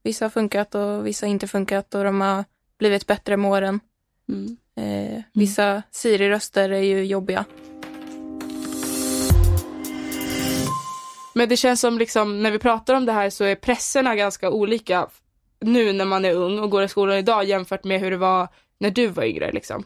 vissa 0.04 0.26
har 0.26 0.30
funkat 0.30 0.76
och 0.76 1.08
vissa 1.08 1.26
inte 1.26 1.48
funkat 1.48 1.96
och 1.96 2.04
de 2.04 2.22
har 2.22 2.46
blivit 2.78 3.08
bättre 3.08 3.38
med 3.38 3.52
åren. 3.52 3.80
Mm. 4.30 4.58
Eh, 4.76 5.22
vissa 5.34 5.84
Siri-röster 5.91 6.70
är 6.70 6.82
ju 6.82 7.06
jobbiga. 7.06 7.46
Men 11.34 11.50
det 11.50 11.58
känns 11.58 11.82
som 11.82 11.98
liksom 11.98 12.43
när 12.43 12.52
vi 12.52 12.60
pratar 12.60 12.93
om 12.93 13.06
det 13.06 13.12
här 13.12 13.30
så 13.30 13.43
är 13.43 13.56
presserna 13.56 14.15
ganska 14.15 14.50
olika 14.50 15.08
nu 15.60 15.93
när 15.93 16.06
man 16.06 16.26
är 16.26 16.34
ung 16.34 16.60
och 16.60 16.70
går 16.70 16.84
i 16.84 16.88
skolan 16.88 17.17
idag 17.17 17.46
jämfört 17.46 17.84
med 17.84 18.00
hur 18.00 18.12
det 18.12 18.17
var 18.17 18.48
när 18.78 18.91
du 18.91 19.08
var 19.08 19.24
yngre 19.24 19.52
liksom. 19.52 19.84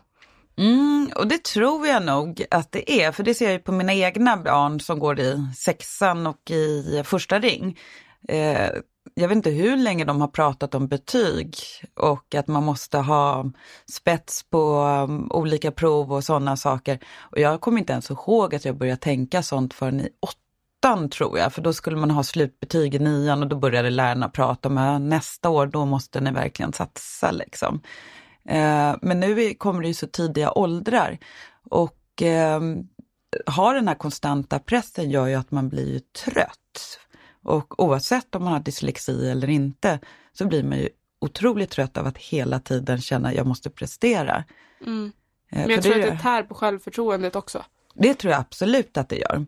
Mm, 0.57 1.11
och 1.15 1.27
det 1.27 1.43
tror 1.43 1.87
jag 1.87 2.05
nog 2.05 2.45
att 2.51 2.71
det 2.71 3.03
är, 3.03 3.11
för 3.11 3.23
det 3.23 3.33
ser 3.33 3.45
jag 3.45 3.53
ju 3.53 3.59
på 3.59 3.71
mina 3.71 3.93
egna 3.93 4.37
barn 4.37 4.79
som 4.79 4.99
går 4.99 5.19
i 5.19 5.45
sexan 5.57 6.27
och 6.27 6.51
i 6.51 7.01
första 7.05 7.39
ring. 7.39 7.79
Eh, 8.27 8.69
jag 9.13 9.27
vet 9.27 9.35
inte 9.35 9.49
hur 9.49 9.77
länge 9.77 10.05
de 10.05 10.21
har 10.21 10.27
pratat 10.27 10.75
om 10.75 10.87
betyg 10.87 11.55
och 11.95 12.35
att 12.35 12.47
man 12.47 12.63
måste 12.63 12.97
ha 12.97 13.45
spets 13.91 14.43
på 14.49 14.83
um, 15.07 15.31
olika 15.31 15.71
prov 15.71 16.13
och 16.13 16.23
sådana 16.23 16.57
saker. 16.57 16.99
Och 17.19 17.39
jag 17.39 17.61
kommer 17.61 17.79
inte 17.79 17.93
ens 17.93 18.09
ihåg 18.09 18.55
att 18.55 18.65
jag 18.65 18.77
började 18.77 19.01
tänka 19.01 19.43
sånt 19.43 19.73
förrän 19.73 20.01
i 20.01 20.09
åttan 20.19 21.09
tror 21.09 21.39
jag, 21.39 21.53
för 21.53 21.61
då 21.61 21.73
skulle 21.73 21.97
man 21.97 22.11
ha 22.11 22.23
slutbetyg 22.23 22.95
i 22.95 22.99
nian 22.99 23.43
och 23.43 23.49
då 23.49 23.55
började 23.55 23.89
lärarna 23.89 24.29
prata 24.29 24.69
om 24.69 24.77
att 24.77 25.01
nästa 25.01 25.49
år 25.49 25.67
då 25.67 25.85
måste 25.85 26.21
ni 26.21 26.31
verkligen 26.31 26.73
satsa 26.73 27.31
liksom. 27.31 27.81
Eh, 28.45 28.95
men 29.01 29.19
nu 29.19 29.54
kommer 29.54 29.82
det 29.82 29.88
ju 29.88 29.93
så 29.93 30.08
tidiga 30.08 30.51
åldrar 30.51 31.17
och 31.69 32.21
eh, 32.21 32.62
ha 33.45 33.73
den 33.73 33.88
här 33.88 33.95
konstanta 33.95 34.60
pressen 34.60 35.10
gör 35.10 35.27
ju 35.27 35.36
att 35.36 35.51
man 35.51 35.69
blir 35.69 35.99
trött. 35.99 36.99
Och 37.43 37.84
oavsett 37.84 38.36
om 38.36 38.43
man 38.43 38.54
har 38.54 38.60
dyslexi 38.60 39.30
eller 39.30 39.49
inte 39.49 39.99
så 40.34 40.45
blir 40.45 40.63
man 40.63 40.77
ju 40.77 40.89
otroligt 41.21 41.69
trött 41.69 41.97
av 41.97 42.08
att 42.08 42.17
hela 42.17 42.60
tiden 42.60 43.01
känna 43.01 43.30
att 43.30 43.36
jag 43.36 43.47
måste 43.47 43.69
prestera. 43.69 44.43
Mm. 44.82 45.12
Eh, 45.51 45.60
Men 45.60 45.69
jag 45.69 45.84
tror 45.84 45.95
det, 45.95 46.04
att 46.04 46.17
det 46.17 46.23
tär 46.23 46.43
på 46.43 46.56
självförtroendet 46.56 47.36
också. 47.36 47.65
Det 47.93 48.13
tror 48.13 48.32
jag 48.32 48.39
absolut 48.39 48.97
att 48.97 49.10
det 49.10 49.15
gör. 49.15 49.45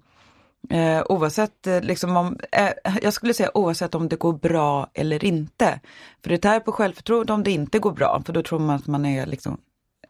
Eh, 0.70 1.04
oavsett, 1.10 1.68
eh, 1.68 1.82
liksom 1.82 2.18
om, 2.18 2.38
eh, 2.52 2.70
jag 3.02 3.14
skulle 3.14 3.34
säga 3.34 3.52
oavsett 3.54 3.96
om 3.96 4.10
det 4.10 4.16
går 4.16 4.34
bra 4.34 4.90
eller 4.94 5.26
inte. 5.26 5.80
För 6.22 6.30
det 6.30 6.38
tär 6.38 6.60
på 6.60 6.72
självförtroendet 6.72 7.30
om 7.30 7.44
det 7.44 7.52
inte 7.52 7.80
går 7.80 7.92
bra, 7.92 8.22
för 8.26 8.34
då 8.34 8.44
tror 8.44 8.60
man 8.60 8.76
att 8.76 8.88
man 8.88 9.06
är 9.06 9.26
liksom 9.26 9.58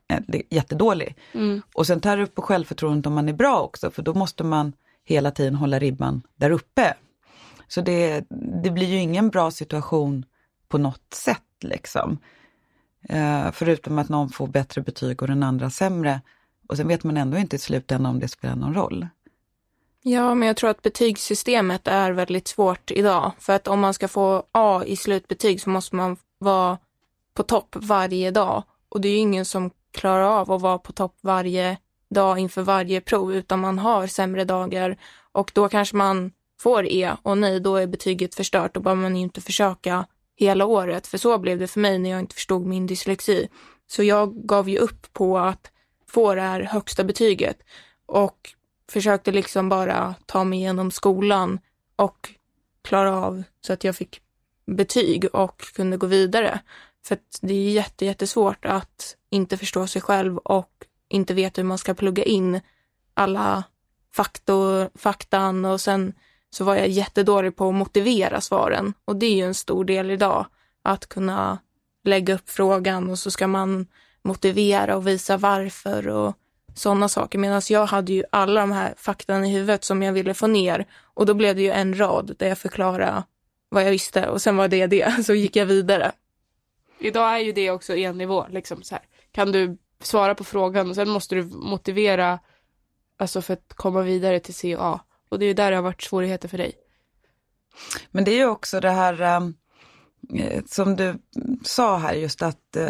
eh, 0.07 0.41
jättedålig. 0.49 1.17
Mm. 1.33 1.61
Och 1.73 1.87
sen 1.87 2.01
tär 2.01 2.17
det 2.17 2.27
på 2.27 2.41
självförtroendet 2.41 3.05
om 3.05 3.13
man 3.13 3.29
är 3.29 3.33
bra 3.33 3.61
också, 3.61 3.91
för 3.91 4.01
då 4.01 4.13
måste 4.13 4.43
man 4.43 4.73
hela 5.05 5.31
tiden 5.31 5.55
hålla 5.55 5.79
ribban 5.79 6.21
där 6.35 6.51
uppe. 6.51 6.93
Så 7.67 7.81
det, 7.81 8.25
det 8.63 8.71
blir 8.71 8.87
ju 8.87 8.97
ingen 8.97 9.29
bra 9.29 9.51
situation 9.51 10.25
på 10.67 10.77
något 10.77 11.13
sätt 11.13 11.41
liksom. 11.61 12.17
Eh, 13.09 13.51
förutom 13.51 13.99
att 13.99 14.09
någon 14.09 14.29
får 14.29 14.47
bättre 14.47 14.81
betyg 14.81 15.21
och 15.21 15.27
den 15.27 15.43
andra 15.43 15.69
sämre. 15.69 16.21
Och 16.67 16.77
sen 16.77 16.87
vet 16.87 17.03
man 17.03 17.17
ändå 17.17 17.37
inte 17.37 17.55
i 17.55 17.59
slutändan 17.59 18.11
om 18.11 18.19
det 18.19 18.27
spelar 18.27 18.55
någon 18.55 18.73
roll. 18.73 19.07
Ja, 20.05 20.35
men 20.35 20.47
jag 20.47 20.57
tror 20.57 20.69
att 20.69 20.81
betygssystemet 20.81 21.87
är 21.87 22.11
väldigt 22.11 22.47
svårt 22.47 22.91
idag. 22.91 23.31
För 23.39 23.53
att 23.53 23.67
om 23.67 23.79
man 23.79 23.93
ska 23.93 24.07
få 24.07 24.43
A 24.51 24.83
i 24.85 24.95
slutbetyg 24.95 25.61
så 25.61 25.69
måste 25.69 25.95
man 25.95 26.17
vara 26.37 26.77
på 27.33 27.43
topp 27.43 27.75
varje 27.79 28.31
dag. 28.31 28.63
Och 28.89 29.01
det 29.01 29.07
är 29.07 29.11
ju 29.11 29.17
ingen 29.17 29.45
som 29.45 29.71
klarar 29.91 30.23
av 30.23 30.51
att 30.51 30.61
vara 30.61 30.77
på 30.77 30.91
topp 30.91 31.15
varje 31.21 31.77
dag 32.09 32.39
inför 32.39 32.61
varje 32.61 33.01
prov, 33.01 33.35
utan 33.35 33.59
man 33.59 33.79
har 33.79 34.07
sämre 34.07 34.45
dagar 34.45 34.97
och 35.31 35.51
då 35.53 35.69
kanske 35.69 35.95
man 35.95 36.31
får 36.61 36.87
E 36.87 37.11
och 37.23 37.37
nej, 37.37 37.59
då 37.59 37.75
är 37.75 37.87
betyget 37.87 38.35
förstört. 38.35 38.73
Då 38.73 38.79
behöver 38.79 39.01
man 39.01 39.15
ju 39.15 39.21
inte 39.21 39.41
försöka 39.41 40.05
hela 40.35 40.65
året, 40.65 41.07
för 41.07 41.17
så 41.17 41.37
blev 41.37 41.59
det 41.59 41.67
för 41.67 41.79
mig 41.79 41.99
när 41.99 42.09
jag 42.09 42.19
inte 42.19 42.35
förstod 42.35 42.65
min 42.65 42.87
dyslexi. 42.87 43.49
Så 43.87 44.03
jag 44.03 44.47
gav 44.47 44.69
ju 44.69 44.77
upp 44.77 45.13
på 45.13 45.37
att 45.37 45.71
få 46.09 46.35
det 46.35 46.41
här 46.41 46.61
högsta 46.61 47.03
betyget 47.03 47.57
och 48.05 48.53
försökte 48.91 49.31
liksom 49.31 49.69
bara 49.69 50.15
ta 50.25 50.43
mig 50.43 50.59
igenom 50.59 50.91
skolan 50.91 51.59
och 51.95 52.29
klara 52.81 53.17
av 53.17 53.43
så 53.61 53.73
att 53.73 53.83
jag 53.83 53.95
fick 53.95 54.21
betyg 54.65 55.25
och 55.33 55.61
kunde 55.61 55.97
gå 55.97 56.07
vidare. 56.07 56.59
För 57.05 57.15
att 57.15 57.39
det 57.41 57.53
är 57.53 57.71
jätte, 57.71 58.05
jättesvårt 58.05 58.65
att 58.65 59.17
inte 59.29 59.57
förstå 59.57 59.87
sig 59.87 60.01
själv 60.01 60.37
och 60.37 60.71
inte 61.09 61.33
veta 61.33 61.61
hur 61.61 61.67
man 61.67 61.77
ska 61.77 61.93
plugga 61.93 62.23
in 62.23 62.59
alla 63.13 63.63
faktor, 64.15 64.89
faktan 64.97 65.65
och 65.65 65.81
sen 65.81 66.13
så 66.49 66.63
var 66.63 66.75
jag 66.75 66.87
jättedålig 66.87 67.55
på 67.55 67.69
att 67.69 67.75
motivera 67.75 68.41
svaren 68.41 68.93
och 69.05 69.15
det 69.15 69.25
är 69.25 69.35
ju 69.35 69.45
en 69.45 69.53
stor 69.53 69.85
del 69.85 70.11
idag 70.11 70.45
att 70.83 71.05
kunna 71.05 71.57
lägga 72.03 72.35
upp 72.35 72.49
frågan 72.49 73.09
och 73.09 73.19
så 73.19 73.31
ska 73.31 73.47
man 73.47 73.87
motivera 74.21 74.95
och 74.95 75.07
visa 75.07 75.37
varför 75.37 76.07
och 76.07 76.35
sådana 76.73 77.09
saker. 77.09 77.39
Medan 77.39 77.61
jag 77.69 77.85
hade 77.85 78.13
ju 78.13 78.23
alla 78.29 78.61
de 78.61 78.71
här 78.71 78.93
faktan 78.97 79.45
i 79.45 79.53
huvudet 79.53 79.83
som 79.83 80.01
jag 80.01 80.13
ville 80.13 80.33
få 80.33 80.47
ner 80.47 80.85
och 81.03 81.25
då 81.25 81.33
blev 81.33 81.55
det 81.55 81.61
ju 81.61 81.71
en 81.71 81.99
rad 81.99 82.35
där 82.39 82.47
jag 82.47 82.57
förklarade 82.57 83.23
vad 83.69 83.83
jag 83.83 83.91
visste 83.91 84.29
och 84.29 84.41
sen 84.41 84.57
var 84.57 84.67
det 84.67 84.87
det, 84.87 85.25
så 85.25 85.33
gick 85.33 85.55
jag 85.55 85.65
vidare. 85.65 86.11
Idag 86.99 87.35
är 87.35 87.39
ju 87.39 87.51
det 87.51 87.71
också 87.71 87.95
en 87.95 88.17
nivå, 88.17 88.47
liksom 88.49 88.83
så 88.83 88.95
här. 88.95 89.03
Kan 89.31 89.51
du 89.51 89.77
svara 90.01 90.35
på 90.35 90.43
frågan 90.43 90.89
och 90.89 90.95
sen 90.95 91.09
måste 91.09 91.35
du 91.35 91.43
motivera 91.43 92.39
alltså 93.17 93.41
för 93.41 93.53
att 93.53 93.73
komma 93.73 94.01
vidare 94.01 94.39
till 94.39 94.53
C 94.53 94.75
och 94.75 94.85
A. 94.85 94.99
Och 95.29 95.39
det 95.39 95.45
är 95.45 95.47
ju 95.47 95.53
där 95.53 95.71
det 95.71 95.77
har 95.77 95.83
varit 95.83 96.01
svårigheter 96.01 96.47
för 96.47 96.57
dig. 96.57 96.73
Men 98.11 98.23
det 98.23 98.31
är 98.31 98.37
ju 98.37 98.45
också 98.45 98.79
det 98.79 98.91
här 98.91 99.37
um, 99.37 99.55
som 100.65 100.95
du 100.95 101.15
sa 101.63 101.97
här 101.97 102.13
just 102.13 102.41
att 102.41 102.77
uh, 102.77 102.89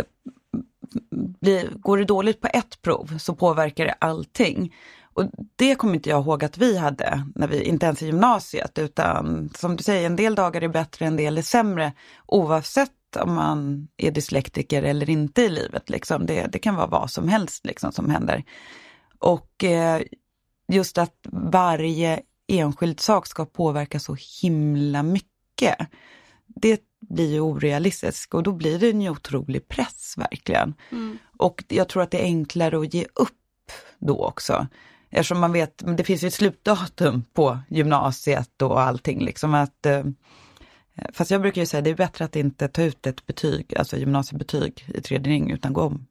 blir, 1.41 1.69
går 1.75 1.97
det 1.97 2.05
dåligt 2.05 2.41
på 2.41 2.47
ett 2.53 2.81
prov 2.81 3.17
så 3.17 3.35
påverkar 3.35 3.85
det 3.85 3.95
allting. 3.99 4.73
Och 5.13 5.25
det 5.55 5.75
kommer 5.75 5.93
inte 5.93 6.09
jag 6.09 6.21
ihåg 6.21 6.43
att 6.43 6.57
vi 6.57 6.77
hade, 6.77 7.25
när 7.35 7.47
vi, 7.47 7.63
inte 7.63 7.85
ens 7.85 8.01
i 8.01 8.05
gymnasiet, 8.05 8.77
utan 8.77 9.49
som 9.55 9.75
du 9.75 9.83
säger, 9.83 10.05
en 10.05 10.15
del 10.15 10.35
dagar 10.35 10.61
är 10.61 10.67
bättre, 10.67 11.05
en 11.05 11.17
del 11.17 11.37
är 11.37 11.41
sämre, 11.41 11.93
oavsett 12.25 12.91
om 13.21 13.33
man 13.33 13.87
är 13.97 14.11
dyslektiker 14.11 14.83
eller 14.83 15.09
inte 15.09 15.41
i 15.41 15.49
livet. 15.49 15.89
Liksom. 15.89 16.25
Det, 16.25 16.47
det 16.51 16.59
kan 16.59 16.75
vara 16.75 16.87
vad 16.87 17.11
som 17.11 17.27
helst 17.27 17.65
liksom, 17.65 17.91
som 17.91 18.09
händer. 18.09 18.43
Och 19.19 19.63
eh, 19.63 20.01
just 20.67 20.97
att 20.97 21.15
varje 21.31 22.21
enskild 22.47 22.99
sak 22.99 23.27
ska 23.27 23.45
påverka 23.45 23.99
så 23.99 24.17
himla 24.41 25.03
mycket. 25.03 25.77
Det 26.55 26.81
blir 26.99 27.31
ju 27.31 27.39
orealistiskt 27.39 28.33
och 28.33 28.43
då 28.43 28.51
blir 28.51 28.79
det 28.79 28.89
en 28.89 29.07
otrolig 29.07 29.67
press 29.67 30.13
verkligen. 30.17 30.73
Mm. 30.91 31.17
Och 31.37 31.63
jag 31.67 31.89
tror 31.89 32.03
att 32.03 32.11
det 32.11 32.21
är 32.21 32.25
enklare 32.25 32.79
att 32.79 32.93
ge 32.93 33.05
upp 33.15 33.71
då 33.99 34.25
också. 34.25 34.67
Eftersom 35.09 35.39
man 35.39 35.51
vet, 35.51 35.83
det 35.97 36.03
finns 36.03 36.23
ju 36.23 36.27
ett 36.27 36.33
slutdatum 36.33 37.23
på 37.33 37.59
gymnasiet 37.69 38.61
och 38.61 38.81
allting 38.81 39.25
liksom 39.25 39.53
att 39.53 39.85
eh, 39.85 40.03
Fast 41.13 41.31
jag 41.31 41.41
brukar 41.41 41.61
ju 41.61 41.65
säga 41.65 41.81
det 41.81 41.89
är 41.89 41.95
bättre 41.95 42.25
att 42.25 42.35
inte 42.35 42.67
ta 42.67 42.83
ut 42.83 43.07
ett 43.07 43.25
betyg, 43.25 43.77
alltså 43.77 43.97
gymnasiebetyg 43.97 44.85
i 44.95 45.01
tredje 45.01 45.33
ring 45.33 45.51
utan 45.51 45.73
gå 45.73 45.81
om 45.81 46.07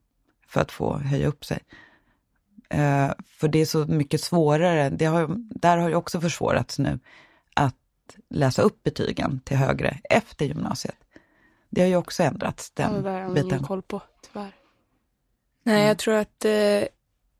för 0.47 0.61
att 0.61 0.71
få 0.71 0.97
höja 0.97 1.27
upp 1.27 1.45
sig. 1.45 1.59
Uh, 2.73 3.11
för 3.25 3.47
det 3.47 3.61
är 3.61 3.65
så 3.65 3.85
mycket 3.85 4.21
svårare, 4.21 4.89
det 4.89 5.05
har, 5.05 5.35
där 5.37 5.77
har 5.77 5.89
ju 5.89 5.95
också 5.95 6.21
försvårats 6.21 6.79
nu, 6.79 6.99
läsa 8.29 8.61
upp 8.61 8.83
betygen 8.83 9.39
till 9.43 9.57
högre 9.57 9.97
efter 10.03 10.45
gymnasiet. 10.45 10.95
Det 11.69 11.81
har 11.81 11.87
ju 11.87 11.95
också 11.95 12.23
ändrats, 12.23 12.71
den 12.71 12.91
ja, 12.91 12.97
det 12.97 13.09
där 13.09 13.21
har 13.21 13.33
biten. 13.33 13.47
ingen 13.47 13.63
koll 13.63 13.81
på, 13.81 14.01
tyvärr. 14.21 14.55
Nej, 15.63 15.87
jag 15.87 15.97
tror 15.97 16.13
att 16.13 16.45
eh, 16.45 16.83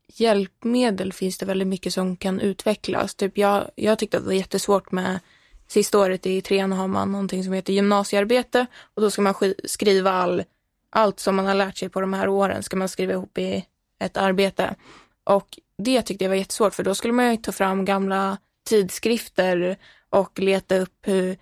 hjälpmedel 0.08 1.12
finns 1.12 1.38
det 1.38 1.46
väldigt 1.46 1.68
mycket 1.68 1.92
som 1.92 2.16
kan 2.16 2.40
utvecklas. 2.40 3.14
Typ 3.14 3.38
jag, 3.38 3.70
jag 3.74 3.98
tyckte 3.98 4.16
att 4.16 4.22
det 4.22 4.26
var 4.26 4.34
jättesvårt 4.34 4.92
med 4.92 5.20
Sista 5.66 5.98
året 5.98 6.26
i 6.26 6.40
trean 6.40 6.72
har 6.72 6.88
man 6.88 7.12
någonting 7.12 7.44
som 7.44 7.52
heter 7.52 7.72
gymnasiearbete 7.72 8.66
och 8.94 9.02
då 9.02 9.10
ska 9.10 9.22
man 9.22 9.34
skriva 9.64 10.10
all, 10.10 10.42
allt 10.90 11.20
som 11.20 11.36
man 11.36 11.46
har 11.46 11.54
lärt 11.54 11.76
sig 11.76 11.88
på 11.88 12.00
de 12.00 12.12
här 12.12 12.28
åren 12.28 12.62
ska 12.62 12.76
man 12.76 12.88
skriva 12.88 13.12
ihop 13.12 13.38
i 13.38 13.66
ett 13.98 14.16
arbete. 14.16 14.74
Och 15.24 15.58
det 15.78 16.02
tyckte 16.02 16.24
jag 16.24 16.28
var 16.28 16.36
jättesvårt 16.36 16.74
för 16.74 16.82
då 16.82 16.94
skulle 16.94 17.12
man 17.12 17.30
ju 17.30 17.36
ta 17.36 17.52
fram 17.52 17.84
gamla 17.84 18.38
tidskrifter 18.64 19.76
och 20.14 20.38
leta 20.38 20.78
upp 20.78 20.98
hur, 21.02 21.36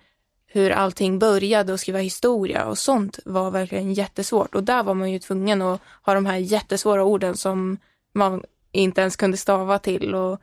hur 0.47 0.71
allting 0.71 1.19
började 1.19 1.73
och 1.73 1.79
skriva 1.79 1.99
historia 1.99 2.65
och 2.65 2.77
sånt 2.77 3.19
var 3.25 3.51
verkligen 3.51 3.93
jättesvårt. 3.93 4.55
Och 4.55 4.63
där 4.63 4.83
var 4.83 4.93
man 4.93 5.11
ju 5.11 5.19
tvungen 5.19 5.61
att 5.61 5.81
ha 6.01 6.13
de 6.13 6.25
här 6.25 6.37
jättesvåra 6.37 7.03
orden 7.03 7.37
som 7.37 7.77
man 8.13 8.43
inte 8.71 9.01
ens 9.01 9.15
kunde 9.15 9.37
stava 9.37 9.79
till 9.79 10.15
och 10.15 10.41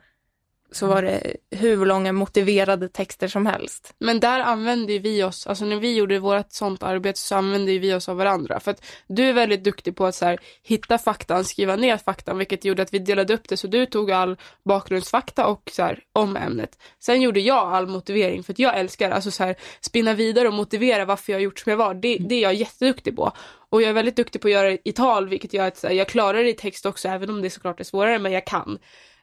så 0.71 0.87
var 0.87 1.01
det 1.01 1.35
hur 1.51 1.85
långa 1.85 2.11
motiverade 2.11 2.89
texter 2.89 3.27
som 3.27 3.45
helst. 3.45 3.93
Men 3.99 4.19
där 4.19 4.39
använde 4.39 4.99
vi 4.99 5.23
oss, 5.23 5.47
alltså 5.47 5.65
när 5.65 5.75
vi 5.75 5.95
gjorde 5.95 6.19
vårt 6.19 6.51
sånt 6.51 6.83
arbete 6.83 7.19
så 7.19 7.35
använde 7.35 7.77
vi 7.77 7.93
oss 7.93 8.09
av 8.09 8.17
varandra. 8.17 8.59
För 8.59 8.71
att 8.71 8.85
du 9.07 9.29
är 9.29 9.33
väldigt 9.33 9.63
duktig 9.63 9.95
på 9.95 10.05
att 10.05 10.15
så 10.15 10.25
här, 10.25 10.39
hitta 10.63 10.97
faktan, 10.97 11.45
skriva 11.45 11.75
ner 11.75 11.97
faktan, 11.97 12.37
vilket 12.37 12.65
gjorde 12.65 12.81
att 12.81 12.93
vi 12.93 12.99
delade 12.99 13.33
upp 13.33 13.49
det. 13.49 13.57
Så 13.57 13.67
du 13.67 13.85
tog 13.85 14.11
all 14.11 14.37
bakgrundsfakta 14.65 15.47
och 15.47 15.69
så 15.73 15.83
här, 15.83 15.99
om 16.13 16.37
ämnet. 16.37 16.77
Sen 16.99 17.21
gjorde 17.21 17.39
jag 17.39 17.73
all 17.73 17.87
motivering, 17.87 18.43
för 18.43 18.53
att 18.53 18.59
jag 18.59 18.79
älskar 18.79 19.11
alltså 19.11 19.31
så 19.31 19.43
här, 19.43 19.55
spinna 19.81 20.13
vidare 20.13 20.47
och 20.47 20.53
motivera 20.53 21.05
varför 21.05 21.33
jag 21.33 21.37
har 21.37 21.43
gjort 21.43 21.59
som 21.59 21.69
jag 21.69 21.77
var. 21.77 21.93
Det, 21.93 22.17
det 22.17 22.35
är 22.35 22.41
jag 22.41 22.53
jätteduktig 22.53 23.15
på. 23.15 23.31
Och 23.69 23.81
jag 23.81 23.89
är 23.89 23.93
väldigt 23.93 24.15
duktig 24.15 24.41
på 24.41 24.47
att 24.47 24.51
göra 24.51 24.69
det 24.69 24.77
i 24.83 24.91
tal, 24.91 25.29
vilket 25.29 25.53
gör 25.53 25.67
att 25.67 25.77
så 25.77 25.87
här, 25.87 25.93
jag 25.93 26.07
klarar 26.07 26.43
det 26.43 26.49
i 26.49 26.53
text 26.53 26.85
också, 26.85 27.07
även 27.07 27.29
om 27.29 27.41
det 27.41 27.49
såklart 27.49 27.79
är 27.79 27.83
svårare, 27.83 28.19
men 28.19 28.31
jag 28.31 28.45
kan. 28.45 28.79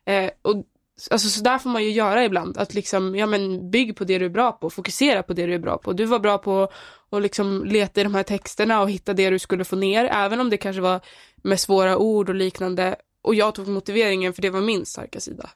Eh, 0.06 0.30
och 0.42 0.64
Alltså 1.10 1.28
så 1.28 1.42
där 1.42 1.58
får 1.58 1.70
man 1.70 1.84
ju 1.84 1.90
göra 1.90 2.24
ibland, 2.24 2.58
att 2.58 2.74
liksom, 2.74 3.16
ja 3.16 3.26
men 3.26 3.70
bygg 3.70 3.96
på 3.96 4.04
det 4.04 4.18
du 4.18 4.24
är 4.24 4.30
bra 4.30 4.52
på, 4.52 4.70
fokusera 4.70 5.22
på 5.22 5.32
det 5.32 5.46
du 5.46 5.54
är 5.54 5.58
bra 5.58 5.78
på. 5.78 5.92
Du 5.92 6.04
var 6.04 6.18
bra 6.18 6.38
på 6.38 6.68
att 7.10 7.22
liksom 7.22 7.64
leta 7.64 8.00
i 8.00 8.04
de 8.04 8.14
här 8.14 8.22
texterna 8.22 8.80
och 8.80 8.90
hitta 8.90 9.14
det 9.14 9.30
du 9.30 9.38
skulle 9.38 9.64
få 9.64 9.76
ner, 9.76 10.04
även 10.04 10.40
om 10.40 10.50
det 10.50 10.56
kanske 10.56 10.82
var 10.82 11.00
med 11.42 11.60
svåra 11.60 11.96
ord 11.96 12.28
och 12.28 12.34
liknande. 12.34 12.96
Och 13.22 13.34
jag 13.34 13.54
tog 13.54 13.68
motiveringen 13.68 14.32
för 14.32 14.42
det 14.42 14.50
var 14.50 14.60
min 14.60 14.86
starka 14.86 15.20
sida. 15.20 15.50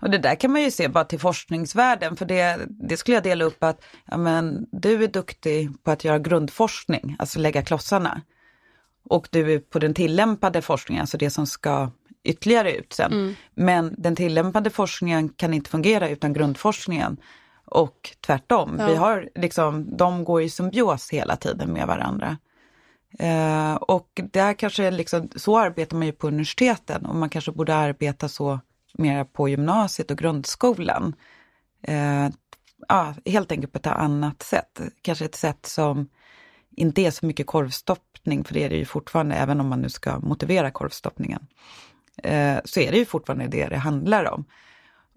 Och 0.00 0.10
det 0.10 0.18
där 0.18 0.34
kan 0.34 0.52
man 0.52 0.62
ju 0.62 0.70
se 0.70 0.88
bara 0.88 1.04
till 1.04 1.20
forskningsvärlden, 1.20 2.16
för 2.16 2.24
det, 2.24 2.66
det 2.68 2.96
skulle 2.96 3.16
jag 3.16 3.24
dela 3.24 3.44
upp 3.44 3.64
att 3.64 3.82
ja, 4.04 4.16
men, 4.16 4.66
du 4.72 5.04
är 5.04 5.08
duktig 5.08 5.84
på 5.84 5.90
att 5.90 6.04
göra 6.04 6.18
grundforskning, 6.18 7.16
alltså 7.18 7.38
lägga 7.38 7.62
klossarna. 7.62 8.22
Och 9.04 9.28
du 9.30 9.54
är 9.54 9.58
på 9.58 9.78
den 9.78 9.94
tillämpade 9.94 10.62
forskningen, 10.62 11.00
alltså 11.00 11.18
det 11.18 11.30
som 11.30 11.46
ska 11.46 11.90
ytterligare 12.24 12.72
ut 12.72 12.92
sen. 12.92 13.12
Mm. 13.12 13.34
Men 13.54 13.94
den 13.98 14.16
tillämpade 14.16 14.70
forskningen 14.70 15.28
kan 15.28 15.54
inte 15.54 15.70
fungera 15.70 16.08
utan 16.08 16.32
grundforskningen. 16.32 17.16
Och 17.64 18.16
tvärtom, 18.26 18.76
ja. 18.78 18.86
vi 18.86 18.96
har 18.96 19.28
liksom, 19.34 19.96
de 19.96 20.24
går 20.24 20.42
i 20.42 20.50
symbios 20.50 21.10
hela 21.10 21.36
tiden 21.36 21.72
med 21.72 21.86
varandra. 21.86 22.38
Eh, 23.18 23.74
och 23.74 24.20
där 24.32 24.54
kanske 24.54 24.90
liksom, 24.90 25.28
så 25.36 25.58
arbetar 25.58 25.96
man 25.96 26.06
ju 26.06 26.12
på 26.12 26.28
universiteten 26.28 27.06
och 27.06 27.14
man 27.14 27.28
kanske 27.28 27.52
borde 27.52 27.74
arbeta 27.74 28.28
så 28.28 28.60
mer 28.92 29.24
på 29.24 29.48
gymnasiet 29.48 30.10
och 30.10 30.18
grundskolan. 30.18 31.14
Eh, 31.82 32.28
ja, 32.88 33.14
helt 33.26 33.52
enkelt 33.52 33.72
på 33.72 33.78
ett 33.78 33.86
annat 33.86 34.42
sätt. 34.42 34.80
Kanske 35.02 35.24
ett 35.24 35.34
sätt 35.34 35.66
som 35.66 36.08
inte 36.76 37.02
är 37.02 37.10
så 37.10 37.26
mycket 37.26 37.46
korvstoppning, 37.46 38.44
för 38.44 38.54
det 38.54 38.64
är 38.64 38.68
det 38.68 38.76
ju 38.76 38.84
fortfarande, 38.84 39.34
även 39.34 39.60
om 39.60 39.68
man 39.68 39.80
nu 39.80 39.88
ska 39.88 40.18
motivera 40.18 40.70
korvstoppningen 40.70 41.46
eh, 42.24 42.58
så 42.64 42.80
är 42.80 42.92
det 42.92 42.98
ju 42.98 43.04
fortfarande 43.04 43.46
det 43.46 43.66
det 43.66 43.76
handlar 43.76 44.32
om. 44.32 44.44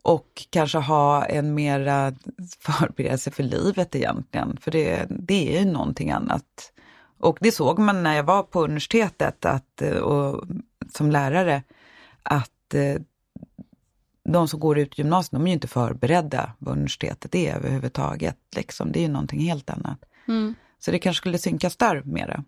Och 0.01 0.47
kanske 0.49 0.77
ha 0.77 1.25
en 1.25 1.55
mera 1.55 2.13
förberedelse 2.59 3.31
för 3.31 3.43
livet 3.43 3.95
egentligen, 3.95 4.57
för 4.61 4.71
det, 4.71 5.05
det 5.09 5.55
är 5.55 5.59
ju 5.59 5.71
någonting 5.71 6.11
annat. 6.11 6.71
Och 7.19 7.37
det 7.41 7.51
såg 7.51 7.79
man 7.79 8.03
när 8.03 8.15
jag 8.15 8.23
var 8.23 8.43
på 8.43 8.63
universitetet 8.63 9.45
att, 9.45 9.81
och, 9.81 10.43
som 10.93 11.11
lärare, 11.11 11.63
att 12.23 12.73
eh, 12.73 13.01
de 14.29 14.47
som 14.47 14.59
går 14.59 14.77
ut 14.77 14.97
gymnasiet, 14.97 15.31
de 15.31 15.41
är 15.41 15.47
ju 15.47 15.53
inte 15.53 15.67
förberedda 15.67 16.51
vad 16.59 16.73
universitetet 16.73 17.35
är 17.35 17.55
överhuvudtaget. 17.55 18.37
Liksom. 18.55 18.91
Det 18.91 18.99
är 18.99 19.01
ju 19.01 19.07
någonting 19.07 19.39
helt 19.39 19.69
annat. 19.69 19.99
Mm. 20.27 20.55
Så 20.79 20.91
det 20.91 20.99
kanske 20.99 21.21
skulle 21.21 21.37
synkas 21.37 21.77
där 21.77 22.01
mera. 22.05 22.43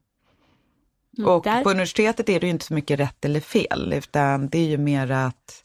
Mm, 1.17 1.29
Och 1.29 1.43
där. 1.43 1.63
på 1.63 1.69
universitetet 1.69 2.29
är 2.29 2.39
det 2.39 2.45
ju 2.47 2.51
inte 2.51 2.65
så 2.65 2.73
mycket 2.73 2.99
rätt 2.99 3.25
eller 3.25 3.39
fel, 3.39 3.93
utan 3.93 4.47
det 4.49 4.57
är 4.57 4.65
ju 4.67 4.77
mer 4.77 5.11
att 5.11 5.63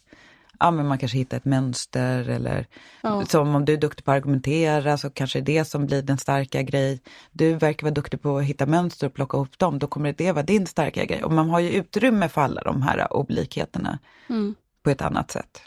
ja, 0.60 0.70
men 0.70 0.86
man 0.86 0.98
kanske 0.98 1.18
hittar 1.18 1.36
ett 1.36 1.44
mönster 1.44 2.28
eller 2.28 2.66
Ja. 3.02 3.24
som 3.26 3.54
om 3.54 3.64
du 3.64 3.72
är 3.72 3.76
duktig 3.76 4.04
på 4.04 4.10
att 4.10 4.16
argumentera 4.16 4.98
så 4.98 5.10
kanske 5.10 5.40
det 5.40 5.52
är 5.52 5.58
det 5.58 5.64
som 5.64 5.86
blir 5.86 6.02
den 6.02 6.18
starka 6.18 6.62
grej. 6.62 7.00
Du 7.32 7.54
verkar 7.54 7.86
vara 7.86 7.94
duktig 7.94 8.22
på 8.22 8.38
att 8.38 8.44
hitta 8.44 8.66
mönster 8.66 9.06
och 9.06 9.14
plocka 9.14 9.36
ihop 9.36 9.58
dem, 9.58 9.78
då 9.78 9.86
kommer 9.86 10.12
det 10.18 10.32
vara 10.32 10.42
din 10.44 10.66
starka 10.66 11.04
grej. 11.04 11.24
Och 11.24 11.32
man 11.32 11.50
har 11.50 11.60
ju 11.60 11.70
utrymme 11.70 12.28
för 12.28 12.40
alla 12.40 12.62
de 12.62 12.82
här 12.82 13.12
olikheterna 13.16 13.98
Mm. 14.28 14.54
på 14.82 14.90
ett 14.90 15.02
annat 15.02 15.30
sätt. 15.30 15.62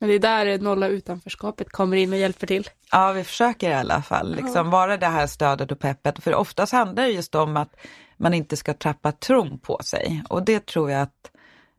Men 0.00 0.08
det 0.08 0.14
är 0.14 0.18
där 0.18 0.58
nolla 0.58 0.88
utanförskapet 0.88 1.70
kommer 1.72 1.96
in 1.96 2.12
och 2.12 2.18
hjälper 2.18 2.46
till. 2.46 2.68
Ja, 2.92 3.12
vi 3.12 3.24
försöker 3.24 3.70
i 3.70 3.74
alla 3.74 4.02
fall 4.02 4.34
liksom 4.36 4.70
vara 4.70 4.96
det 4.96 5.06
här 5.06 5.26
stödet 5.26 5.72
och 5.72 5.78
peppet. 5.78 6.22
För 6.24 6.34
oftast 6.34 6.72
handlar 6.72 7.02
det 7.02 7.08
just 7.08 7.34
om 7.34 7.56
att 7.56 7.76
man 8.16 8.34
inte 8.34 8.56
ska 8.56 8.74
trappa 8.74 9.12
tron 9.12 9.58
på 9.58 9.80
sig. 9.84 10.22
Och 10.28 10.44
det 10.44 10.66
tror 10.66 10.90
jag 10.90 11.02
att 11.02 11.30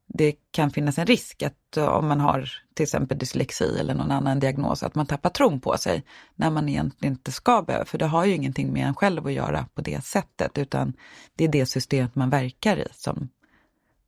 det 0.08 0.36
kan 0.52 0.72
finnas 0.72 0.98
en 0.98 1.06
risk 1.06 1.44
att 1.44 1.78
eh, 1.78 1.86
om 1.86 2.08
man 2.08 2.20
har 2.20 2.50
till 2.74 2.84
exempel 2.84 3.18
dyslexi 3.18 3.80
eller 3.80 3.94
någon 3.94 4.12
annan 4.12 4.40
diagnos, 4.40 4.84
att 4.84 4.96
man 4.96 5.06
tappar 5.06 5.30
tron 5.30 5.62
på 5.62 5.78
sig 5.78 6.04
när 6.36 6.50
man 6.50 6.70
egentligen 6.70 7.14
inte 7.14 7.32
ska 7.32 7.62
behöva. 7.62 7.86
För 7.86 7.98
det 7.98 8.06
har 8.06 8.26
ju 8.26 8.36
ingenting 8.36 8.74
med 8.74 8.88
en 8.88 8.96
själv 8.96 9.28
att 9.28 9.34
göra 9.34 9.66
på 9.74 9.82
det 9.82 10.06
sättet, 10.06 10.58
utan 10.58 10.94
det 11.36 11.44
är 11.44 11.48
det 11.48 11.66
systemet 11.66 12.16
man 12.16 12.30
verkar 12.30 12.78
i 12.78 12.88
som 12.92 13.30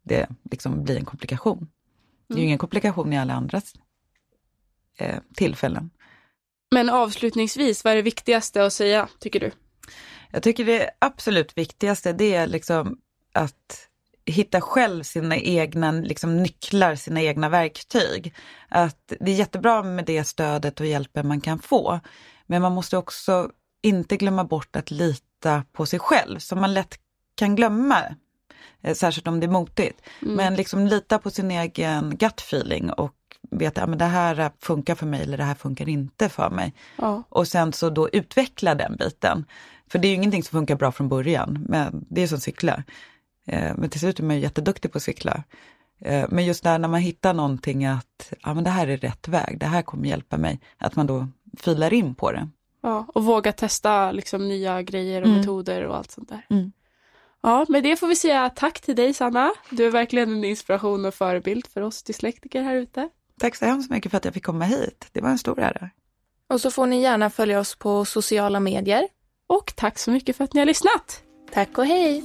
det 0.04 0.28
liksom 0.52 0.84
blir 0.84 0.98
en 0.98 1.06
komplikation. 1.06 1.68
Det 2.28 2.34
är 2.34 2.38
ju 2.38 2.46
ingen 2.46 2.58
komplikation 2.58 3.14
i 3.14 3.18
alla 3.18 3.34
andras 3.34 3.74
eh, 4.98 5.20
tillfällen. 5.36 5.90
Men 6.72 6.90
avslutningsvis, 6.90 7.84
vad 7.84 7.94
är 7.94 7.98
det 7.98 8.02
viktigaste 8.02 8.66
att 8.66 8.74
säga, 8.74 9.10
tycker 9.20 9.40
du? 9.40 9.52
Jag 10.32 10.44
tycker 10.44 10.66
det 10.66 10.90
absolut 11.00 11.58
viktigaste 11.58 12.14
det 12.14 12.36
är 12.36 12.48
liksom 12.48 12.98
att 13.34 13.90
hitta 14.26 14.62
själv 14.62 15.04
sina 15.04 15.38
egna 15.38 15.92
liksom, 15.92 16.38
nycklar, 16.38 16.96
sina 16.96 17.22
egna 17.22 17.50
verktyg. 17.50 18.34
Att 18.70 19.14
det 19.20 19.32
är 19.32 19.36
jättebra 19.36 19.84
med 19.84 20.06
det 20.06 20.24
stödet 20.24 20.80
och 20.80 20.86
hjälpen 20.86 21.28
man 21.28 21.42
kan 21.42 21.60
få. 21.60 22.00
Men 22.48 22.62
man 22.62 22.72
måste 22.72 22.98
också 22.98 23.50
inte 23.82 24.18
glömma 24.18 24.44
bort 24.44 24.76
att 24.76 24.92
lita 24.92 25.64
på 25.72 25.86
sig 25.86 26.00
själv, 26.00 26.40
som 26.40 26.62
man 26.62 26.74
lätt 26.74 26.96
kan 27.36 27.56
glömma. 27.56 28.04
eh, 28.82 28.94
Särskilt 28.94 29.28
om 29.28 29.40
det 29.40 29.46
är 29.46 29.52
motigt. 29.52 30.02
Men 30.20 30.56
liksom 30.56 30.88
lita 30.88 31.20
på 31.20 31.30
sin 31.30 31.52
egen 31.52 32.18
gut 32.18 32.40
feeling 32.42 32.92
och 32.92 33.16
veta 33.52 33.84
att 33.84 33.90
ja, 33.90 33.96
det 33.96 34.06
här 34.06 34.52
funkar 34.60 34.96
för 34.96 35.06
mig 35.06 35.22
eller 35.22 35.38
det 35.38 35.44
här 35.44 35.56
funkar 35.56 35.90
inte 35.90 36.30
för 36.30 36.50
mig. 36.50 36.74
Ja. 36.98 37.24
Och 37.30 37.48
sen 37.48 37.74
så 37.74 37.90
då 37.90 38.10
utveckla 38.10 38.76
den 38.76 38.96
biten. 38.96 39.46
För 39.90 40.00
det 40.00 40.08
är 40.08 40.10
ju 40.10 40.16
ingenting 40.16 40.44
som 40.44 40.52
funkar 40.60 40.76
bra 40.76 40.92
från 40.92 41.10
början, 41.10 41.66
men 41.70 42.06
det 42.10 42.22
är 42.22 42.28
som 42.28 42.40
cyklar. 42.40 42.84
Eh, 43.48 43.74
Men 43.78 43.90
till 43.90 44.00
slut 44.00 44.20
är 44.20 44.24
man 44.24 44.36
ju 44.36 44.42
jätteduktig 44.42 44.92
på 44.92 44.98
att 44.98 45.04
cykla. 45.04 45.44
Eh, 46.02 46.26
Men 46.30 46.46
just 46.46 46.64
där 46.64 46.80
när 46.80 46.88
man 46.88 47.00
hittar 47.02 47.34
någonting 47.34 47.86
att 47.86 48.34
ja, 48.44 48.54
men 48.54 48.64
det 48.64 48.70
här 48.70 48.88
är 48.88 48.98
rätt 48.98 49.28
väg, 49.28 49.60
det 49.60 49.66
här 49.66 49.82
kommer 49.82 50.10
hjälpa 50.10 50.38
mig, 50.38 50.60
att 50.78 50.96
man 50.96 51.08
då 51.08 51.28
filar 51.58 51.94
in 51.94 52.16
på 52.16 52.32
det. 52.32 52.50
Ja, 52.82 53.06
och 53.14 53.24
våga 53.24 53.52
testa 53.52 54.12
liksom 54.12 54.48
nya 54.48 54.82
grejer 54.82 55.22
och 55.22 55.28
Mm. 55.28 55.40
metoder 55.40 55.84
och 55.86 55.96
allt 55.98 56.12
sånt 56.12 56.30
där. 56.30 56.46
Mm. 56.50 56.72
Ja, 57.42 57.66
med 57.70 57.84
det 57.84 57.96
får 57.96 58.08
vi 58.08 58.16
säga 58.16 58.50
tack 58.50 58.82
till 58.82 58.96
dig 58.96 59.14
Sanna. 59.14 59.52
Du 59.70 59.86
är 59.86 59.92
verkligen 59.92 60.32
en 60.32 60.44
inspiration 60.44 61.06
och 61.06 61.14
förebild 61.14 61.68
för 61.68 61.82
oss 61.82 62.04
dyslektiker 62.04 62.62
här 62.64 62.76
ute. 62.76 63.10
Tack 63.40 63.56
så 63.56 63.66
hemskt 63.66 63.90
mycket 63.92 64.12
för 64.12 64.18
att 64.18 64.26
jag 64.26 64.34
fick 64.34 64.46
komma 64.46 64.66
hit. 64.66 65.08
Det 65.12 65.22
var 65.22 65.30
en 65.30 65.38
stor 65.38 65.60
ära. 65.60 65.90
Och 66.50 66.62
så 66.62 66.72
får 66.72 66.86
ni 66.86 67.02
gärna 67.02 67.30
följa 67.30 67.60
oss 67.60 67.76
på 67.76 68.06
sociala 68.06 68.60
medier. 68.60 69.08
Och 69.50 69.74
tack 69.76 70.00
så 70.00 70.12
mycket 70.12 70.36
för 70.36 70.44
att 70.44 70.54
ni 70.54 70.60
har 70.60 70.66
lyssnat. 70.66 71.24
Tack 71.54 71.78
och 71.78 71.86
hej! 71.86 72.24